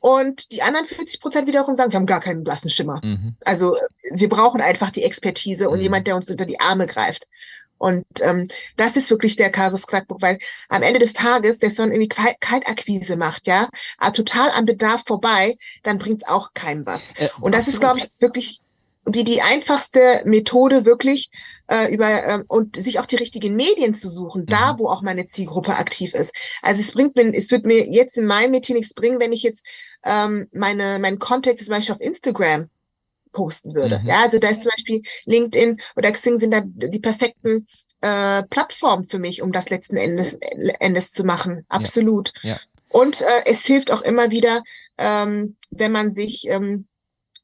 Und 0.00 0.52
die 0.52 0.62
anderen 0.62 0.86
40 0.86 1.20
Prozent 1.20 1.48
wiederum 1.48 1.74
sagen, 1.74 1.92
wir 1.92 1.98
haben 1.98 2.06
gar 2.06 2.20
keinen 2.20 2.44
blassen 2.44 2.70
Schimmer. 2.70 3.00
Mhm. 3.02 3.36
Also 3.44 3.76
wir 4.12 4.28
brauchen 4.28 4.60
einfach 4.60 4.90
die 4.90 5.02
Expertise 5.02 5.68
und 5.68 5.78
mhm. 5.78 5.82
jemand, 5.82 6.06
der 6.06 6.16
uns 6.16 6.30
unter 6.30 6.46
die 6.46 6.60
Arme 6.60 6.86
greift. 6.86 7.26
Und 7.78 8.06
ähm, 8.22 8.48
das 8.76 8.96
ist 8.96 9.10
wirklich 9.10 9.36
der 9.36 9.50
Kasus 9.50 9.86
Knackpunkt, 9.86 10.22
weil 10.22 10.38
am 10.68 10.82
Ende 10.82 10.98
des 10.98 11.12
Tages, 11.12 11.58
selbst 11.58 11.78
wenn 11.78 11.90
man 11.90 12.00
irgendwie 12.00 12.34
Kaltakquise 12.40 13.16
macht, 13.16 13.46
ja, 13.46 13.68
total 14.14 14.50
am 14.52 14.64
Bedarf 14.64 15.04
vorbei, 15.06 15.56
dann 15.82 15.98
bringt's 15.98 16.26
auch 16.26 16.54
keinem 16.54 16.86
was. 16.86 17.02
Äh, 17.16 17.28
und 17.40 17.52
das 17.52 17.68
absolut. 17.68 17.74
ist, 17.74 17.80
glaube 17.80 17.98
ich, 17.98 18.10
wirklich 18.18 18.60
die 19.08 19.24
die 19.24 19.40
einfachste 19.40 20.22
Methode 20.24 20.84
wirklich 20.84 21.30
äh, 21.70 21.92
über 21.94 22.24
ähm, 22.26 22.44
und 22.48 22.76
sich 22.76 22.98
auch 22.98 23.06
die 23.06 23.16
richtigen 23.16 23.54
Medien 23.54 23.94
zu 23.94 24.08
suchen, 24.08 24.42
mhm. 24.42 24.46
da 24.46 24.78
wo 24.78 24.88
auch 24.88 25.02
meine 25.02 25.26
Zielgruppe 25.26 25.76
aktiv 25.76 26.12
ist. 26.14 26.34
Also 26.62 26.80
es 26.80 26.92
bringt 26.92 27.14
mir, 27.14 27.32
es 27.32 27.50
wird 27.50 27.64
mir 27.64 27.86
jetzt 27.86 28.18
in 28.18 28.26
meinem 28.26 28.50
Meeting 28.50 28.76
nichts 28.76 28.94
bringen, 28.94 29.20
wenn 29.20 29.32
ich 29.32 29.42
jetzt 29.42 29.64
ähm, 30.04 30.48
meine 30.52 30.98
meinen 30.98 31.18
Kontext 31.18 31.66
zum 31.66 31.74
Beispiel 31.74 31.94
auf 31.94 32.00
Instagram 32.00 32.68
posten 33.32 33.74
würde. 33.74 34.00
Mhm. 34.00 34.08
Ja, 34.08 34.22
also 34.22 34.38
da 34.38 34.48
ist 34.48 34.62
zum 34.62 34.70
Beispiel 34.70 35.02
LinkedIn 35.26 35.78
oder 35.96 36.10
Xing 36.10 36.38
sind 36.38 36.50
da 36.50 36.62
die 36.64 37.00
perfekten 37.00 37.66
äh, 38.00 38.42
Plattformen 38.44 39.04
für 39.04 39.18
mich, 39.18 39.40
um 39.40 39.52
das 39.52 39.70
letzten 39.70 39.96
Endes 39.96 40.36
Endes 40.80 41.12
zu 41.12 41.22
machen. 41.22 41.64
Absolut. 41.68 42.32
Ja. 42.42 42.50
ja. 42.50 42.60
Und 42.88 43.20
äh, 43.20 43.42
es 43.44 43.64
hilft 43.64 43.92
auch 43.92 44.02
immer 44.02 44.30
wieder, 44.30 44.62
ähm, 44.98 45.56
wenn 45.70 45.92
man 45.92 46.10
sich 46.10 46.48
ähm, 46.48 46.86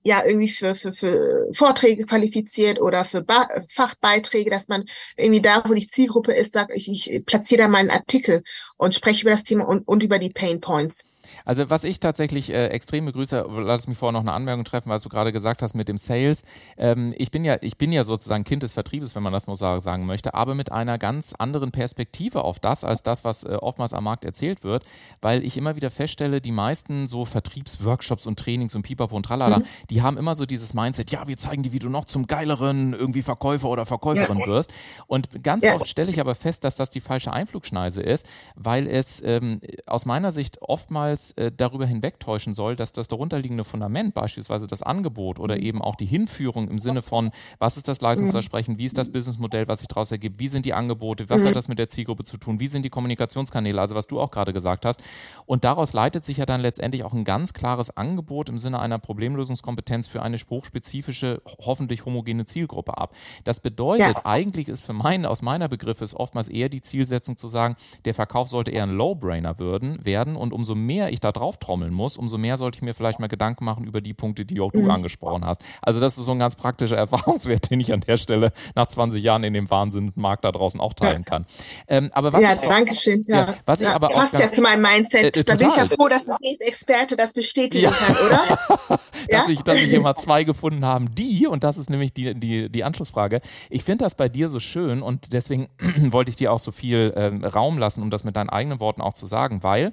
ja 0.05 0.25
irgendwie 0.25 0.49
für, 0.49 0.75
für, 0.75 0.93
für 0.93 1.49
Vorträge 1.53 2.05
qualifiziert 2.05 2.81
oder 2.81 3.05
für 3.05 3.23
ba 3.23 3.47
Fachbeiträge, 3.69 4.51
dass 4.51 4.69
man 4.69 4.85
irgendwie 5.17 5.43
da, 5.43 5.63
wo 5.67 5.75
die 5.75 5.87
Zielgruppe 5.87 6.33
ist, 6.33 6.53
sagt, 6.53 6.73
ich, 6.75 6.89
ich 6.89 7.25
platziere 7.25 7.63
da 7.63 7.69
mal 7.69 7.79
einen 7.79 7.91
Artikel 7.91 8.43
und 8.77 8.95
spreche 8.95 9.23
über 9.23 9.31
das 9.31 9.45
Thema 9.45 9.69
und, 9.69 9.87
und 9.87 10.03
über 10.03 10.19
die 10.19 10.31
Pain 10.31 10.61
Points. 10.61 11.05
Also 11.45 11.71
was 11.71 11.85
ich 11.85 12.01
tatsächlich 12.01 12.53
äh, 12.53 12.69
extrem 12.69 13.05
begrüße, 13.07 13.47
lass 13.59 13.87
mich 13.87 13.99
vorher 13.99 14.13
noch 14.13 14.21
eine 14.21 14.33
Anmerkung 14.33 14.65
treffen, 14.65 14.91
was 14.91 15.03
du 15.03 15.09
gerade 15.09 15.33
gesagt 15.33 15.63
hast 15.63 15.75
mit 15.75 15.89
dem 15.89 15.97
Sales. 15.97 16.43
Ähm, 16.77 17.15
ich 17.17 17.31
bin 17.31 17.45
ja, 17.45 17.59
ich 17.61 17.79
bin 17.79 17.93
ja 17.93 18.05
sozusagen 18.05 18.45
Kind 18.45 18.63
des 18.63 18.73
Vertriebes, 18.73 19.15
wenn 19.15 19.23
man 19.23 19.33
das 19.33 19.47
mal 19.47 19.57
sagen 19.57 20.07
möchte, 20.07 20.35
aber 20.35 20.55
mit 20.55 20.73
einer 20.73 20.99
ganz 20.99 21.35
anderen 21.35 21.73
Perspektive 21.73 22.45
auf 22.45 22.59
das, 22.59 22.85
als 22.85 23.03
das, 23.03 23.25
was 23.25 23.45
äh, 23.45 23.57
oftmals 23.61 23.95
am 23.95 24.05
Markt 24.05 24.25
erzählt 24.25 24.65
wird, 24.65 24.85
weil 25.21 25.45
ich 25.45 25.57
immer 25.57 25.77
wieder 25.77 25.91
feststelle, 25.91 26.41
die 26.41 26.53
meisten 26.53 27.07
so 27.07 27.25
Vertriebsworkshops 27.25 28.27
und 28.27 28.39
Trainings 28.39 28.75
und 28.75 28.83
Pipapo 28.83 29.15
und 29.15 29.25
Tralala, 29.25 29.59
mhm. 29.59 29.65
die 29.91 30.03
haben 30.03 30.17
immer 30.17 30.35
so 30.35 30.47
dieses 30.47 30.75
Mindset, 30.75 31.11
ja, 31.11 31.27
wir 31.29 31.37
zeigen 31.37 31.63
dir, 31.63 31.73
wie 31.73 31.79
du 31.79 31.89
noch 31.89 32.05
zum 32.05 32.27
geileren 32.27 32.93
irgendwie 32.93 33.23
Verkäufer 33.23 33.69
oder 33.69 33.87
Verkäuferin 33.87 34.39
ja. 34.41 34.47
wirst. 34.47 34.73
Und 35.07 35.43
ganz 35.43 35.65
ja. 35.65 35.75
oft 35.75 35.89
stelle 35.89 36.11
ich 36.11 36.21
aber 36.21 36.35
fest, 36.35 36.65
dass 36.65 36.75
das 36.75 36.91
die 36.91 37.01
falsche 37.01 37.33
Einflugschneise 37.33 38.03
ist, 38.03 38.27
weil 38.55 38.87
es 38.87 39.23
ähm, 39.25 39.61
aus 39.87 40.07
meiner 40.07 40.33
Sicht 40.33 40.63
oftmals 40.63 41.22
äh, 41.33 41.53
darüber 41.57 41.87
hinwegtäuschen 41.87 42.53
soll, 42.53 42.77
dass 42.77 42.93
das 42.93 43.09
darunterliegende 43.09 43.65
Fundament, 43.65 44.13
beispielsweise 44.13 44.67
das 44.67 44.83
Angebot 44.83 45.39
oder 45.39 45.57
mhm. 45.57 45.63
eben 45.63 45.83
auch 45.83 45.95
die 45.95 46.07
Hinführung 46.07 46.69
im 46.69 46.79
Sinne 46.79 47.01
von, 47.01 47.31
was 47.59 47.77
ist 47.77 47.89
das 47.89 48.01
Leistungsversprechen, 48.01 48.79
wie 48.79 48.85
ist 48.85 48.99
das 48.99 49.13
Businessmodell, 49.13 49.69
was 49.69 49.79
sich 49.79 49.89
daraus 49.89 50.11
ergibt, 50.13 50.41
wie 50.41 50.49
sind 50.49 50.67
die 50.67 50.75
Angebote, 50.75 51.31
was 51.31 51.45
hat 51.45 51.51
mhm. 51.51 51.55
das 51.55 51.69
mit 51.69 51.79
der 51.79 51.89
Zielgruppe 51.89 52.25
zu 52.25 52.37
tun, 52.37 52.61
wie 52.61 52.67
sind 52.67 52.83
die 52.83 52.91
Kommunikationskanäle, 52.91 53.81
also 53.81 53.95
was 53.95 54.07
du 54.07 54.21
auch 54.21 54.31
gerade 54.31 54.53
gesagt 54.53 54.85
hast. 54.85 55.03
Und 55.47 55.65
daraus 55.65 55.93
leitet 55.93 56.25
sich 56.25 56.39
ja 56.39 56.47
dann 56.47 56.61
letztendlich 56.61 57.05
auch 57.05 57.13
ein 57.13 57.25
ganz 57.25 57.53
klares 57.53 57.97
Angebot 57.97 58.49
im 58.49 58.59
Sinne 58.59 58.81
einer 58.81 58.99
Problemlösungskompetenz 58.99 60.07
für 60.07 60.23
eine 60.23 60.39
spruchspezifische, 60.39 61.43
hoffentlich 61.65 62.05
homogene 62.05 62.45
Zielgruppe 62.45 62.99
ab. 62.99 63.15
Das 63.45 63.61
bedeutet, 63.61 64.15
ja. 64.15 64.25
eigentlich 64.25 64.69
ist 64.69 64.85
für 64.85 64.93
meinen, 64.93 65.27
aus 65.27 65.43
meiner 65.43 65.69
Begriffe 65.69 66.05
ist 66.05 66.15
oftmals 66.15 66.49
eher 66.49 66.69
die 66.69 66.81
Zielsetzung 66.81 67.37
zu 67.37 67.49
sagen, 67.49 67.77
der 68.05 68.15
Verkauf 68.15 68.49
sollte 68.49 68.71
eher 68.71 68.85
ein 68.85 68.91
Low-Brainer 68.91 69.59
werden 69.59 70.37
und 70.37 70.53
umso 70.53 70.75
mehr 70.75 71.12
ich 71.13 71.21
da 71.21 71.33
drauf 71.33 71.59
trommeln 71.59 71.93
muss, 71.93 72.17
umso 72.17 72.39
mehr 72.39 72.57
sollte 72.57 72.79
ich 72.79 72.83
mir 72.83 72.95
vielleicht 72.95 73.21
mal 73.21 73.29
Gedanken 73.29 73.65
machen 73.65 73.85
über 73.85 74.01
die 74.01 74.15
Punkte, 74.15 74.45
die 74.45 74.61
auch 74.61 74.73
du 74.73 74.81
Mhm. 74.83 74.91
angesprochen 74.91 75.45
hast. 75.45 75.63
Also 75.83 76.01
das 76.01 76.19
ist 76.19 76.25
so 76.25 76.33
ein 76.33 76.39
ganz 76.39 76.57
praktischer 76.57 76.97
Erfahrungswert, 77.03 77.71
den 77.71 77.81
ich 77.81 77.93
an 77.93 78.01
der 78.01 78.17
Stelle 78.17 78.53
nach 78.75 78.87
20 78.87 79.23
Jahren 79.23 79.45
in 79.45 79.53
dem 79.55 79.71
Wahnsinnmarkt 79.71 80.45
da 80.45 80.53
draußen 80.53 80.81
auch 80.81 80.95
teilen 80.95 81.25
kann. 81.25 81.47
Ähm, 81.89 82.11
aber 82.15 82.33
was 82.33 82.41
ja, 82.43 82.55
ich, 82.55 82.61
danke 82.69 82.95
schön. 82.95 83.25
Ja, 83.29 83.47
Ja, 83.47 83.55
was 83.67 83.81
ich 83.81 83.89
aber 83.89 84.09
auch 84.11 84.15
passt 84.15 84.35
ja 84.35 84.41
ganz- 84.41 84.53
zu 84.57 84.63
meinem 84.63 84.83
Mindset. 84.83 85.37
Äh, 85.37 85.41
äh, 85.41 85.45
da 85.45 85.55
bin 85.55 85.69
ich 85.69 85.77
ja 85.77 85.87
froh, 85.87 86.09
dass 86.09 86.27
das 86.27 86.39
nächste 86.41 86.65
Experte 86.65 87.17
das 87.17 87.33
bestätigen 87.33 87.85
Ja. 87.85 87.91
kann, 87.91 88.17
oder? 88.27 88.59
dass, 89.29 89.47
Ja? 89.47 89.49
ich, 89.49 89.63
dass 89.63 89.77
ich 89.77 89.91
hier 89.91 90.01
mal 90.01 90.17
zwei 90.17 90.45
gefunden 90.45 90.85
haben, 90.85 91.15
die, 91.15 91.47
und 91.47 91.65
das 91.65 91.77
ist 91.77 91.91
nämlich 91.91 92.13
die, 92.13 92.35
die, 92.35 92.69
die 92.71 92.85
Anschlussfrage, 92.85 93.41
ich 93.71 93.85
finde 93.85 94.05
das 94.05 94.15
bei 94.17 94.29
dir 94.29 94.49
so 94.49 94.61
schön 94.61 95.03
und 95.03 95.33
deswegen 95.33 95.69
wollte 96.13 96.31
ich 96.31 96.37
dir 96.37 96.53
auch 96.53 96.59
so 96.59 96.73
viel 96.73 97.13
ähm, 97.17 97.45
Raum 97.45 97.79
lassen, 97.79 98.03
um 98.03 98.11
das 98.11 98.25
mit 98.25 98.37
deinen 98.37 98.49
eigenen 98.51 98.81
Worten 98.81 99.01
auch 99.03 99.15
zu 99.15 99.27
sagen, 99.27 99.63
weil 99.63 99.93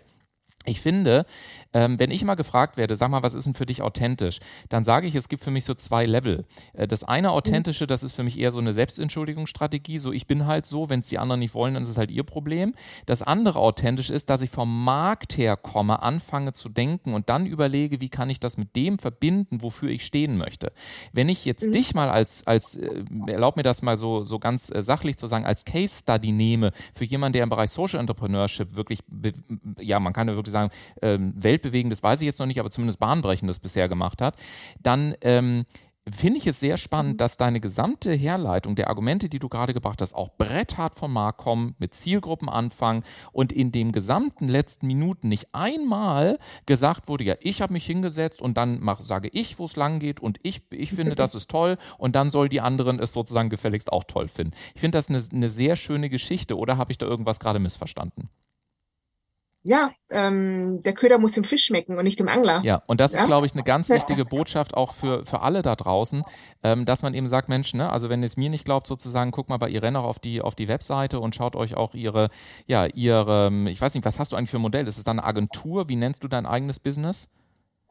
ich 0.66 0.82
finde, 0.82 1.26
ähm, 1.74 2.00
wenn 2.00 2.12
ich 2.12 2.22
immer 2.22 2.36
gefragt 2.36 2.78
werde, 2.78 2.96
sag 2.96 3.10
mal, 3.10 3.24
was 3.24 3.34
ist 3.34 3.46
denn 3.46 3.54
für 3.54 3.66
dich 3.66 3.82
authentisch, 3.82 4.40
dann 4.70 4.84
sage 4.84 5.08
ich, 5.08 5.16
es 5.16 5.30
gibt 5.30 5.44
für 5.44 5.52
mich 5.52 5.66
so 5.66 5.74
zwei 5.74 6.06
Level. 6.06 6.46
Äh, 6.74 6.88
das 6.88 7.04
eine 7.04 7.32
authentische, 7.32 7.88
das 7.88 8.04
ist 8.04 8.14
für 8.14 8.24
mich 8.24 8.40
eher 8.40 8.52
so 8.52 8.60
eine 8.60 8.74
Selbstentschuldigungsstrategie, 8.74 10.00
so 10.00 10.12
ich 10.12 10.28
bin 10.28 10.48
halt 10.48 10.66
so, 10.66 10.90
wenn 10.90 11.02
es 11.02 11.08
die 11.08 11.20
anderen 11.20 11.40
nicht 11.40 11.54
wollen, 11.54 11.76
dann 11.76 11.84
ist 11.84 11.90
es 11.90 11.98
halt 11.98 12.12
ihr 12.12 12.24
Problem. 12.24 12.74
Das 13.06 13.22
andere 13.22 13.60
authentisch 13.60 14.10
ist, 14.10 14.30
dass 14.30 14.42
ich 14.42 14.50
vom 14.50 14.84
Markt 14.84 15.38
her 15.38 15.58
komme, 15.58 16.02
anfange 16.02 16.54
zu 16.54 16.70
denken 16.70 17.14
und 17.14 17.30
dann 17.30 17.46
überlege, 17.46 18.02
wie 18.02 18.10
kann 18.10 18.30
ich 18.30 18.40
das 18.40 18.58
mit 18.58 18.76
dem 18.76 18.98
verbinden, 18.98 19.62
wofür 19.62 19.90
ich 19.90 20.06
stehen 20.06 20.38
möchte. 20.38 20.72
Wenn 21.14 21.30
ich 21.30 21.46
jetzt 21.46 21.74
dich 21.74 21.94
mal 21.94 22.10
als, 22.10 22.46
als 22.48 22.76
äh, 22.76 23.04
erlaub 23.28 23.58
mir 23.58 23.64
das 23.64 23.82
mal 23.82 23.98
so, 23.98 24.24
so 24.24 24.40
ganz 24.40 24.72
äh, 24.74 24.82
sachlich 24.82 25.18
zu 25.18 25.28
sagen, 25.28 25.46
als 25.46 25.66
Case 25.66 26.00
Study 26.00 26.32
nehme 26.32 26.72
für 26.94 27.06
jemanden, 27.06 27.34
der 27.34 27.44
im 27.44 27.50
Bereich 27.50 27.72
Social 27.72 28.00
Entrepreneurship 28.00 28.76
wirklich, 28.76 29.00
ja, 29.80 30.00
man 30.00 30.14
kann 30.14 30.28
ja 30.28 30.36
wirklich 30.36 30.54
sagen, 30.54 30.72
ähm, 31.02 31.34
weltbewegendes 31.60 32.04
weiß 32.04 32.22
ich 32.22 32.26
jetzt 32.26 32.40
noch 32.40 32.46
nicht, 32.46 32.60
aber 32.60 32.72
zumindest 32.72 33.00
bahnbrechendes 33.00 33.60
bisher 33.60 33.90
gemacht 33.90 34.22
hat, 34.22 34.36
dann 34.82 35.16
ähm, 35.22 35.66
finde 36.10 36.40
ich 36.40 36.48
es 36.48 36.60
sehr 36.60 36.78
spannend, 36.78 37.22
dass 37.22 37.38
deine 37.38 37.60
gesamte 37.60 38.14
Herleitung 38.14 38.76
der 38.76 38.88
Argumente, 38.88 39.30
die 39.30 39.38
du 39.38 39.50
gerade 39.50 39.74
gebracht 39.74 40.02
hast, 40.02 40.16
auch 40.16 40.30
bretthart 40.38 40.96
vom 40.96 41.14
Markt 41.14 41.40
kommen, 41.40 41.76
mit 41.78 41.94
Zielgruppen 41.94 42.50
anfangen 42.50 43.04
und 43.32 43.52
in 43.52 43.72
den 43.72 43.92
gesamten 43.92 44.48
letzten 44.48 44.88
Minuten 44.88 45.28
nicht 45.28 45.54
einmal 45.54 46.40
gesagt 46.66 47.08
wurde, 47.08 47.26
ja, 47.26 47.36
ich 47.42 47.62
habe 47.62 47.74
mich 47.74 47.86
hingesetzt 47.86 48.42
und 48.42 48.58
dann 48.58 48.80
mach, 48.82 49.02
sage 49.02 49.30
ich, 49.32 49.60
wo 49.60 49.66
es 49.66 49.76
lang 49.76 50.00
geht 50.00 50.20
und 50.20 50.40
ich, 50.42 50.64
ich 50.72 50.92
finde, 50.92 51.16
das 51.16 51.36
ist 51.36 51.52
toll 51.52 51.78
und 51.98 52.16
dann 52.16 52.32
soll 52.32 52.50
die 52.50 52.62
anderen 52.62 53.00
es 53.00 53.14
sozusagen 53.14 53.50
gefälligst 53.50 53.92
auch 53.92 54.06
toll 54.06 54.30
finden. 54.30 54.54
Ich 54.74 54.82
finde 54.82 54.98
das 54.98 55.10
eine, 55.10 55.22
eine 55.32 55.52
sehr 55.52 55.76
schöne 55.76 56.10
Geschichte 56.10 56.58
oder 56.58 56.78
habe 56.78 56.92
ich 56.92 56.98
da 56.98 57.06
irgendwas 57.06 57.40
gerade 57.40 57.60
missverstanden? 57.60 58.30
Ja, 59.64 59.92
ähm, 60.10 60.80
der 60.82 60.94
Köder 60.94 61.20
muss 61.20 61.34
dem 61.34 61.44
Fisch 61.44 61.66
schmecken 61.66 61.98
und 61.98 62.04
nicht 62.06 62.20
dem 62.20 62.30
Angler. 62.30 62.62
Ja, 62.64 62.82
und 62.88 63.02
das 63.02 63.14
ist, 63.14 63.20
Ja. 63.22 63.26
glaube 63.26 63.46
ich, 63.46 63.54
eine 63.54 63.64
ganz 63.64 63.90
wichtige 63.90 64.24
Botschaft 64.24 64.74
auch 64.76 64.94
für, 64.94 65.26
für 65.26 65.42
alle 65.42 65.62
da 65.62 65.76
draußen, 65.76 66.24
ähm, 66.64 66.86
dass 66.86 67.02
man 67.04 67.14
eben 67.14 67.28
sagt, 67.28 67.50
Mensch, 67.50 67.74
ne, 67.74 67.92
also 67.92 68.10
wenn 68.10 68.22
ihr 68.22 68.28
es 68.28 68.38
mir 68.38 68.50
nicht 68.50 68.64
glaubt, 68.64 68.88
sozusagen, 68.88 69.32
guckt 69.32 69.50
mal 69.50 69.58
bei 69.58 69.70
Irene 69.70 70.00
auch 70.00 70.06
auf 70.06 70.20
die, 70.20 70.42
auf 70.42 70.56
die 70.56 70.68
Webseite 70.70 71.20
und 71.20 71.36
schaut 71.36 71.56
euch 71.58 71.76
auch 71.76 71.94
ihre, 71.94 72.30
ja, 72.68 72.86
ihre, 72.86 73.52
ich 73.68 73.82
weiß 73.82 73.94
nicht, 73.96 74.06
was 74.06 74.18
hast 74.20 74.32
du 74.32 74.38
eigentlich 74.38 74.50
für 74.50 74.58
ein 74.60 74.62
Modell? 74.62 74.88
Ist 74.88 74.98
es 74.98 75.04
dann 75.04 75.20
eine 75.20 75.28
Agentur? 75.28 75.90
Wie 75.90 75.98
nennst 75.98 76.24
du 76.24 76.30
dein 76.30 76.46
eigenes 76.46 76.80
Business? 76.80 77.28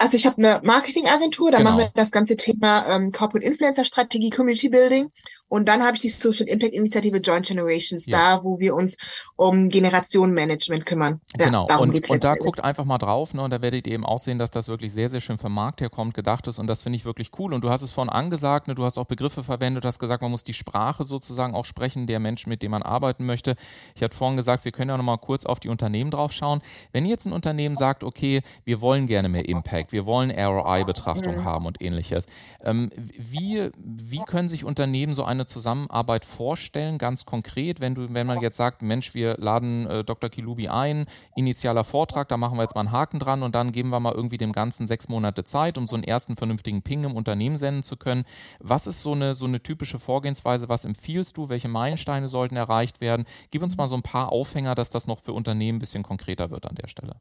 Also 0.00 0.16
ich 0.16 0.26
habe 0.26 0.38
eine 0.38 0.60
Marketingagentur, 0.64 1.50
da 1.50 1.58
Genau. 1.58 1.70
machen 1.70 1.80
wir 1.80 1.90
das 1.94 2.12
ganze 2.12 2.36
Thema 2.36 2.86
ähm, 2.88 3.10
Corporate 3.10 3.44
Influencer 3.46 3.84
Strategie, 3.84 4.30
Community 4.30 4.68
Building 4.68 5.08
und 5.48 5.68
dann 5.68 5.82
habe 5.82 5.94
ich 5.96 6.00
die 6.00 6.08
Social 6.08 6.46
Impact 6.46 6.72
Initiative 6.72 7.16
Joint 7.18 7.46
Generations, 7.46 8.06
Ja. 8.06 8.36
da 8.36 8.44
wo 8.44 8.60
wir 8.60 8.74
uns 8.74 8.96
um 9.36 9.68
Generationenmanagement 9.68 10.86
kümmern. 10.86 11.20
Ja, 11.36 11.46
genau, 11.46 11.66
darum 11.66 11.88
und, 11.88 11.92
geht's 11.92 12.10
und 12.10 12.22
da 12.22 12.32
Endes. 12.34 12.44
guckt 12.44 12.62
einfach 12.64 12.84
mal 12.84 12.98
drauf, 12.98 13.34
ne, 13.34 13.42
und 13.42 13.50
da 13.50 13.60
werdet 13.60 13.86
ihr 13.86 13.94
eben 13.94 14.06
auch 14.06 14.18
sehen, 14.18 14.38
dass 14.38 14.50
das 14.50 14.68
wirklich 14.68 14.92
sehr, 14.92 15.08
sehr 15.08 15.20
schön 15.20 15.36
vom 15.38 15.52
Markt 15.52 15.80
herkommt, 15.80 16.14
gedacht 16.14 16.46
ist 16.46 16.58
und 16.58 16.66
das 16.68 16.82
finde 16.82 16.96
ich 16.96 17.04
wirklich 17.04 17.30
cool. 17.38 17.52
Und 17.52 17.62
du 17.64 17.70
hast 17.70 17.82
es 17.82 17.90
vorhin 17.90 18.10
angesagt, 18.10 18.68
ne, 18.68 18.74
du 18.74 18.84
hast 18.84 18.98
auch 18.98 19.06
Begriffe 19.06 19.42
verwendet, 19.42 19.84
hast 19.84 19.98
gesagt, 19.98 20.22
man 20.22 20.30
muss 20.30 20.44
die 20.44 20.54
Sprache 20.54 21.04
sozusagen 21.04 21.54
auch 21.54 21.64
sprechen, 21.64 22.06
der 22.06 22.20
Menschen, 22.20 22.50
mit 22.50 22.62
dem 22.62 22.70
man 22.70 22.82
arbeiten 22.82 23.26
möchte. 23.26 23.56
Ich 23.96 24.02
hatte 24.02 24.16
vorhin 24.16 24.36
gesagt, 24.36 24.64
wir 24.64 24.72
können 24.72 24.90
ja 24.90 24.96
noch 24.96 25.04
mal 25.04 25.16
kurz 25.18 25.44
auf 25.44 25.58
die 25.60 25.68
Unternehmen 25.68 26.10
drauf 26.10 26.32
schauen. 26.32 26.60
Wenn 26.92 27.04
jetzt 27.04 27.26
ein 27.26 27.32
Unternehmen 27.32 27.74
sagt, 27.74 28.04
okay, 28.04 28.42
wir 28.64 28.80
wollen 28.80 29.06
gerne 29.06 29.28
mehr 29.28 29.48
Impact, 29.48 29.87
wir 29.92 30.06
wollen 30.06 30.30
ROI-Betrachtung 30.30 31.44
haben 31.44 31.66
und 31.66 31.82
ähnliches, 31.82 32.26
ähm, 32.62 32.90
wie, 32.96 33.70
wie 33.78 34.22
können 34.26 34.48
sich 34.48 34.64
Unternehmen 34.64 35.14
so 35.14 35.24
eine 35.24 35.46
Zusammenarbeit 35.46 36.24
vorstellen, 36.24 36.98
ganz 36.98 37.24
konkret, 37.24 37.80
wenn 37.80 37.94
du, 37.94 38.12
wenn 38.12 38.26
man 38.26 38.40
jetzt 38.40 38.56
sagt, 38.56 38.82
Mensch, 38.82 39.14
wir 39.14 39.36
laden 39.38 39.86
äh, 39.86 40.04
Dr. 40.04 40.30
Kilubi 40.30 40.68
ein, 40.68 41.06
initialer 41.36 41.84
Vortrag, 41.84 42.28
da 42.28 42.36
machen 42.36 42.58
wir 42.58 42.62
jetzt 42.62 42.74
mal 42.74 42.82
einen 42.82 42.92
Haken 42.92 43.18
dran 43.18 43.42
und 43.42 43.54
dann 43.54 43.72
geben 43.72 43.90
wir 43.90 44.00
mal 44.00 44.12
irgendwie 44.12 44.38
dem 44.38 44.52
Ganzen 44.52 44.86
sechs 44.86 45.08
Monate 45.08 45.44
Zeit, 45.44 45.78
um 45.78 45.86
so 45.86 45.96
einen 45.96 46.04
ersten 46.04 46.36
vernünftigen 46.36 46.82
Ping 46.82 47.04
im 47.04 47.16
Unternehmen 47.16 47.58
senden 47.58 47.82
zu 47.82 47.96
können. 47.96 48.24
Was 48.60 48.86
ist 48.86 49.02
so 49.02 49.12
eine, 49.12 49.34
so 49.34 49.46
eine 49.46 49.62
typische 49.62 49.98
Vorgehensweise? 49.98 50.68
Was 50.68 50.84
empfiehlst 50.84 51.36
du? 51.36 51.48
Welche 51.48 51.68
Meilensteine 51.68 52.28
sollten 52.28 52.56
erreicht 52.56 53.00
werden? 53.00 53.24
Gib 53.50 53.62
uns 53.62 53.76
mal 53.76 53.88
so 53.88 53.96
ein 53.96 54.02
paar 54.02 54.32
Aufhänger, 54.32 54.74
dass 54.74 54.90
das 54.90 55.06
noch 55.06 55.20
für 55.20 55.32
Unternehmen 55.32 55.76
ein 55.76 55.80
bisschen 55.80 56.02
konkreter 56.02 56.50
wird 56.50 56.66
an 56.66 56.74
der 56.74 56.88
Stelle. 56.88 57.20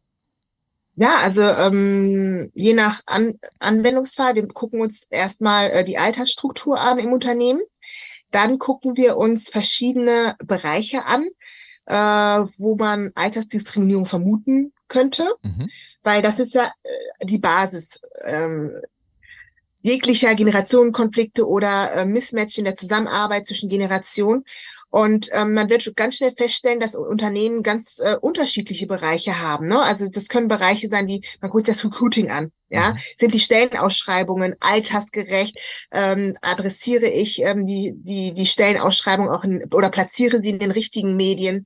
Ja, 1.00 1.18
also 1.18 1.42
ähm, 1.42 2.50
je 2.56 2.74
nach 2.74 3.02
An 3.06 3.36
Anwendungsfall, 3.60 4.34
wir 4.34 4.48
gucken 4.48 4.82
uns 4.82 5.06
erstmal 5.12 5.70
äh, 5.70 5.86
die 5.86 6.00
Altersstruktur 6.00 6.80
an 6.82 6.98
im 6.98 7.14
Unternehmen. 7.14 7.62
Dann 8.32 8.58
gucken 8.58 8.98
wir 8.98 9.16
uns 9.16 9.48
verschiedene 9.50 10.36
Bereiche 10.44 11.06
an, 11.06 11.28
äh, 11.86 11.94
wo 12.58 12.76
man 12.76 13.12
Altersdiskriminierung 13.14 14.08
vermuten 14.08 14.74
könnte, 14.88 15.24
Mhm. 15.44 15.70
weil 16.02 16.24
das 16.24 16.40
ist 16.40 16.56
ja 16.56 16.66
äh, 16.66 17.26
die 17.26 17.38
Basis 17.38 18.02
ähm, 18.24 18.72
jeglicher 19.82 20.34
Generationenkonflikte 20.34 21.48
oder 21.48 21.94
äh, 21.94 22.06
Mismatch 22.06 22.58
in 22.58 22.66
der 22.66 22.76
Zusammenarbeit 22.76 23.46
zwischen 23.46 23.70
Generationen. 23.70 24.44
Und 24.90 25.30
ähm, 25.34 25.54
man 25.54 25.70
wird 25.70 25.84
schon 25.84 25.94
ganz 25.96 26.16
schnell 26.16 26.32
feststellen, 26.32 26.80
dass 26.80 26.96
Unternehmen 26.96 27.62
ganz 27.62 28.00
äh, 28.00 28.16
unterschiedliche 28.22 28.88
Bereiche 28.88 29.42
haben. 29.42 29.68
Ne? 29.68 29.82
Also 29.82 30.08
das 30.10 30.30
können 30.30 30.48
Bereiche 30.48 30.88
sein, 30.88 31.08
wie 31.08 31.22
man 31.42 31.52
guckt 31.52 31.66
sich 31.66 31.76
das 31.76 31.84
Recruiting 31.86 32.32
an. 32.32 32.52
Ja, 32.70 32.92
Mhm. 32.92 32.98
sind 33.18 33.34
die 33.34 33.40
Stellenausschreibungen 33.40 34.56
altersgerecht? 34.60 35.60
Ähm, 35.92 36.36
adressiere 36.42 37.08
ich 37.08 37.42
ähm, 37.44 37.66
die 37.66 37.94
die 37.98 38.34
die 38.34 38.46
Stellenausschreibung 38.46 39.30
auch 39.30 39.44
in, 39.44 39.64
oder 39.74 39.90
platziere 39.90 40.42
sie 40.42 40.50
in 40.52 40.60
den 40.60 40.72
richtigen 40.72 41.16
Medien? 41.16 41.66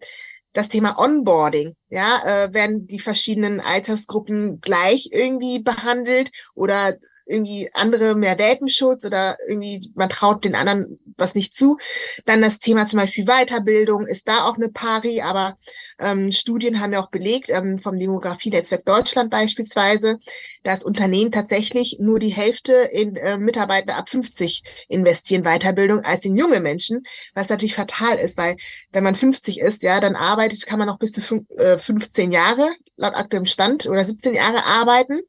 Das 0.54 0.68
Thema 0.70 1.00
Onboarding, 1.00 1.74
ja, 1.90 2.22
äh, 2.26 2.54
werden 2.54 2.86
die 2.86 3.00
verschiedenen 3.00 3.62
Altersgruppen 3.62 4.60
gleich 4.60 5.10
irgendwie 5.14 5.60
behandelt 5.60 6.30
oder 6.56 6.96
irgendwie 7.26 7.70
andere 7.74 8.16
mehr 8.16 8.38
Welpenschutz 8.38 9.06
oder 9.06 9.38
irgendwie 9.48 9.92
man 9.96 10.10
traut 10.10 10.44
den 10.44 10.56
anderen 10.56 11.00
was 11.18 11.36
nicht 11.36 11.54
zu. 11.54 11.78
Dann 12.26 12.42
das 12.42 12.60
Thema 12.60 12.86
zum 12.88 13.00
Beispiel 13.00 13.26
Weiterbildung 13.26 14.06
ist 14.08 14.28
da 14.28 14.46
auch 14.46 14.58
eine 14.58 14.70
Pari, 14.70 15.22
aber 15.22 15.56
ähm, 16.00 16.32
Studien 16.32 16.80
haben 16.80 16.94
ja 16.94 17.02
auch 17.02 17.10
belegt, 17.10 17.50
ähm, 17.50 17.78
vom 17.78 17.98
Demografie-Netzwerk 17.98 18.86
Deutschland 18.86 19.30
beispielsweise, 19.30 20.18
dass 20.64 20.84
Unternehmen 20.84 21.32
tatsächlich 21.32 21.98
nur 22.00 22.20
die 22.20 22.30
Hälfte 22.30 22.74
in 22.92 23.16
äh, 23.16 23.38
Mitarbeiter 23.38 23.98
ab 23.98 24.10
50 24.10 24.64
investieren 24.90 25.44
Weiterbildung 25.44 26.02
als 26.02 26.26
in 26.26 26.36
junge 26.36 26.60
Menschen, 26.60 27.02
was 27.34 27.50
natürlich 27.50 27.76
fatal 27.76 28.18
ist, 28.18 28.38
weil 28.38 28.58
wenn 28.92 29.04
man 29.04 29.16
50 29.16 29.60
ist, 29.62 29.84
ja, 29.84 30.00
dann 30.00 30.16
arbeitet, 30.16 30.66
kann 30.66 30.80
man 30.80 30.88
noch 30.88 31.00
bis 31.00 31.14
zu 31.14 31.22
fün- 31.22 31.50
äh, 31.58 31.78
15 31.78 32.32
Jahre 32.32 32.68
laut 32.98 33.16
aktuellem 33.16 33.48
Stand 33.48 33.88
oder 33.88 34.04
17 34.06 34.36
Jahre 34.36 34.64
arbeiten. 34.64 35.22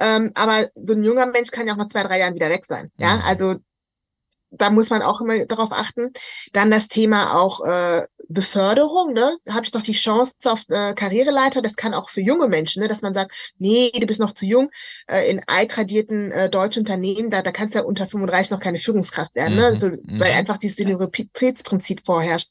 Ähm, 0.00 0.32
aber 0.34 0.68
so 0.74 0.92
ein 0.94 1.04
junger 1.04 1.26
Mensch 1.26 1.50
kann 1.50 1.66
ja 1.66 1.72
auch 1.74 1.78
nach 1.78 1.86
zwei, 1.86 2.02
drei 2.02 2.18
Jahren 2.20 2.34
wieder 2.34 2.50
weg 2.50 2.64
sein. 2.64 2.90
Ja, 2.98 3.16
Mhm. 3.16 3.22
also 3.26 3.54
da 4.50 4.70
muss 4.70 4.88
man 4.88 5.02
auch 5.02 5.20
immer 5.20 5.44
darauf 5.44 5.72
achten. 5.72 6.10
Dann 6.54 6.70
das 6.70 6.88
Thema 6.88 7.38
auch 7.38 7.60
äh, 7.66 8.02
Beförderung. 8.30 9.12
Ne? 9.12 9.36
Habe 9.50 9.64
ich 9.64 9.72
doch 9.72 9.82
die 9.82 9.92
Chance 9.92 10.36
auf 10.46 10.64
äh, 10.70 10.94
Karriereleiter? 10.94 11.60
Das 11.60 11.76
kann 11.76 11.92
auch 11.92 12.08
für 12.08 12.22
junge 12.22 12.48
Menschen, 12.48 12.80
ne? 12.80 12.88
dass 12.88 13.02
man 13.02 13.12
sagt, 13.12 13.52
nee, 13.58 13.90
du 13.90 14.06
bist 14.06 14.20
noch 14.20 14.32
zu 14.32 14.46
jung. 14.46 14.70
Äh, 15.10 15.30
in 15.30 15.42
altradierten 15.46 16.32
äh, 16.32 16.48
deutschen 16.48 16.80
Unternehmen, 16.80 17.30
da, 17.30 17.42
da 17.42 17.52
kannst 17.52 17.74
du 17.74 17.80
ja 17.80 17.84
unter 17.84 18.06
35 18.06 18.50
noch 18.52 18.60
keine 18.60 18.78
Führungskraft 18.78 19.34
werden, 19.34 19.54
Mhm, 19.54 19.60
ne? 19.60 19.76
so, 19.78 19.88
mhm. 19.88 20.18
weil 20.18 20.32
einfach 20.32 20.56
dieses 20.56 20.76
Senioritätsprinzip 20.78 22.00
vorherrscht. 22.06 22.48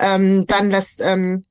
Ähm, 0.00 0.44
dann 0.46 0.70
das 0.70 0.98
ähm, 0.98 1.44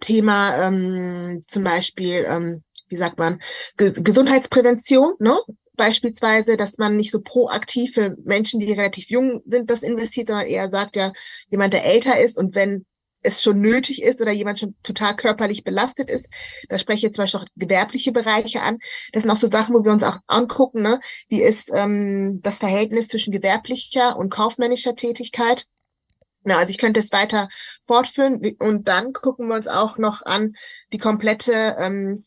Thema 0.00 0.56
ähm, 0.66 1.40
zum 1.46 1.62
Beispiel, 1.62 2.26
ähm, 2.28 2.64
wie 2.88 2.96
sagt 2.96 3.18
man, 3.18 3.38
Ge 3.76 3.92
Gesundheitsprävention, 4.02 5.14
ne? 5.18 5.36
Beispielsweise, 5.76 6.56
dass 6.56 6.78
man 6.78 6.96
nicht 6.96 7.12
so 7.12 7.20
proaktiv 7.22 7.94
für 7.94 8.16
Menschen, 8.24 8.58
die 8.58 8.72
relativ 8.72 9.10
jung 9.10 9.42
sind, 9.46 9.70
das 9.70 9.84
investiert, 9.84 10.26
sondern 10.26 10.46
eher 10.46 10.68
sagt 10.70 10.96
ja, 10.96 11.12
jemand, 11.50 11.72
der 11.72 11.84
älter 11.84 12.18
ist 12.18 12.36
und 12.36 12.56
wenn 12.56 12.84
es 13.22 13.42
schon 13.42 13.60
nötig 13.60 14.02
ist 14.02 14.20
oder 14.20 14.32
jemand 14.32 14.60
schon 14.60 14.74
total 14.82 15.16
körperlich 15.16 15.64
belastet 15.64 16.10
ist, 16.10 16.28
da 16.68 16.78
spreche 16.78 16.98
ich 16.98 17.02
jetzt 17.02 17.16
zum 17.16 17.24
Beispiel 17.24 17.40
auch 17.40 17.46
gewerbliche 17.56 18.12
Bereiche 18.12 18.62
an. 18.62 18.78
Das 19.12 19.22
sind 19.22 19.30
auch 19.30 19.36
so 19.36 19.48
Sachen, 19.48 19.74
wo 19.74 19.84
wir 19.84 19.92
uns 19.92 20.02
auch 20.02 20.18
angucken, 20.26 20.82
ne? 20.82 21.00
Wie 21.28 21.42
ist 21.42 21.70
ähm, 21.74 22.40
das 22.42 22.58
Verhältnis 22.58 23.08
zwischen 23.08 23.32
gewerblicher 23.32 24.16
und 24.16 24.30
kaufmännischer 24.30 24.94
Tätigkeit? 24.94 25.66
Na, 26.44 26.56
also 26.58 26.70
ich 26.70 26.78
könnte 26.78 27.00
es 27.00 27.12
weiter 27.12 27.48
fortführen 27.82 28.40
und 28.58 28.88
dann 28.88 29.12
gucken 29.12 29.48
wir 29.48 29.56
uns 29.56 29.68
auch 29.68 29.98
noch 29.98 30.24
an 30.24 30.54
die 30.92 30.98
komplette 30.98 31.76
ähm, 31.78 32.24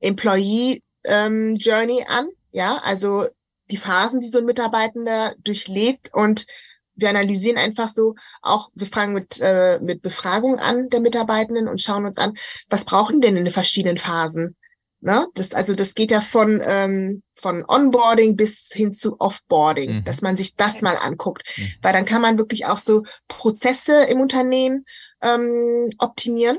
Employee 0.00 0.82
ähm, 1.04 1.56
Journey 1.56 2.04
an, 2.06 2.28
ja, 2.52 2.78
also 2.78 3.26
die 3.70 3.76
Phasen, 3.76 4.20
die 4.20 4.28
so 4.28 4.38
ein 4.38 4.46
Mitarbeitender 4.46 5.34
durchlebt 5.38 6.10
und 6.12 6.46
wir 6.94 7.10
analysieren 7.10 7.58
einfach 7.58 7.88
so 7.88 8.14
auch, 8.42 8.70
wir 8.74 8.86
fragen 8.86 9.12
mit, 9.12 9.38
äh, 9.40 9.78
mit 9.80 10.02
Befragung 10.02 10.58
an 10.58 10.88
der 10.90 11.00
Mitarbeitenden 11.00 11.68
und 11.68 11.80
schauen 11.80 12.04
uns 12.04 12.18
an, 12.18 12.34
was 12.68 12.84
brauchen 12.84 13.20
denn 13.20 13.36
in 13.36 13.44
den 13.44 13.52
verschiedenen 13.52 13.98
Phasen? 13.98 14.56
Ne? 15.00 15.28
Das, 15.34 15.54
also 15.54 15.76
das 15.76 15.94
geht 15.94 16.10
ja 16.10 16.20
von, 16.20 16.60
ähm, 16.64 17.22
von 17.34 17.64
Onboarding 17.68 18.34
bis 18.34 18.70
hin 18.72 18.92
zu 18.92 19.20
Offboarding, 19.20 19.98
mhm. 19.98 20.04
dass 20.04 20.22
man 20.22 20.36
sich 20.36 20.56
das 20.56 20.82
mal 20.82 20.96
anguckt. 20.96 21.44
Mhm. 21.56 21.72
Weil 21.82 21.92
dann 21.92 22.04
kann 22.04 22.20
man 22.20 22.36
wirklich 22.36 22.66
auch 22.66 22.78
so 22.78 23.04
Prozesse 23.28 24.04
im 24.06 24.20
Unternehmen 24.20 24.84
ähm, 25.22 25.90
optimieren. 25.98 26.58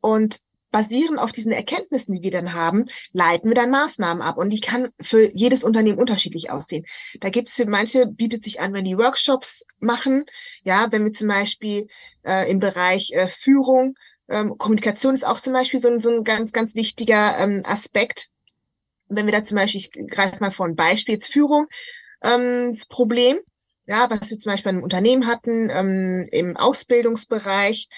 Und 0.00 0.40
basierend 0.72 1.20
auf 1.20 1.30
diesen 1.30 1.52
Erkenntnissen, 1.52 2.14
die 2.14 2.22
wir 2.22 2.32
dann 2.32 2.54
haben, 2.54 2.84
leiten 3.12 3.48
wir 3.48 3.54
dann 3.54 3.70
Maßnahmen 3.70 4.22
ab. 4.22 4.38
Und 4.38 4.50
die 4.50 4.60
kann 4.60 4.88
für 5.00 5.30
jedes 5.32 5.62
Unternehmen 5.62 5.98
unterschiedlich 5.98 6.50
aussehen. 6.50 6.84
Da 7.20 7.30
gibt 7.30 7.48
es 7.48 7.54
für 7.54 7.66
manche, 7.66 8.06
bietet 8.06 8.42
sich 8.42 8.60
an, 8.60 8.72
wenn 8.72 8.84
die 8.84 8.98
Workshops 8.98 9.64
machen. 9.78 10.24
Ja, 10.64 10.88
wenn 10.90 11.04
wir 11.04 11.12
zum 11.12 11.28
Beispiel 11.28 11.86
äh, 12.26 12.50
im 12.50 12.58
Bereich 12.58 13.12
äh, 13.12 13.28
Führung 13.28 13.94
ähm, 14.32 14.56
Kommunikation 14.56 15.14
ist 15.14 15.26
auch 15.26 15.40
zum 15.40 15.52
Beispiel 15.52 15.80
so 15.80 15.88
ein, 15.88 16.00
so 16.00 16.10
ein 16.10 16.24
ganz, 16.24 16.52
ganz 16.52 16.74
wichtiger 16.74 17.36
ähm, 17.38 17.62
Aspekt. 17.64 18.28
Wenn 19.08 19.26
wir 19.26 19.32
da 19.32 19.44
zum 19.44 19.56
Beispiel, 19.56 19.80
ich 19.80 19.90
greife 20.08 20.38
mal 20.40 20.50
vor 20.50 20.66
ein 20.66 20.76
Beispiel, 20.76 21.14
jetzt 21.14 21.28
Führung, 21.28 21.66
ähm, 22.22 22.72
das 22.72 22.86
Problem, 22.86 23.38
ja, 23.86 24.08
was 24.10 24.30
wir 24.30 24.38
zum 24.38 24.52
Beispiel 24.52 24.70
in 24.70 24.76
einem 24.76 24.84
Unternehmen 24.84 25.26
hatten, 25.26 25.70
ähm, 25.70 26.26
im 26.30 26.56
Ausbildungsbereich, 26.56 27.88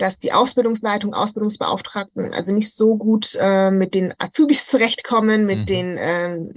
dass 0.00 0.18
die 0.18 0.32
Ausbildungsleitung, 0.32 1.14
Ausbildungsbeauftragten 1.14 2.32
also 2.32 2.52
nicht 2.52 2.72
so 2.74 2.96
gut 2.96 3.36
äh, 3.40 3.70
mit 3.70 3.94
den 3.94 4.14
Azubis 4.18 4.66
zurechtkommen, 4.68 5.46
mit 5.46 5.60
mhm. 5.60 5.66
den 5.66 5.98
ähm, 5.98 6.54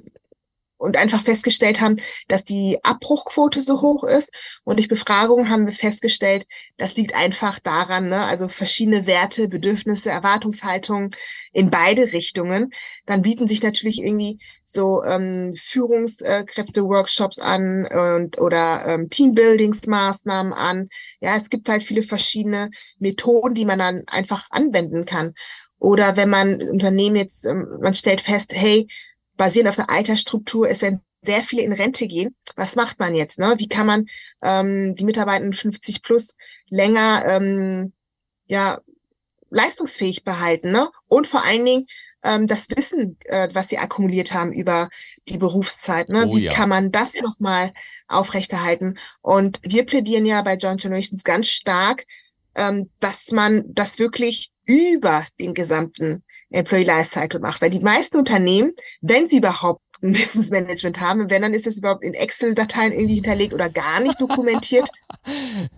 und 0.84 0.98
einfach 0.98 1.22
festgestellt 1.22 1.80
haben, 1.80 1.96
dass 2.28 2.44
die 2.44 2.78
Abbruchquote 2.84 3.62
so 3.62 3.82
hoch 3.82 4.04
ist. 4.04 4.60
Und 4.66 4.80
durch 4.80 4.90
Befragungen 4.90 5.50
haben 5.50 5.66
wir 5.66 5.74
festgestellt, 5.74 6.46
das 6.76 6.98
liegt 6.98 7.16
einfach 7.16 7.60
daran, 7.60 8.10
ne? 8.10 8.26
also 8.26 8.50
verschiedene 8.50 9.08
Werte, 9.08 9.48
Bedürfnisse, 9.48 10.10
Erwartungshaltungen 10.10 11.10
in 11.54 11.70
beide 11.70 12.12
Richtungen. 12.12 12.70
Dann 13.06 13.22
bieten 13.22 13.48
sich 13.48 13.64
natürlich 13.64 14.00
irgendwie 14.00 14.40
so 14.66 15.02
ähm, 15.06 15.56
Führungskräfte-Workshops 15.58 17.40
an 17.40 17.88
und 17.88 18.42
oder 18.42 18.86
ähm, 18.86 19.10
Teambuildingsmaßnahmen 19.10 20.52
an. 20.52 20.90
Ja, 21.22 21.38
es 21.38 21.50
gibt 21.50 21.70
halt 21.70 21.84
viele 21.84 22.04
verschiedene 22.04 22.70
Methoden, 23.00 23.54
die 23.56 23.66
man 23.66 23.80
dann 23.80 24.04
einfach 24.08 24.48
anwenden 24.52 25.06
kann. 25.06 25.34
Oder 25.80 26.18
wenn 26.18 26.30
man 26.30 26.62
Unternehmen 26.62 27.16
jetzt, 27.16 27.46
ähm, 27.46 27.68
man 27.80 27.94
stellt 27.94 28.20
fest, 28.20 28.52
hey, 28.54 28.86
basierend 29.38 29.70
auf 29.70 29.76
der 29.76 29.90
Altersstruktur, 29.90 30.70
es 30.70 30.82
werden 30.82 31.02
sehr 31.22 31.42
viele 31.42 31.64
in 31.64 31.74
Rente 31.74 32.08
gehen. 32.08 32.36
Was 32.56 32.76
macht 32.76 33.00
man 33.00 33.16
jetzt? 33.16 33.40
Ne? 33.40 33.56
Wie 33.58 33.68
kann 33.68 33.88
man 33.88 34.06
ähm, 34.42 34.96
die 34.96 35.06
Mitarbeitenden 35.06 35.54
50 35.54 36.02
plus 36.02 36.36
länger 36.70 37.24
ähm, 37.28 37.94
ja 38.50 38.80
leistungsfähig 39.50 40.24
behalten? 40.24 40.72
Ne? 40.72 40.90
Und 41.08 41.28
vor 41.28 41.44
allen 41.46 41.66
Dingen 41.66 41.86
ähm, 42.24 42.48
das 42.48 42.70
Wissen, 42.70 43.18
äh, 43.26 43.50
was 43.54 43.70
sie 43.70 43.78
akkumuliert 43.78 44.34
haben 44.34 44.52
über 44.52 44.90
die 45.28 45.38
Berufszeit. 45.38 46.10
Ne? 46.10 46.28
Oh, 46.28 46.36
Wie 46.36 46.46
ja. 46.46 46.52
kann 46.52 46.70
man 46.70 46.92
das 46.92 47.16
nochmal 47.16 47.72
aufrechterhalten? 48.08 48.98
Und 49.22 49.60
wir 49.64 49.86
plädieren 49.86 50.26
ja 50.26 50.42
bei 50.42 50.56
Joint 50.56 50.82
Generations 50.82 51.24
ganz 51.24 51.48
stark, 51.48 52.06
ähm, 52.56 52.90
dass 53.00 53.32
man 53.32 53.64
das 53.68 54.00
wirklich 54.00 54.52
über 54.66 55.26
den 55.40 55.54
gesamten 55.54 56.24
Employee 56.54 56.84
Lifecycle 56.84 57.40
macht. 57.40 57.62
Weil 57.62 57.70
die 57.70 57.80
meisten 57.80 58.18
Unternehmen, 58.18 58.74
wenn 59.02 59.28
sie 59.28 59.38
überhaupt 59.38 59.82
ein 60.02 60.14
Business 60.14 60.50
Management 60.50 61.00
haben, 61.00 61.30
wenn, 61.30 61.42
dann 61.42 61.54
ist 61.54 61.68
es 61.68 61.80
überhaupt 61.80 62.04
in 62.04 62.14
Excel-Dateien 62.14 62.92
irgendwie 62.92 63.16
hinterlegt 63.16 63.54
oder 63.54 63.70
gar 63.70 64.00
nicht 64.00 64.20
dokumentiert. 64.20 64.90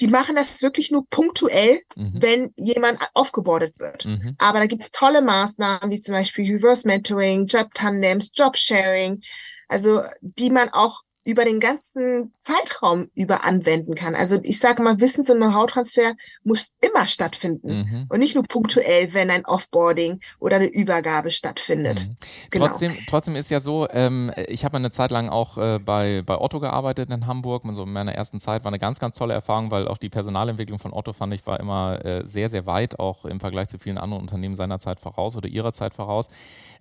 die 0.00 0.06
machen 0.06 0.36
das 0.36 0.62
wirklich 0.62 0.90
nur 0.90 1.06
punktuell, 1.10 1.80
mhm. 1.96 2.12
wenn 2.14 2.54
jemand 2.56 2.98
aufgebordet 3.14 3.78
wird. 3.78 4.04
Mhm. 4.04 4.36
Aber 4.38 4.60
da 4.60 4.66
gibt's 4.66 4.90
tolle 4.90 5.22
Maßnahmen, 5.22 5.90
wie 5.90 6.00
zum 6.00 6.14
Beispiel 6.14 6.50
Reverse 6.52 6.86
Mentoring, 6.86 7.46
Job 7.46 7.74
Tandems, 7.74 8.30
Job 8.34 8.56
Sharing, 8.56 9.20
also 9.68 10.02
die 10.20 10.50
man 10.50 10.68
auch 10.70 11.02
über 11.24 11.44
den 11.44 11.60
ganzen 11.60 12.32
Zeitraum 12.40 13.08
über 13.14 13.44
anwenden 13.44 13.94
kann. 13.94 14.14
Also 14.14 14.38
ich 14.42 14.58
sage 14.58 14.82
mal, 14.82 15.00
Wissens- 15.00 15.30
und 15.30 15.36
Know-how-Transfer 15.36 16.14
muss 16.44 16.72
immer 16.80 17.06
stattfinden 17.06 17.82
mhm. 17.82 18.06
und 18.08 18.18
nicht 18.18 18.34
nur 18.34 18.44
punktuell, 18.44 19.14
wenn 19.14 19.30
ein 19.30 19.44
Offboarding 19.44 20.20
oder 20.40 20.56
eine 20.56 20.66
Übergabe 20.66 21.30
stattfindet. 21.30 22.08
Mhm. 22.08 22.16
Genau. 22.50 22.66
Trotzdem, 22.66 22.92
trotzdem 23.08 23.36
ist 23.36 23.50
ja 23.50 23.60
so, 23.60 23.88
ähm, 23.90 24.32
ich 24.48 24.64
habe 24.64 24.76
eine 24.76 24.90
Zeit 24.90 25.10
lang 25.10 25.28
auch 25.28 25.58
äh, 25.58 25.78
bei, 25.84 26.22
bei 26.22 26.38
Otto 26.38 26.58
gearbeitet 26.58 27.10
in 27.10 27.26
Hamburg. 27.26 27.64
Also 27.64 27.84
in 27.84 27.92
meiner 27.92 28.14
ersten 28.14 28.40
Zeit 28.40 28.64
war 28.64 28.70
eine 28.70 28.78
ganz, 28.78 28.98
ganz 28.98 29.16
tolle 29.16 29.34
Erfahrung, 29.34 29.70
weil 29.70 29.86
auch 29.86 29.98
die 29.98 30.08
Personalentwicklung 30.08 30.78
von 30.78 30.92
Otto 30.92 31.12
fand 31.12 31.32
ich 31.34 31.46
war 31.46 31.60
immer 31.60 32.04
äh, 32.04 32.26
sehr, 32.26 32.48
sehr 32.48 32.66
weit, 32.66 32.98
auch 32.98 33.24
im 33.24 33.40
Vergleich 33.40 33.68
zu 33.68 33.78
vielen 33.78 33.98
anderen 33.98 34.22
Unternehmen 34.22 34.56
seiner 34.56 34.80
Zeit 34.80 34.98
voraus 34.98 35.36
oder 35.36 35.48
ihrer 35.48 35.72
Zeit 35.72 35.94
voraus. 35.94 36.28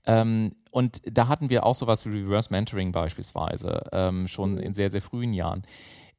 Ähm, 0.06 0.56
und 0.72 1.02
da 1.06 1.28
hatten 1.28 1.50
wir 1.50 1.66
auch 1.66 1.76
sowas 1.76 2.06
wie 2.06 2.22
Reverse 2.22 2.50
Mentoring 2.52 2.92
beispielsweise, 2.92 3.84
ähm, 3.92 4.28
schon 4.28 4.58
in 4.58 4.74
sehr, 4.74 4.90
sehr 4.90 5.02
frühen 5.02 5.34
Jahren. 5.34 5.64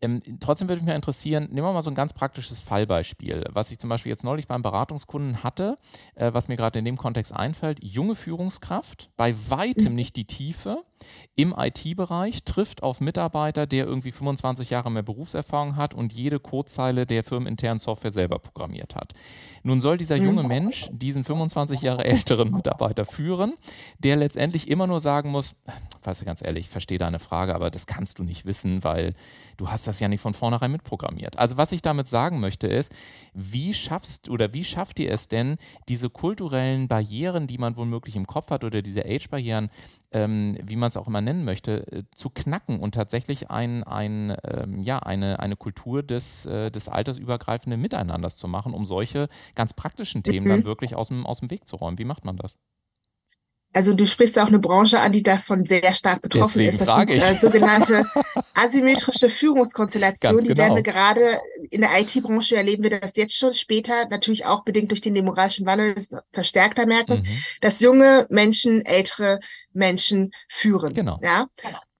Ähm, 0.02 0.20
trotzdem 0.40 0.68
würde 0.68 0.82
mich 0.82 0.88
mal 0.88 0.96
interessieren, 0.96 1.44
nehmen 1.52 1.66
wir 1.66 1.72
mal 1.72 1.82
so 1.82 1.90
ein 1.90 1.94
ganz 1.94 2.12
praktisches 2.12 2.60
Fallbeispiel, 2.60 3.44
was 3.52 3.70
ich 3.70 3.78
zum 3.78 3.88
Beispiel 3.88 4.10
jetzt 4.10 4.24
neulich 4.24 4.48
beim 4.48 4.60
Beratungskunden 4.60 5.44
hatte, 5.44 5.76
äh, 6.16 6.32
was 6.34 6.48
mir 6.48 6.56
gerade 6.56 6.80
in 6.80 6.84
dem 6.84 6.96
Kontext 6.96 7.34
einfällt. 7.34 7.82
Junge 7.82 8.16
Führungskraft, 8.16 9.10
bei 9.16 9.34
weitem 9.48 9.90
mhm. 9.90 9.94
nicht 9.94 10.16
die 10.16 10.26
Tiefe, 10.26 10.82
im 11.34 11.54
IT-Bereich, 11.56 12.44
trifft 12.44 12.82
auf 12.82 13.00
Mitarbeiter, 13.00 13.66
der 13.66 13.86
irgendwie 13.86 14.12
25 14.12 14.70
Jahre 14.70 14.90
mehr 14.90 15.02
Berufserfahrung 15.02 15.76
hat 15.76 15.94
und 15.94 16.12
jede 16.12 16.40
Codezeile 16.40 17.06
der 17.06 17.24
firmeninternen 17.24 17.78
Software 17.78 18.10
selber 18.10 18.38
programmiert 18.38 18.94
hat. 18.94 19.12
Nun 19.62 19.80
soll 19.80 19.96
dieser 19.96 20.18
mhm. 20.18 20.24
junge 20.24 20.42
Mensch 20.42 20.88
diesen 20.92 21.24
25 21.24 21.82
Jahre 21.82 22.04
älteren 22.04 22.50
Mitarbeiter 22.50 23.04
führen, 23.04 23.54
der 23.98 24.16
letztendlich 24.16 24.68
immer 24.68 24.86
nur 24.86 25.00
sagen 25.00 25.30
muss, 25.30 25.54
weißt 26.02 26.22
du 26.22 26.24
ganz 26.24 26.42
ehrlich, 26.42 26.66
ich 26.66 26.70
verstehe 26.70 26.98
deine 26.98 27.18
Frage, 27.18 27.54
aber 27.54 27.70
das 27.70 27.86
kannst 27.86 28.18
du 28.18 28.24
nicht 28.24 28.44
wissen, 28.44 28.82
weil 28.84 29.14
du 29.56 29.68
hast 29.68 29.86
das 29.86 30.00
ja 30.00 30.08
nicht 30.08 30.20
von 30.20 30.34
vornherein 30.34 30.72
mitprogrammiert. 30.72 31.38
Also 31.38 31.56
was 31.56 31.72
ich 31.72 31.82
damit 31.82 32.08
sagen 32.08 32.40
möchte 32.40 32.66
ist, 32.66 32.92
wie 33.34 33.74
schaffst 33.74 34.28
oder 34.28 34.52
wie 34.52 34.64
schafft 34.64 34.98
ihr 34.98 35.10
es 35.10 35.28
denn, 35.28 35.56
diese 35.88 36.10
kulturellen 36.10 36.88
Barrieren, 36.88 37.46
die 37.46 37.58
man 37.58 37.76
womöglich 37.76 38.16
im 38.16 38.26
Kopf 38.26 38.50
hat 38.50 38.64
oder 38.64 38.82
diese 38.82 39.04
Age-Barrieren, 39.04 39.70
ähm, 40.12 40.56
wie 40.62 40.76
man 40.76 40.88
es 40.88 40.96
auch 40.96 41.06
immer 41.06 41.20
nennen 41.20 41.44
möchte, 41.44 41.86
äh, 41.90 42.02
zu 42.14 42.30
knacken 42.30 42.80
und 42.80 42.94
tatsächlich 42.94 43.50
ein, 43.50 43.82
ein, 43.84 44.36
ähm, 44.44 44.82
ja, 44.82 44.98
eine, 44.98 45.40
eine 45.40 45.56
Kultur 45.56 46.02
des, 46.02 46.46
äh, 46.46 46.70
des 46.70 46.88
altersübergreifenden 46.88 47.80
Miteinanders 47.80 48.36
zu 48.36 48.48
machen, 48.48 48.74
um 48.74 48.84
solche 48.84 49.28
ganz 49.54 49.72
praktischen 49.74 50.22
Themen 50.22 50.46
mhm. 50.46 50.50
dann 50.50 50.64
wirklich 50.64 50.94
aus 50.94 51.08
dem, 51.08 51.26
aus 51.26 51.40
dem 51.40 51.50
Weg 51.50 51.66
zu 51.66 51.76
räumen. 51.76 51.98
Wie 51.98 52.04
macht 52.04 52.24
man 52.24 52.36
das? 52.36 52.58
Also 53.72 53.94
du 53.94 54.06
sprichst 54.06 54.38
auch 54.38 54.48
eine 54.48 54.58
Branche 54.58 55.00
an, 55.00 55.12
die 55.12 55.22
davon 55.22 55.64
sehr 55.64 55.94
stark 55.94 56.22
betroffen 56.22 56.58
Deswegen 56.58 56.68
ist. 56.68 56.80
Das 56.80 56.88
sind, 56.88 57.10
äh, 57.10 57.40
sogenannte 57.40 58.06
asymmetrische 58.54 59.30
Führungskonstellation. 59.30 60.36
Genau. 60.36 60.48
Die 60.48 60.56
werden 60.56 60.76
wir 60.76 60.82
gerade 60.82 61.40
in 61.70 61.80
der 61.80 61.98
IT-Branche 62.00 62.56
erleben 62.56 62.82
wir 62.82 62.90
das 62.90 63.16
jetzt 63.16 63.36
schon 63.36 63.54
später, 63.54 64.08
natürlich 64.10 64.46
auch 64.46 64.64
bedingt 64.64 64.90
durch 64.90 65.00
den 65.00 65.14
demografischen 65.14 65.66
Wandel 65.66 65.94
verstärkter 66.32 66.86
merken, 66.86 67.20
mhm. 67.20 67.44
dass 67.60 67.80
junge 67.80 68.26
Menschen 68.28 68.84
ältere 68.84 69.38
Menschen 69.72 70.32
führen. 70.48 70.92
Genau. 70.92 71.18
Ja. 71.22 71.46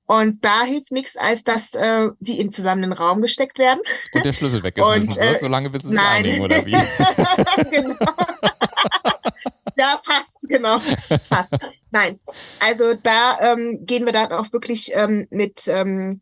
Und 0.06 0.44
da 0.44 0.64
hilft 0.64 0.92
nichts, 0.92 1.16
als 1.16 1.42
dass 1.42 1.74
äh, 1.74 2.08
die 2.20 2.38
in 2.38 2.50
zusammen 2.50 2.84
in 2.84 2.90
den 2.90 2.98
Raum 2.98 3.22
gesteckt 3.22 3.58
werden. 3.58 3.80
Und 4.12 4.24
der 4.24 4.32
Schlüssel 4.32 4.62
weggeschmissen 4.62 5.08
und, 5.08 5.16
äh, 5.16 5.30
wird, 5.30 5.40
solange 5.40 5.70
bis 5.70 5.84
sie 5.84 5.90
sich 5.90 5.98
annehmen, 5.98 6.42
oder 6.42 6.66
wie? 6.66 6.72
genau. 7.70 7.96
ja, 9.78 10.00
passt, 10.04 10.38
genau. 10.42 10.78
Passt. 11.28 11.52
Nein. 11.90 12.20
Also 12.60 12.94
da 12.94 13.52
ähm, 13.52 13.80
gehen 13.82 14.04
wir 14.04 14.12
dann 14.12 14.32
auch 14.32 14.52
wirklich 14.52 14.92
ähm, 14.94 15.26
mit, 15.30 15.68
ähm, 15.68 16.20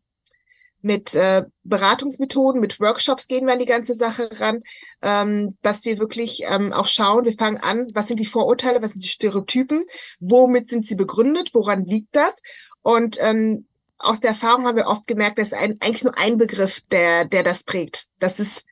mit 0.83 1.15
äh, 1.15 1.45
Beratungsmethoden, 1.65 2.61
mit 2.61 2.81
Workshops 2.81 3.29
gehen 3.29 3.47
wir 3.47 3.53
an 3.53 3.59
die 3.59 3.67
ganze 3.67 3.95
Sache 3.95 4.29
ran, 4.41 4.63
ähm, 5.03 5.57
dass 5.63 5.85
wir 5.85 5.99
wirklich 5.99 6.43
ähm, 6.49 6.73
auch 6.73 6.87
schauen, 6.87 7.25
wir 7.25 7.35
fangen 7.35 7.59
an, 7.59 7.89
was 7.95 8.09
sind 8.09 8.21
die 8.21 8.27
Vorurteile, 8.27 8.83
was 8.83 8.93
sind 8.93 9.05
die 9.05 9.09
Stereotypen, 9.09 9.85
womit 10.21 10.69
sind 10.69 10.87
sie 10.87 10.97
begründet, 10.97 11.51
woran 11.53 11.85
liegt 11.85 12.17
das? 12.17 12.41
Und 12.83 13.19
ähm, 13.21 13.67
aus 13.99 14.21
der 14.21 14.31
Erfahrung 14.31 14.67
haben 14.67 14.77
wir 14.77 14.87
oft 14.87 15.07
gemerkt, 15.07 15.39
dass 15.39 15.53
ein, 15.53 15.77
eigentlich 15.81 16.05
nur 16.05 16.17
ein 16.17 16.39
Begriff, 16.39 16.81
der, 16.91 17.27
der 17.27 17.43
das 17.43 17.65
prägt. 17.65 18.07
Das 18.19 18.41
ist, 18.41 18.65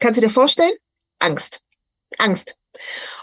kannst 0.00 0.18
du 0.18 0.22
dir 0.22 0.30
vorstellen? 0.30 0.72
Angst. 1.20 1.60
Angst. 2.18 2.56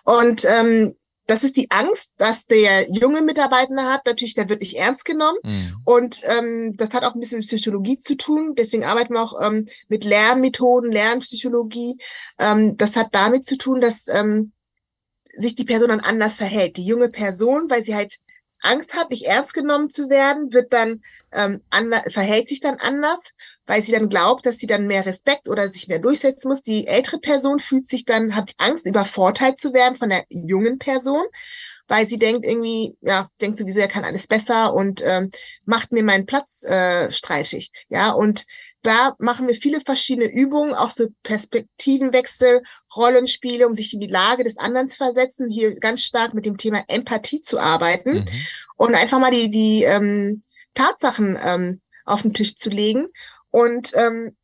Und 0.04 0.46
ähm, 0.46 0.94
das 1.28 1.44
ist 1.44 1.56
die 1.56 1.72
Angst, 1.72 2.14
dass 2.18 2.46
der 2.46 2.90
junge 2.90 3.22
Mitarbeiter 3.22 3.92
hat. 3.92 4.06
Natürlich, 4.06 4.34
der 4.34 4.50
wird 4.50 4.62
nicht 4.62 4.76
ernst 4.76 5.06
genommen. 5.06 5.38
Mhm. 5.44 5.78
Und 5.86 6.22
ähm, 6.26 6.76
das 6.76 6.94
hat 6.94 7.06
auch 7.06 7.14
ein 7.14 7.22
bisschen 7.22 7.38
mit 7.38 7.48
Psychologie 7.48 7.98
zu 8.00 8.16
tun. 8.16 8.54
Deswegen 8.58 8.84
arbeiten 8.84 9.14
wir 9.14 9.22
auch 9.22 9.42
ähm, 9.42 9.68
mit 9.88 10.04
Lernmethoden, 10.04 10.92
Lernpsychologie. 10.92 11.98
Ähm, 12.38 12.76
das 12.76 12.96
hat 12.98 13.10
damit 13.12 13.46
zu 13.46 13.58
tun, 13.58 13.80
dass 13.80 14.08
ähm, 14.10 14.52
sich 15.34 15.56
die 15.56 15.64
Person 15.64 15.90
dann 15.90 16.02
anders 16.02 16.38
verhält. 16.38 16.76
Die 16.76 16.86
junge 16.86 17.10
Person, 17.10 17.70
weil 17.70 17.82
sie 17.82 17.96
halt 17.96 18.18
Angst 18.62 18.96
hat, 18.96 19.10
nicht 19.10 19.26
ernst 19.26 19.54
genommen 19.54 19.90
zu 19.90 20.10
werden, 20.10 20.54
wird 20.54 20.72
dann 20.74 21.02
ähm, 21.34 21.62
verhält 22.10 22.48
sich 22.48 22.60
dann 22.60 22.76
anders, 22.76 23.32
weil 23.66 23.82
sie 23.82 23.92
dann 23.92 24.10
glaubt, 24.10 24.46
dass 24.46 24.58
sie 24.58 24.68
dann 24.68 24.88
mehr 24.88 25.06
Respekt 25.06 25.50
oder 25.50 25.68
sich 25.68 25.88
mehr 25.88 26.00
durchsetzen 26.00 26.50
muss. 26.50 26.62
Die 26.62 26.88
ältere 26.88 27.20
Person 27.20 27.60
fühlt 27.60 27.88
sich 27.88 28.06
dann, 28.06 28.36
hat 28.36 28.54
Angst, 28.58 28.86
übervorteilt 28.86 29.60
zu 29.60 29.74
werden 29.74 29.96
von 29.96 30.10
der 30.10 30.24
jungen 30.30 30.78
Person, 30.78 31.26
weil 31.88 32.08
sie 32.08 32.18
denkt 32.20 32.46
irgendwie, 32.46 32.98
ja, 33.02 33.28
denkt 33.42 33.58
sowieso, 33.58 33.80
er 33.80 33.88
kann 33.88 34.06
alles 34.06 34.28
besser 34.28 34.74
und 34.74 35.02
ähm, 35.06 35.32
macht 35.66 35.92
mir 35.92 36.04
meinen 36.04 36.26
Platz 36.26 36.64
äh, 36.64 37.12
streitig. 37.12 37.72
Ja, 37.90 38.12
und 38.12 38.46
da 38.84 39.16
machen 39.20 39.48
wir 39.48 39.56
viele 39.56 39.80
verschiedene 39.82 40.32
Übungen, 40.32 40.74
auch 40.74 40.90
so 40.90 41.08
Perspektivenwechsel, 41.24 42.62
Rollenspiele, 42.96 43.68
um 43.68 43.76
sich 43.76 43.94
in 43.94 44.00
die 44.00 44.08
Lage 44.08 44.44
des 44.44 44.58
anderen 44.58 44.88
zu 44.88 44.98
versetzen, 44.98 45.48
hier 45.48 45.76
ganz 45.80 46.04
stark 46.04 46.34
mit 46.34 46.46
dem 46.46 46.58
Thema 46.58 46.84
Empathie 46.88 47.42
zu 47.42 47.60
arbeiten 47.60 48.20
mhm. 48.20 48.26
und 48.78 48.96
einfach 48.96 49.20
mal 49.20 49.32
die, 49.32 49.52
die 49.52 49.84
ähm, 49.84 50.42
Tatsachen 50.74 51.38
ähm, 51.44 51.82
auf 52.06 52.24
den 52.24 52.34
Tisch 52.34 52.56
zu 52.56 52.70
legen 52.70 53.08
und 53.52 53.92
ähm, 53.96 54.36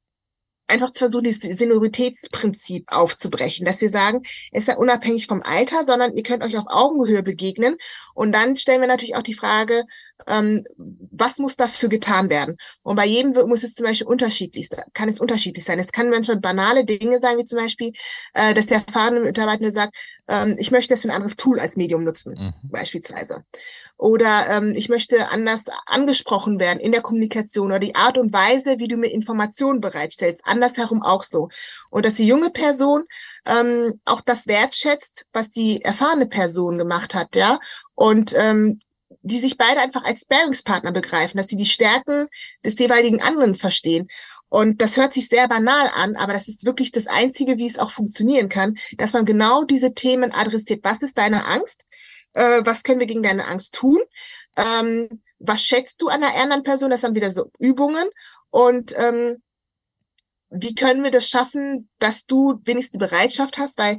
einfach 0.67 0.91
zu 0.91 0.99
versuchen, 0.99 1.23
dieses 1.23 1.57
Senioritätsprinzip 1.57 2.91
aufzubrechen, 2.91 3.65
dass 3.65 3.81
wir 3.81 3.89
sagen, 3.89 4.21
es 4.51 4.61
ist 4.61 4.67
ja 4.67 4.77
unabhängig 4.77 5.27
vom 5.27 5.41
Alter, 5.41 5.85
sondern 5.85 6.15
ihr 6.15 6.23
könnt 6.23 6.43
euch 6.43 6.57
auf 6.57 6.65
Augenhöhe 6.67 7.23
begegnen. 7.23 7.77
Und 8.13 8.33
dann 8.33 8.57
stellen 8.57 8.81
wir 8.81 8.87
natürlich 8.87 9.15
auch 9.15 9.21
die 9.21 9.33
Frage, 9.33 9.85
ähm, 10.27 10.63
was 10.77 11.37
muss 11.37 11.55
dafür 11.55 11.89
getan 11.89 12.29
werden? 12.29 12.57
Und 12.83 12.95
bei 12.95 13.05
jedem 13.05 13.33
muss 13.47 13.63
es 13.63 13.75
zum 13.75 13.85
Beispiel 13.85 14.07
unterschiedlich 14.07 14.69
sein, 14.69 14.83
kann 14.93 15.09
es 15.09 15.19
unterschiedlich 15.19 15.63
sein. 15.63 15.79
Es 15.79 15.91
kann 15.91 16.09
manchmal 16.09 16.37
banale 16.37 16.85
Dinge 16.85 17.19
sein, 17.19 17.37
wie 17.37 17.45
zum 17.45 17.59
Beispiel, 17.59 17.91
äh, 18.33 18.53
dass 18.53 18.67
der 18.67 18.83
erfahrene 18.87 19.19
Mitarbeiter 19.19 19.71
sagt, 19.71 19.95
ähm, 20.27 20.55
ich 20.57 20.71
möchte 20.71 20.93
das 20.93 21.01
für 21.01 21.09
ein 21.09 21.15
anderes 21.15 21.35
Tool 21.35 21.59
als 21.59 21.77
Medium 21.77 22.03
nutzen, 22.03 22.35
mhm. 22.37 22.53
beispielsweise. 22.69 23.43
Oder 23.97 24.47
ähm, 24.49 24.73
ich 24.75 24.89
möchte 24.89 25.29
anders 25.31 25.65
angesprochen 25.85 26.59
werden 26.59 26.79
in 26.79 26.91
der 26.91 27.01
Kommunikation 27.01 27.67
oder 27.67 27.79
die 27.79 27.95
Art 27.95 28.17
und 28.17 28.31
Weise, 28.33 28.77
wie 28.77 28.87
du 28.87 28.97
mir 28.97 29.07
Informationen 29.07 29.81
bereitstellst, 29.81 30.41
andersherum 30.45 31.01
auch 31.01 31.23
so. 31.23 31.49
Und 31.89 32.05
dass 32.05 32.15
die 32.15 32.27
junge 32.27 32.51
Person 32.51 33.05
ähm, 33.47 33.99
auch 34.05 34.21
das 34.21 34.47
wertschätzt, 34.47 35.25
was 35.33 35.49
die 35.49 35.81
erfahrene 35.81 36.27
Person 36.27 36.77
gemacht 36.77 37.15
hat, 37.15 37.35
ja. 37.35 37.59
Und 37.95 38.35
ähm, 38.37 38.79
die 39.21 39.39
sich 39.39 39.57
beide 39.57 39.81
einfach 39.81 40.03
als 40.03 40.21
Sparingspartner 40.21 40.91
begreifen, 40.91 41.37
dass 41.37 41.47
sie 41.47 41.57
die 41.57 41.65
Stärken 41.65 42.27
des 42.63 42.77
jeweiligen 42.79 43.21
anderen 43.21 43.55
verstehen. 43.55 44.07
Und 44.49 44.81
das 44.81 44.95
hört 44.95 45.13
sich 45.13 45.27
sehr 45.27 45.47
banal 45.47 45.89
an, 45.93 46.15
aber 46.15 46.33
das 46.33 46.47
ist 46.47 46.65
wirklich 46.65 46.91
das 46.91 47.07
Einzige, 47.07 47.57
wie 47.57 47.67
es 47.67 47.79
auch 47.79 47.91
funktionieren 47.91 48.47
kann, 48.47 48.77
dass 48.97 49.13
man 49.13 49.25
genau 49.25 49.63
diese 49.63 49.93
Themen 49.93 50.31
adressiert. 50.31 50.83
Was 50.83 51.01
ist 51.01 51.17
deine 51.17 51.45
Angst? 51.45 51.83
Äh, 52.33 52.61
was 52.63 52.83
können 52.83 52.99
wir 52.99 53.07
gegen 53.07 53.23
deine 53.23 53.45
Angst 53.45 53.75
tun? 53.75 53.99
Ähm, 54.55 55.21
was 55.39 55.63
schätzt 55.63 56.01
du 56.01 56.07
an 56.07 56.21
der 56.21 56.35
anderen 56.35 56.63
Person? 56.63 56.89
Das 56.89 57.01
sind 57.01 57.15
wieder 57.15 57.29
so 57.29 57.51
Übungen. 57.59 58.07
Und 58.49 58.97
ähm, 58.97 59.41
wie 60.49 60.75
können 60.75 61.03
wir 61.03 61.11
das 61.11 61.29
schaffen, 61.29 61.89
dass 61.99 62.25
du 62.25 62.59
wenigstens 62.63 62.99
die 62.99 63.05
Bereitschaft 63.05 63.57
hast, 63.57 63.77
weil 63.77 63.97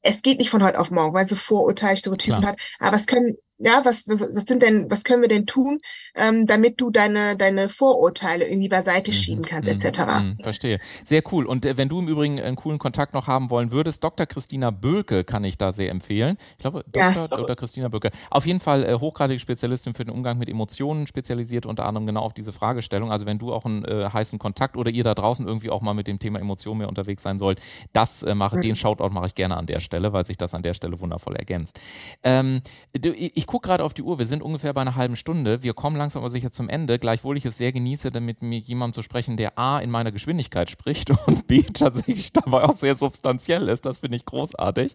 es 0.00 0.22
geht 0.22 0.38
nicht 0.38 0.50
von 0.50 0.62
heute 0.62 0.78
auf 0.78 0.90
morgen, 0.90 1.14
weil 1.14 1.26
so 1.26 1.36
Vorurteile, 1.36 1.96
Stereotypen 1.96 2.40
Klar. 2.40 2.52
hat. 2.52 2.60
Aber 2.78 2.96
es 2.96 3.06
können 3.06 3.36
ja, 3.58 3.82
was, 3.84 4.08
was 4.08 4.46
sind 4.46 4.62
denn, 4.62 4.90
was 4.90 5.04
können 5.04 5.22
wir 5.22 5.28
denn 5.28 5.46
tun, 5.46 5.78
ähm, 6.16 6.46
damit 6.46 6.80
du 6.80 6.90
deine, 6.90 7.36
deine 7.36 7.68
Vorurteile 7.68 8.48
irgendwie 8.48 8.68
beiseite 8.68 9.10
mhm, 9.10 9.14
schieben 9.14 9.44
kannst, 9.44 9.70
mhm, 9.70 9.80
etc. 9.80 10.00
Mhm, 10.22 10.38
verstehe. 10.42 10.78
Sehr 11.04 11.22
cool. 11.32 11.46
Und 11.46 11.64
äh, 11.64 11.76
wenn 11.76 11.88
du 11.88 12.00
im 12.00 12.08
Übrigen 12.08 12.40
einen 12.40 12.56
coolen 12.56 12.78
Kontakt 12.78 13.14
noch 13.14 13.28
haben 13.28 13.50
wollen 13.50 13.70
würdest, 13.70 14.02
Dr. 14.02 14.26
Christina 14.26 14.70
Böke 14.70 15.22
kann 15.22 15.44
ich 15.44 15.56
da 15.56 15.72
sehr 15.72 15.90
empfehlen. 15.90 16.36
Ich 16.52 16.58
glaube, 16.58 16.84
Dr. 16.90 17.12
Ja. 17.12 17.28
Dr. 17.28 17.54
Christina 17.54 17.88
Böke. 17.88 18.10
Auf 18.30 18.44
jeden 18.46 18.60
Fall 18.60 18.84
äh, 18.84 18.94
hochgradige 18.94 19.38
Spezialistin 19.38 19.94
für 19.94 20.04
den 20.04 20.14
Umgang 20.14 20.36
mit 20.38 20.48
Emotionen, 20.48 21.06
spezialisiert 21.06 21.64
unter 21.64 21.86
anderem 21.86 22.06
genau 22.06 22.22
auf 22.22 22.34
diese 22.34 22.52
Fragestellung. 22.52 23.12
Also 23.12 23.24
wenn 23.24 23.38
du 23.38 23.52
auch 23.52 23.64
einen 23.64 23.84
äh, 23.84 24.08
heißen 24.12 24.38
Kontakt 24.40 24.76
oder 24.76 24.90
ihr 24.90 25.04
da 25.04 25.14
draußen 25.14 25.46
irgendwie 25.46 25.70
auch 25.70 25.80
mal 25.80 25.94
mit 25.94 26.08
dem 26.08 26.18
Thema 26.18 26.40
Emotionen 26.40 26.78
mehr 26.78 26.88
unterwegs 26.88 27.22
sein 27.22 27.38
sollt, 27.38 27.60
das 27.92 28.24
äh, 28.24 28.34
mache, 28.34 28.56
mhm. 28.56 28.62
den 28.62 28.76
Shoutout 28.76 29.10
mache 29.10 29.26
ich 29.26 29.34
gerne 29.36 29.56
an 29.56 29.66
der 29.66 29.78
Stelle, 29.78 30.12
weil 30.12 30.26
sich 30.26 30.36
das 30.36 30.54
an 30.54 30.62
der 30.62 30.74
Stelle 30.74 31.00
wundervoll 31.00 31.36
ergänzt. 31.36 31.78
Ähm, 32.24 32.62
ich 32.92 33.43
ich 33.44 33.46
gucke 33.46 33.68
gerade 33.68 33.84
auf 33.84 33.92
die 33.92 34.00
Uhr, 34.00 34.18
wir 34.18 34.24
sind 34.24 34.42
ungefähr 34.42 34.72
bei 34.72 34.80
einer 34.80 34.96
halben 34.96 35.16
Stunde. 35.16 35.62
Wir 35.62 35.74
kommen 35.74 35.96
langsam 35.96 36.22
aber 36.22 36.30
sicher 36.30 36.50
zum 36.50 36.70
Ende, 36.70 36.98
gleichwohl 36.98 37.36
ich 37.36 37.44
es 37.44 37.58
sehr 37.58 37.72
genieße, 37.72 38.10
damit 38.10 38.40
mir 38.40 38.58
jemand 38.58 38.94
zu 38.94 39.02
sprechen, 39.02 39.36
der 39.36 39.58
A 39.58 39.80
in 39.80 39.90
meiner 39.90 40.12
Geschwindigkeit 40.12 40.70
spricht 40.70 41.10
und 41.26 41.46
B 41.46 41.60
tatsächlich 41.60 42.32
dabei 42.32 42.62
auch 42.62 42.72
sehr 42.72 42.94
substanziell 42.94 43.68
ist. 43.68 43.84
Das 43.84 43.98
finde 43.98 44.16
ich 44.16 44.24
großartig. 44.24 44.94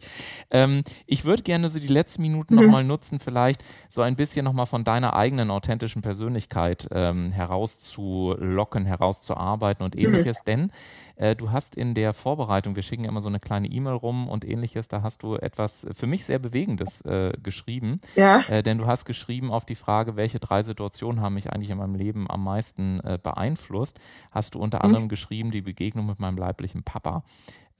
Ähm, 0.49 0.81
ich 1.05 1.25
würde 1.25 1.43
gerne 1.43 1.69
so 1.69 1.77
die 1.77 1.85
letzten 1.85 2.23
Minuten 2.23 2.55
mhm. 2.55 2.63
nochmal 2.63 2.83
nutzen, 2.83 3.19
vielleicht 3.19 3.63
so 3.87 4.01
ein 4.01 4.15
bisschen 4.15 4.45
nochmal 4.45 4.65
von 4.65 4.83
deiner 4.83 5.15
eigenen 5.15 5.51
authentischen 5.51 6.01
Persönlichkeit 6.01 6.89
ähm, 6.91 7.31
herauszulocken, 7.31 8.85
herauszuarbeiten 8.85 9.85
und 9.85 9.93
mhm. 9.93 10.05
ähnliches. 10.05 10.39
Mhm. 10.39 10.45
Denn 10.47 10.71
äh, 11.19 11.35
du 11.35 11.51
hast 11.51 11.75
in 11.75 11.93
der 11.93 12.13
Vorbereitung, 12.13 12.75
wir 12.75 12.83
schicken 12.83 13.03
immer 13.03 13.19
so 13.19 13.27
eine 13.27 13.39
kleine 13.39 13.67
E-Mail 13.67 13.93
rum 13.93 14.29
und 14.29 14.45
ähnliches, 14.45 14.87
da 14.87 15.01
hast 15.01 15.21
du 15.23 15.35
etwas 15.35 15.85
für 15.91 16.07
mich 16.07 16.25
sehr 16.25 16.39
Bewegendes 16.39 17.01
äh, 17.01 17.33
geschrieben. 17.43 17.99
Ja. 18.15 18.41
Äh, 18.47 18.63
denn 18.63 18.77
du 18.77 18.87
hast 18.87 19.05
geschrieben 19.05 19.51
auf 19.51 19.65
die 19.65 19.75
Frage, 19.75 20.15
welche 20.15 20.39
drei 20.39 20.63
Situationen 20.63 21.21
haben 21.21 21.33
mich 21.33 21.51
eigentlich 21.51 21.69
in 21.69 21.77
meinem 21.77 21.95
Leben 21.95 22.29
am 22.29 22.43
meisten 22.43 22.99
äh, 23.01 23.19
beeinflusst, 23.21 23.99
hast 24.31 24.55
du 24.55 24.59
unter 24.59 24.79
mhm. 24.79 24.85
anderem 24.85 25.09
geschrieben, 25.09 25.51
die 25.51 25.61
Begegnung 25.61 26.05
mit 26.05 26.19
meinem 26.19 26.37
leiblichen 26.37 26.83
Papa. 26.83 27.23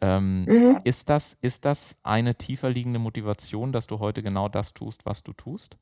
Ähm, 0.02 0.43
mhm. 0.43 0.80
ist, 0.84 1.10
das, 1.10 1.38
ist 1.41 1.65
das 1.65 1.97
eine 2.04 2.36
tiefer 2.36 2.69
liegende 2.69 2.99
Motivation, 2.99 3.71
dass 3.71 3.88
du 3.88 3.99
heute 3.99 4.21
genau 4.21 4.49
das 4.49 4.73
tust, 4.73 5.06
was 5.06 5.23
du 5.23 5.34
tust? 5.34 5.78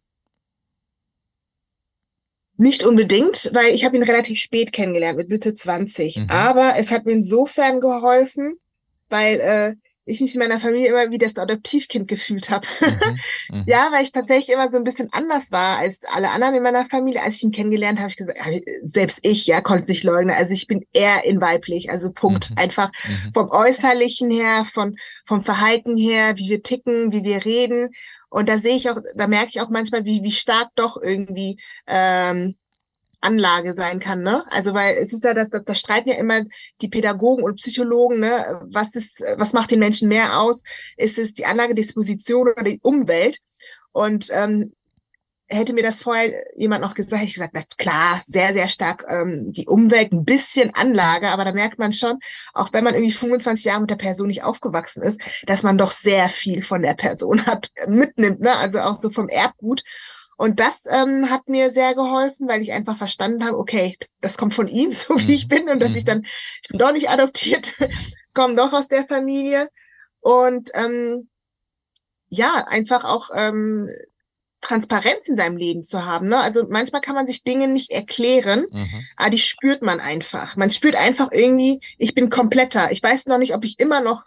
Nicht 2.57 2.85
unbedingt, 2.85 3.51
weil 3.53 3.73
ich 3.73 3.85
habe 3.85 3.95
ihn 3.95 4.03
relativ 4.03 4.39
spät 4.39 4.73
kennengelernt, 4.73 5.17
mit 5.17 5.29
Mitte 5.29 5.53
20. 5.53 6.17
Mhm. 6.17 6.29
Aber 6.29 6.73
es 6.77 6.91
hat 6.91 7.05
mir 7.05 7.11
insofern 7.11 7.79
geholfen, 7.79 8.57
weil 9.09 9.39
äh, 9.39 9.75
ich 10.07 10.21
mich 10.21 10.33
in 10.33 10.39
meiner 10.39 10.59
Familie 10.59 10.87
immer 10.87 11.11
wie 11.11 11.17
das 11.17 11.35
Adoptivkind 11.35 12.07
gefühlt 12.07 12.49
habe. 12.49 12.65
Mhm, 12.79 13.17
mhm. 13.57 13.63
ja, 13.67 13.89
weil 13.91 14.03
ich 14.03 14.11
tatsächlich 14.11 14.49
immer 14.49 14.69
so 14.69 14.77
ein 14.77 14.83
bisschen 14.83 15.09
anders 15.11 15.51
war 15.51 15.77
als 15.77 16.03
alle 16.05 16.31
anderen 16.31 16.55
in 16.55 16.63
meiner 16.63 16.85
Familie. 16.85 17.21
Als 17.21 17.35
ich 17.35 17.43
ihn 17.43 17.51
kennengelernt 17.51 17.99
habe, 17.99 18.09
ich 18.09 18.17
gesagt, 18.17 18.39
selbst 18.83 19.19
ich, 19.23 19.45
ja, 19.47 19.61
konnte 19.61 19.91
nicht 19.91 20.03
leugnen. 20.03 20.35
Also 20.35 20.53
ich 20.53 20.67
bin 20.67 20.85
eher 20.93 21.25
in 21.25 21.41
weiblich, 21.41 21.91
also 21.91 22.11
Punkt. 22.11 22.51
Mhm. 22.51 22.57
Einfach 22.57 22.89
mhm. 22.89 23.33
vom 23.33 23.49
Äußerlichen 23.51 24.31
her, 24.31 24.65
von, 24.65 24.95
vom 25.25 25.41
Verhalten 25.41 25.97
her, 25.97 26.37
wie 26.37 26.49
wir 26.49 26.63
ticken, 26.63 27.11
wie 27.11 27.23
wir 27.23 27.43
reden. 27.45 27.89
Und 28.29 28.49
da 28.49 28.57
sehe 28.57 28.75
ich 28.75 28.89
auch, 28.89 28.99
da 29.15 29.27
merke 29.27 29.49
ich 29.49 29.61
auch 29.61 29.69
manchmal, 29.69 30.05
wie, 30.05 30.23
wie 30.23 30.31
stark 30.31 30.69
doch 30.75 30.97
irgendwie 31.01 31.59
ähm, 31.87 32.55
Anlage 33.21 33.73
sein 33.73 33.99
kann, 33.99 34.21
ne? 34.21 34.45
Also 34.51 34.73
weil 34.73 34.95
es 34.95 35.11
ist 35.11 35.23
ja 35.23 35.33
das, 35.33 35.49
das, 35.49 35.63
das 35.63 35.79
streiten 35.79 36.09
ja 36.09 36.15
immer 36.15 36.43
die 36.81 36.87
Pädagogen 36.87 37.43
und 37.43 37.55
Psychologen, 37.55 38.19
ne? 38.19 38.61
Was 38.71 38.95
ist, 38.95 39.23
was 39.37 39.53
macht 39.53 39.71
den 39.71 39.79
Menschen 39.79 40.07
mehr 40.07 40.39
aus? 40.39 40.61
Ist 40.97 41.17
es 41.17 41.33
die 41.33 41.45
Anlage, 41.45 41.73
Disposition 41.73 42.47
oder 42.47 42.63
die 42.63 42.79
Umwelt? 42.83 43.39
Und 43.91 44.29
ähm, 44.31 44.73
hätte 45.49 45.73
mir 45.73 45.83
das 45.83 46.01
vorher 46.01 46.31
jemand 46.55 46.81
noch 46.81 46.93
gesagt, 46.93 47.23
ich 47.23 47.33
gesagt, 47.33 47.53
na 47.53 47.63
klar, 47.77 48.21
sehr, 48.25 48.53
sehr 48.53 48.67
stark 48.67 49.05
ähm, 49.09 49.51
die 49.51 49.65
Umwelt, 49.65 50.11
ein 50.11 50.25
bisschen 50.25 50.73
Anlage, 50.73 51.29
aber 51.29 51.45
da 51.45 51.53
merkt 51.53 51.79
man 51.79 51.93
schon, 51.93 52.19
auch 52.53 52.73
wenn 52.73 52.83
man 52.83 52.95
irgendwie 52.95 53.13
25 53.13 53.65
Jahre 53.65 53.81
mit 53.81 53.89
der 53.89 53.95
Person 53.95 54.27
nicht 54.27 54.43
aufgewachsen 54.43 55.03
ist, 55.03 55.21
dass 55.45 55.63
man 55.63 55.77
doch 55.77 55.91
sehr 55.91 56.29
viel 56.29 56.63
von 56.63 56.81
der 56.81 56.95
Person 56.95 57.45
hat, 57.45 57.69
mitnimmt, 57.87 58.41
ne? 58.41 58.55
Also 58.57 58.79
auch 58.79 58.99
so 58.99 59.09
vom 59.09 59.29
Erbgut. 59.29 59.83
Und 60.37 60.59
das 60.59 60.83
ähm, 60.87 61.31
hat 61.31 61.49
mir 61.49 61.71
sehr 61.71 61.95
geholfen, 61.95 62.47
weil 62.47 62.61
ich 62.61 62.71
einfach 62.71 62.95
verstanden 62.95 63.43
habe, 63.43 63.57
okay, 63.57 63.97
das 64.21 64.37
kommt 64.37 64.53
von 64.53 64.67
ihm, 64.67 64.91
so 64.93 65.15
wie 65.19 65.35
ich 65.35 65.45
mhm. 65.45 65.49
bin, 65.49 65.69
und 65.69 65.79
dass 65.79 65.95
ich 65.95 66.03
mhm. 66.03 66.07
dann, 66.07 66.21
ich 66.23 66.67
bin 66.69 66.79
doch 66.79 66.91
nicht 66.91 67.09
adoptiert, 67.09 67.73
komme 68.33 68.55
doch 68.55 68.73
aus 68.73 68.87
der 68.87 69.07
Familie. 69.07 69.69
Und 70.19 70.71
ähm, 70.73 71.29
ja, 72.29 72.65
einfach 72.67 73.05
auch 73.05 73.29
ähm, 73.33 73.89
Transparenz 74.61 75.27
in 75.27 75.37
seinem 75.37 75.57
Leben 75.57 75.83
zu 75.83 76.05
haben. 76.05 76.29
Ne? 76.29 76.37
Also 76.39 76.65
manchmal 76.69 77.01
kann 77.01 77.15
man 77.15 77.27
sich 77.27 77.43
Dinge 77.43 77.67
nicht 77.67 77.91
erklären, 77.91 78.65
mhm. 78.71 79.05
aber 79.15 79.29
die 79.29 79.39
spürt 79.39 79.81
man 79.81 79.99
einfach. 79.99 80.55
Man 80.55 80.71
spürt 80.71 80.95
einfach 80.95 81.29
irgendwie, 81.31 81.79
ich 81.97 82.15
bin 82.15 82.29
kompletter. 82.29 82.91
Ich 82.91 83.01
weiß 83.01 83.27
noch 83.27 83.37
nicht, 83.37 83.53
ob 83.55 83.63
ich 83.63 83.79
immer 83.79 84.01
noch 84.01 84.25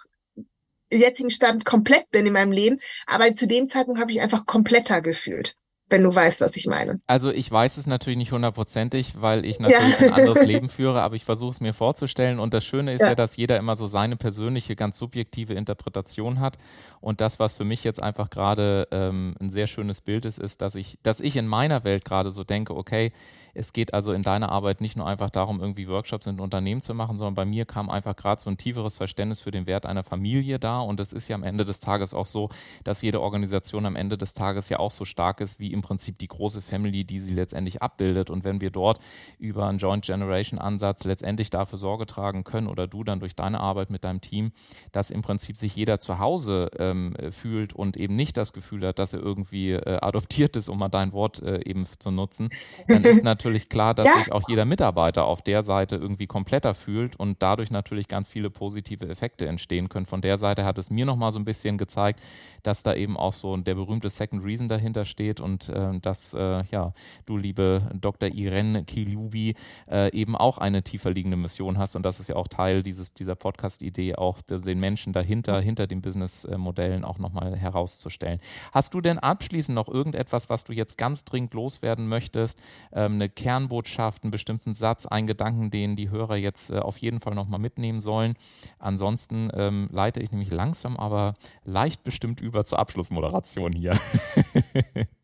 jetzigen 0.93 1.31
Stand 1.31 1.65
komplett 1.65 2.11
bin 2.11 2.27
in 2.27 2.33
meinem 2.33 2.53
Leben, 2.53 2.77
aber 3.07 3.33
zu 3.35 3.47
dem 3.47 3.69
Zeitpunkt 3.69 4.01
habe 4.01 4.13
ich 4.13 4.21
einfach 4.21 4.47
kompletter 4.47 5.03
gefühlt. 5.03 5.57
Wenn 5.91 6.03
du 6.03 6.15
weißt, 6.15 6.41
was 6.41 6.57
ich 6.57 6.67
meine. 6.67 7.01
Also 7.07 7.31
ich 7.31 7.51
weiß 7.51 7.77
es 7.77 7.87
natürlich 7.87 8.17
nicht 8.17 8.33
hundertprozentig, 8.33 9.15
weil 9.21 9.45
ich 9.45 9.61
natürlich 9.61 10.01
ja. 10.01 10.07
ein 10.07 10.13
anderes 10.13 10.43
Leben 10.47 10.69
führe, 10.69 11.03
aber 11.03 11.17
ich 11.17 11.25
versuche 11.25 11.51
es 11.51 11.61
mir 11.61 11.75
vorzustellen. 11.75 12.39
Und 12.39 12.55
das 12.55 12.65
Schöne 12.65 12.95
ist 12.95 13.03
ja. 13.03 13.09
ja, 13.09 13.15
dass 13.15 13.37
jeder 13.37 13.59
immer 13.59 13.77
so 13.77 13.87
seine 13.87 14.17
persönliche, 14.17 14.77
ganz 14.77 14.99
subjektive 14.99 15.55
Interpretation 15.55 16.41
hat. 16.41 16.59
Und 17.01 17.21
das, 17.21 17.39
was 17.39 17.55
für 17.55 17.65
mich 17.65 17.85
jetzt 17.85 18.03
einfach 18.03 18.31
gerade 18.31 18.89
ähm, 18.93 19.35
ein 19.41 19.51
sehr 19.51 19.67
schönes 19.67 20.01
Bild 20.01 20.25
ist, 20.25 20.39
ist, 20.39 20.63
dass 20.63 20.75
ich, 20.75 20.99
dass 21.03 21.21
ich 21.21 21.37
in 21.37 21.47
meiner 21.47 21.85
Welt 21.85 22.05
gerade 22.05 22.31
so 22.31 22.45
denke, 22.45 22.77
okay, 22.77 23.13
es 23.55 23.73
geht 23.73 23.95
also 23.95 24.13
in 24.13 24.23
deiner 24.23 24.51
Arbeit 24.51 24.81
nicht 24.81 24.97
nur 24.97 25.07
einfach 25.07 25.31
darum, 25.31 25.61
irgendwie 25.61 25.89
Workshops 25.89 26.27
in 26.27 26.41
Unternehmen 26.41 26.83
zu 26.83 26.95
machen, 26.95 27.17
sondern 27.17 27.35
bei 27.35 27.45
mir 27.45 27.65
kam 27.65 27.91
einfach 27.91 28.15
gerade 28.17 28.41
so 28.41 28.51
ein 28.51 28.57
tieferes 28.57 28.97
Verständnis 28.97 29.41
für 29.41 29.51
den 29.51 29.67
Wert 29.67 29.87
einer 29.87 30.05
Familie 30.05 30.59
da. 30.59 30.81
Und 30.81 31.01
es 31.01 31.13
ist 31.13 31.29
ja 31.29 31.35
am 31.35 31.43
Ende 31.43 31.65
des 31.65 31.81
Tages 31.81 32.15
auch 32.15 32.27
so, 32.27 32.51
dass 32.85 33.03
jede 33.03 33.21
Organisation 33.21 33.87
am 33.87 33.97
Ende 33.97 34.17
des 34.17 34.35
Tages 34.35 34.69
ja 34.69 34.79
auch 34.79 34.91
so 34.91 35.05
stark 35.05 35.41
ist 35.41 35.59
wie 35.59 35.73
im 35.73 35.80
Prinzip 35.83 36.19
die 36.19 36.29
große 36.29 36.63
Family, 36.63 37.05
die 37.05 37.21
sie 37.21 37.35
letztendlich 37.35 37.83
abbildet. 37.83 38.31
Und 38.31 38.45
wenn 38.45 38.61
wir 38.61 38.71
dort 38.71 38.99
über 39.39 39.67
einen 39.67 39.79
Joint 39.79 40.05
Generation 40.05 40.59
Ansatz 40.59 41.05
letztendlich 41.05 41.51
dafür 41.51 41.79
Sorge 41.79 42.07
tragen 42.07 42.45
können 42.45 42.67
oder 42.67 42.87
du 42.87 43.05
dann 43.05 43.21
durch 43.21 43.37
deine 43.37 43.61
Arbeit 43.61 43.91
mit 43.91 44.05
deinem 44.05 44.21
Team, 44.21 44.53
dass 44.93 45.11
im 45.11 45.23
Prinzip 45.23 45.59
sich 45.59 45.77
jeder 45.77 46.01
zu 46.01 46.19
Hause 46.19 46.71
ähm, 46.79 47.15
fühlt 47.31 47.73
und 47.73 47.97
eben 47.97 48.17
nicht 48.17 48.37
das 48.37 48.53
Gefühl 48.53 48.87
hat, 48.87 48.99
dass 48.99 49.13
er 49.13 49.21
irgendwie 49.21 49.73
äh, 49.73 49.99
adoptiert 50.01 50.57
ist, 50.57 50.69
um 50.69 50.79
mal 50.79 50.89
dein 50.89 51.13
Wort 51.13 51.43
äh, 51.43 51.61
eben 51.65 51.87
zu 51.99 52.11
nutzen, 52.11 52.51
dann 52.89 53.05
ist 53.05 53.23
natürlich 53.25 53.41
natürlich 53.41 53.69
klar, 53.69 53.95
dass 53.95 54.07
ja. 54.07 54.15
sich 54.15 54.33
auch 54.33 54.49
jeder 54.49 54.65
Mitarbeiter 54.65 55.25
auf 55.25 55.43
der 55.43 55.63
Seite 55.63 55.97
irgendwie 55.97 56.27
kompletter 56.27 56.75
fühlt 56.75 57.17
und 57.17 57.43
dadurch 57.43 57.71
natürlich 57.71 58.07
ganz 58.07 58.29
viele 58.29 58.51
positive 58.51 59.09
Effekte 59.09 59.47
entstehen 59.47 59.89
können. 59.89 60.07
Von 60.07 60.21
der 60.21 60.39
Seite 60.39 60.65
hat 60.65 60.79
es 60.79 60.91
mir 60.91 61.07
nochmal 61.07 61.33
so 61.33 61.39
ein 61.39 61.45
bisschen 61.45 61.79
gezeigt, 61.79 62.21
dass 62.63 62.83
da 62.83 62.95
eben 62.95 63.17
auch 63.17 63.33
so 63.33 63.57
der 63.57 63.75
berühmte 63.75 64.11
Second 64.11 64.45
Reason 64.45 64.69
dahinter 64.69 65.05
steht 65.05 65.41
und 65.41 65.70
äh, 65.71 65.99
dass 66.01 66.35
äh, 66.35 66.63
ja, 66.71 66.93
du, 67.27 67.37
liebe 67.37 67.83
Dr. 67.95 68.29
Irene 68.35 68.85
Kilubi, 68.85 69.55
äh, 69.91 70.13
eben 70.13 70.37
auch 70.37 70.59
eine 70.59 70.83
tiefer 70.83 71.11
liegende 71.11 71.37
Mission 71.37 71.79
hast 71.79 71.97
und 71.97 72.05
das 72.05 72.21
ist 72.21 72.29
ja 72.29 72.37
auch 72.37 72.49
Teil 72.49 72.83
dieses, 72.83 73.13
dieser 73.15 73.35
Podcast-Idee, 73.35 74.17
auch 74.17 74.41
den 74.43 74.81
Menschen 74.81 75.13
dahinter, 75.13 75.61
hinter 75.61 75.87
den 75.87 76.03
Businessmodellen 76.03 77.05
auch 77.05 77.19
nochmal 77.19 77.57
herauszustellen. 77.57 78.41
Hast 78.73 78.95
du 78.95 79.01
denn 79.01 79.19
abschließend 79.19 79.75
noch 79.75 79.89
irgendetwas, 79.89 80.51
was 80.51 80.65
du 80.65 80.73
jetzt 80.73 80.99
ganz 80.99 81.25
dringend 81.25 81.55
loswerden 81.55 82.09
möchtest? 82.09 82.61
Ähm, 82.93 83.15
eine 83.15 83.29
Kernbotschaft, 83.29 84.25
einen 84.25 84.31
bestimmten 84.31 84.75
Satz, 84.75 85.07
einen 85.07 85.27
Gedanken, 85.27 85.71
den 85.71 85.97
die 85.97 86.11
Hörer 86.11 86.37
jetzt 86.37 86.71
äh, 86.71 86.79
auf 86.79 86.99
jeden 86.99 87.21
Fall 87.21 87.35
nochmal 87.35 87.61
mitnehmen 87.61 88.01
sollen. 88.01 88.35
Ansonsten 88.79 89.51
ähm, 89.55 89.89
leite 89.93 90.21
ich 90.21 90.31
nämlich 90.31 90.51
langsam, 90.51 90.97
aber 90.97 91.35
leicht 91.65 92.03
bestimmt 92.05 92.41
über 92.41 92.65
zur 92.65 92.79
Abschlussmoderation 92.79 93.73
hier. 93.73 93.99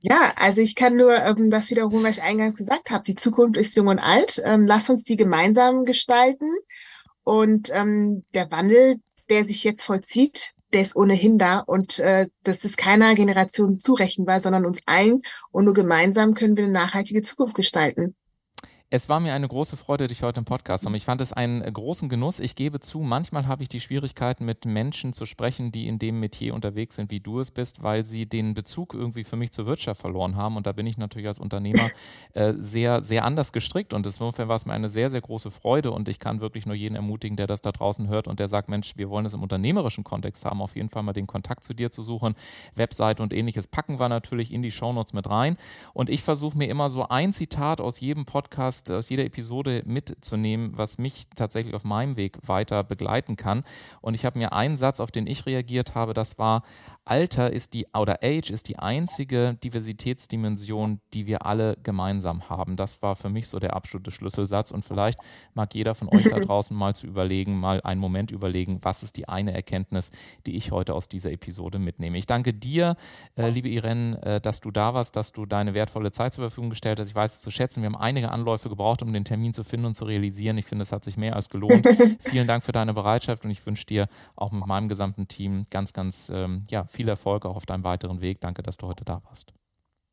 ja, 0.00 0.32
also 0.36 0.60
ich 0.60 0.74
kann 0.74 0.96
nur 0.96 1.16
ähm, 1.16 1.50
das 1.50 1.70
wiederholen, 1.70 2.04
was 2.04 2.18
ich 2.18 2.22
eingangs 2.22 2.56
gesagt 2.56 2.90
habe. 2.90 3.02
Die 3.04 3.14
Zukunft 3.14 3.56
ist 3.56 3.74
jung 3.74 3.88
und 3.88 3.98
alt. 3.98 4.40
Ähm, 4.44 4.66
lass 4.66 4.90
uns 4.90 5.02
die 5.02 5.16
gemeinsam 5.16 5.84
gestalten. 5.84 6.50
Und 7.24 7.70
ähm, 7.72 8.22
der 8.34 8.50
Wandel, 8.52 8.96
der 9.30 9.44
sich 9.44 9.64
jetzt 9.64 9.82
vollzieht, 9.82 10.52
der 10.72 10.82
ist 10.82 10.94
ohnehin 10.94 11.38
da 11.38 11.60
und 11.60 11.98
äh, 12.00 12.26
das 12.42 12.64
ist 12.64 12.76
keiner 12.76 13.14
Generation 13.14 13.78
zurechenbar, 13.78 14.40
sondern 14.40 14.66
uns 14.66 14.80
allen 14.86 15.22
und 15.50 15.64
nur 15.64 15.74
gemeinsam 15.74 16.34
können 16.34 16.56
wir 16.56 16.64
eine 16.64 16.72
nachhaltige 16.72 17.22
Zukunft 17.22 17.54
gestalten. 17.54 18.14
Es 18.88 19.08
war 19.08 19.18
mir 19.18 19.34
eine 19.34 19.48
große 19.48 19.76
Freude, 19.76 20.06
dich 20.06 20.22
heute 20.22 20.38
im 20.38 20.44
Podcast 20.44 20.84
zu 20.84 20.88
haben. 20.88 20.94
Ich 20.94 21.04
fand 21.04 21.20
es 21.20 21.32
einen 21.32 21.60
großen 21.60 22.08
Genuss. 22.08 22.38
Ich 22.38 22.54
gebe 22.54 22.78
zu, 22.78 23.00
manchmal 23.00 23.48
habe 23.48 23.64
ich 23.64 23.68
die 23.68 23.80
Schwierigkeiten, 23.80 24.44
mit 24.44 24.64
Menschen 24.64 25.12
zu 25.12 25.26
sprechen, 25.26 25.72
die 25.72 25.88
in 25.88 25.98
dem 25.98 26.20
Metier 26.20 26.54
unterwegs 26.54 26.94
sind, 26.94 27.10
wie 27.10 27.18
du 27.18 27.40
es 27.40 27.50
bist, 27.50 27.82
weil 27.82 28.04
sie 28.04 28.26
den 28.26 28.54
Bezug 28.54 28.94
irgendwie 28.94 29.24
für 29.24 29.34
mich 29.34 29.50
zur 29.50 29.66
Wirtschaft 29.66 30.00
verloren 30.00 30.36
haben. 30.36 30.56
Und 30.56 30.68
da 30.68 30.72
bin 30.72 30.86
ich 30.86 30.98
natürlich 30.98 31.26
als 31.26 31.40
Unternehmer 31.40 31.90
äh, 32.34 32.54
sehr, 32.58 33.02
sehr 33.02 33.24
anders 33.24 33.52
gestrickt. 33.52 33.92
Und 33.92 34.06
insofern 34.06 34.46
war 34.46 34.54
es 34.54 34.66
mir 34.66 34.74
eine 34.74 34.88
sehr, 34.88 35.10
sehr 35.10 35.20
große 35.20 35.50
Freude. 35.50 35.90
Und 35.90 36.08
ich 36.08 36.20
kann 36.20 36.40
wirklich 36.40 36.64
nur 36.64 36.76
jeden 36.76 36.94
ermutigen, 36.94 37.36
der 37.36 37.48
das 37.48 37.62
da 37.62 37.72
draußen 37.72 38.06
hört 38.06 38.28
und 38.28 38.38
der 38.38 38.46
sagt, 38.46 38.68
Mensch, 38.68 38.96
wir 38.96 39.10
wollen 39.10 39.26
es 39.26 39.34
im 39.34 39.42
unternehmerischen 39.42 40.04
Kontext 40.04 40.44
haben, 40.44 40.62
auf 40.62 40.76
jeden 40.76 40.90
Fall 40.90 41.02
mal 41.02 41.12
den 41.12 41.26
Kontakt 41.26 41.64
zu 41.64 41.74
dir 41.74 41.90
zu 41.90 42.04
suchen. 42.04 42.36
Webseite 42.76 43.20
und 43.24 43.34
ähnliches 43.34 43.66
packen 43.66 43.98
wir 43.98 44.08
natürlich 44.08 44.52
in 44.52 44.62
die 44.62 44.70
Shownotes 44.70 45.12
mit 45.12 45.28
rein. 45.28 45.56
Und 45.92 46.08
ich 46.08 46.22
versuche 46.22 46.56
mir 46.56 46.68
immer 46.68 46.88
so 46.88 47.08
ein 47.08 47.32
Zitat 47.32 47.80
aus 47.80 47.98
jedem 47.98 48.26
Podcast 48.26 48.75
Podcast 48.76 48.90
aus 48.90 49.08
jeder 49.08 49.24
Episode 49.24 49.82
mitzunehmen, 49.86 50.72
was 50.76 50.98
mich 50.98 51.26
tatsächlich 51.34 51.74
auf 51.74 51.84
meinem 51.84 52.16
Weg 52.16 52.36
weiter 52.46 52.84
begleiten 52.84 53.36
kann. 53.36 53.64
Und 54.00 54.14
ich 54.14 54.24
habe 54.24 54.38
mir 54.38 54.52
einen 54.52 54.76
Satz, 54.76 55.00
auf 55.00 55.10
den 55.10 55.26
ich 55.26 55.46
reagiert 55.46 55.94
habe, 55.94 56.12
das 56.12 56.38
war, 56.38 56.62
Alter 57.08 57.52
ist 57.52 57.72
die, 57.72 57.86
oder 57.96 58.18
Age 58.20 58.50
ist 58.50 58.68
die 58.68 58.80
einzige 58.80 59.56
Diversitätsdimension, 59.62 61.00
die 61.14 61.26
wir 61.26 61.46
alle 61.46 61.76
gemeinsam 61.84 62.50
haben. 62.50 62.74
Das 62.74 63.00
war 63.00 63.14
für 63.14 63.28
mich 63.28 63.46
so 63.46 63.60
der 63.60 63.74
absolute 63.74 64.10
Schlüsselsatz. 64.10 64.72
Und 64.72 64.84
vielleicht 64.84 65.20
mag 65.54 65.72
jeder 65.72 65.94
von 65.94 66.08
euch 66.08 66.24
da 66.24 66.40
draußen 66.40 66.76
mal 66.76 66.96
zu 66.96 67.06
überlegen, 67.06 67.60
mal 67.60 67.80
einen 67.82 68.00
Moment 68.00 68.32
überlegen, 68.32 68.80
was 68.82 69.04
ist 69.04 69.16
die 69.16 69.28
eine 69.28 69.54
Erkenntnis, 69.54 70.10
die 70.46 70.56
ich 70.56 70.72
heute 70.72 70.94
aus 70.94 71.08
dieser 71.08 71.30
Episode 71.30 71.78
mitnehme. 71.78 72.18
Ich 72.18 72.26
danke 72.26 72.52
dir, 72.52 72.96
äh, 73.36 73.50
liebe 73.50 73.68
Irene, 73.68 74.20
äh, 74.22 74.40
dass 74.40 74.60
du 74.60 74.72
da 74.72 74.92
warst, 74.92 75.14
dass 75.14 75.30
du 75.30 75.46
deine 75.46 75.74
wertvolle 75.74 76.10
Zeit 76.10 76.34
zur 76.34 76.42
Verfügung 76.42 76.70
gestellt 76.70 76.98
hast. 76.98 77.08
Ich 77.08 77.14
weiß 77.14 77.34
es 77.34 77.42
zu 77.42 77.52
schätzen. 77.52 77.82
Wir 77.82 77.86
haben 77.86 77.96
einige 77.96 78.32
Anläufe 78.32 78.68
gebraucht, 78.68 79.04
um 79.04 79.12
den 79.12 79.24
Termin 79.24 79.54
zu 79.54 79.62
finden 79.62 79.86
und 79.86 79.94
zu 79.94 80.06
realisieren. 80.06 80.58
Ich 80.58 80.66
finde, 80.66 80.82
es 80.82 80.90
hat 80.90 81.04
sich 81.04 81.16
mehr 81.16 81.36
als 81.36 81.50
gelohnt. 81.50 81.86
Vielen 82.20 82.48
Dank 82.48 82.64
für 82.64 82.72
deine 82.72 82.94
Bereitschaft 82.94 83.44
und 83.44 83.52
ich 83.52 83.64
wünsche 83.64 83.86
dir 83.86 84.08
auch 84.34 84.50
mit 84.50 84.66
meinem 84.66 84.88
gesamten 84.88 85.28
Team 85.28 85.66
ganz, 85.70 85.92
ganz, 85.92 86.32
ähm, 86.34 86.64
ja, 86.68 86.84
viel 86.96 87.08
Erfolg 87.08 87.44
auch 87.46 87.56
auf 87.56 87.66
deinem 87.66 87.84
weiteren 87.84 88.20
Weg. 88.20 88.40
Danke, 88.40 88.62
dass 88.62 88.76
du 88.76 88.86
heute 88.86 89.04
da 89.04 89.22
warst. 89.24 89.52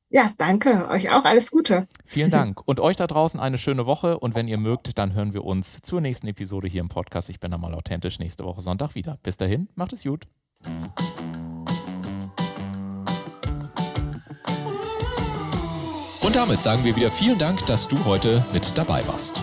Ja, 0.09 0.29
danke. 0.37 0.87
Euch 0.89 1.11
auch 1.11 1.25
alles 1.25 1.49
Gute. 1.49 1.87
Vielen 2.05 2.29
Dank. 2.39 2.61
Und 2.67 2.79
euch 2.79 2.95
da 2.95 3.07
draußen 3.07 3.39
eine 3.39 3.57
schöne 3.57 3.87
Woche. 3.87 4.19
Und 4.19 4.35
wenn 4.35 4.47
ihr 4.47 4.59
mögt, 4.59 4.97
dann 4.99 5.13
hören 5.13 5.33
wir 5.33 5.43
uns 5.43 5.81
zur 5.81 6.01
nächsten 6.01 6.27
Episode 6.27 6.67
hier 6.67 6.81
im 6.81 6.89
Podcast. 6.89 7.29
Ich 7.29 7.39
bin 7.39 7.49
da 7.49 7.57
mal 7.57 7.73
authentisch 7.73 8.19
nächste 8.19 8.43
Woche 8.43 8.61
Sonntag 8.61 8.93
wieder. 8.93 9.17
Bis 9.23 9.37
dahin, 9.37 9.69
macht 9.75 9.93
es 9.93 10.03
gut. 10.03 10.27
Und 16.21 16.35
damit 16.35 16.61
sagen 16.61 16.83
wir 16.85 16.95
wieder 16.95 17.11
vielen 17.11 17.37
Dank, 17.37 17.65
dass 17.65 17.87
du 17.87 18.05
heute 18.05 18.45
mit 18.53 18.77
dabei 18.77 19.05
warst. 19.07 19.42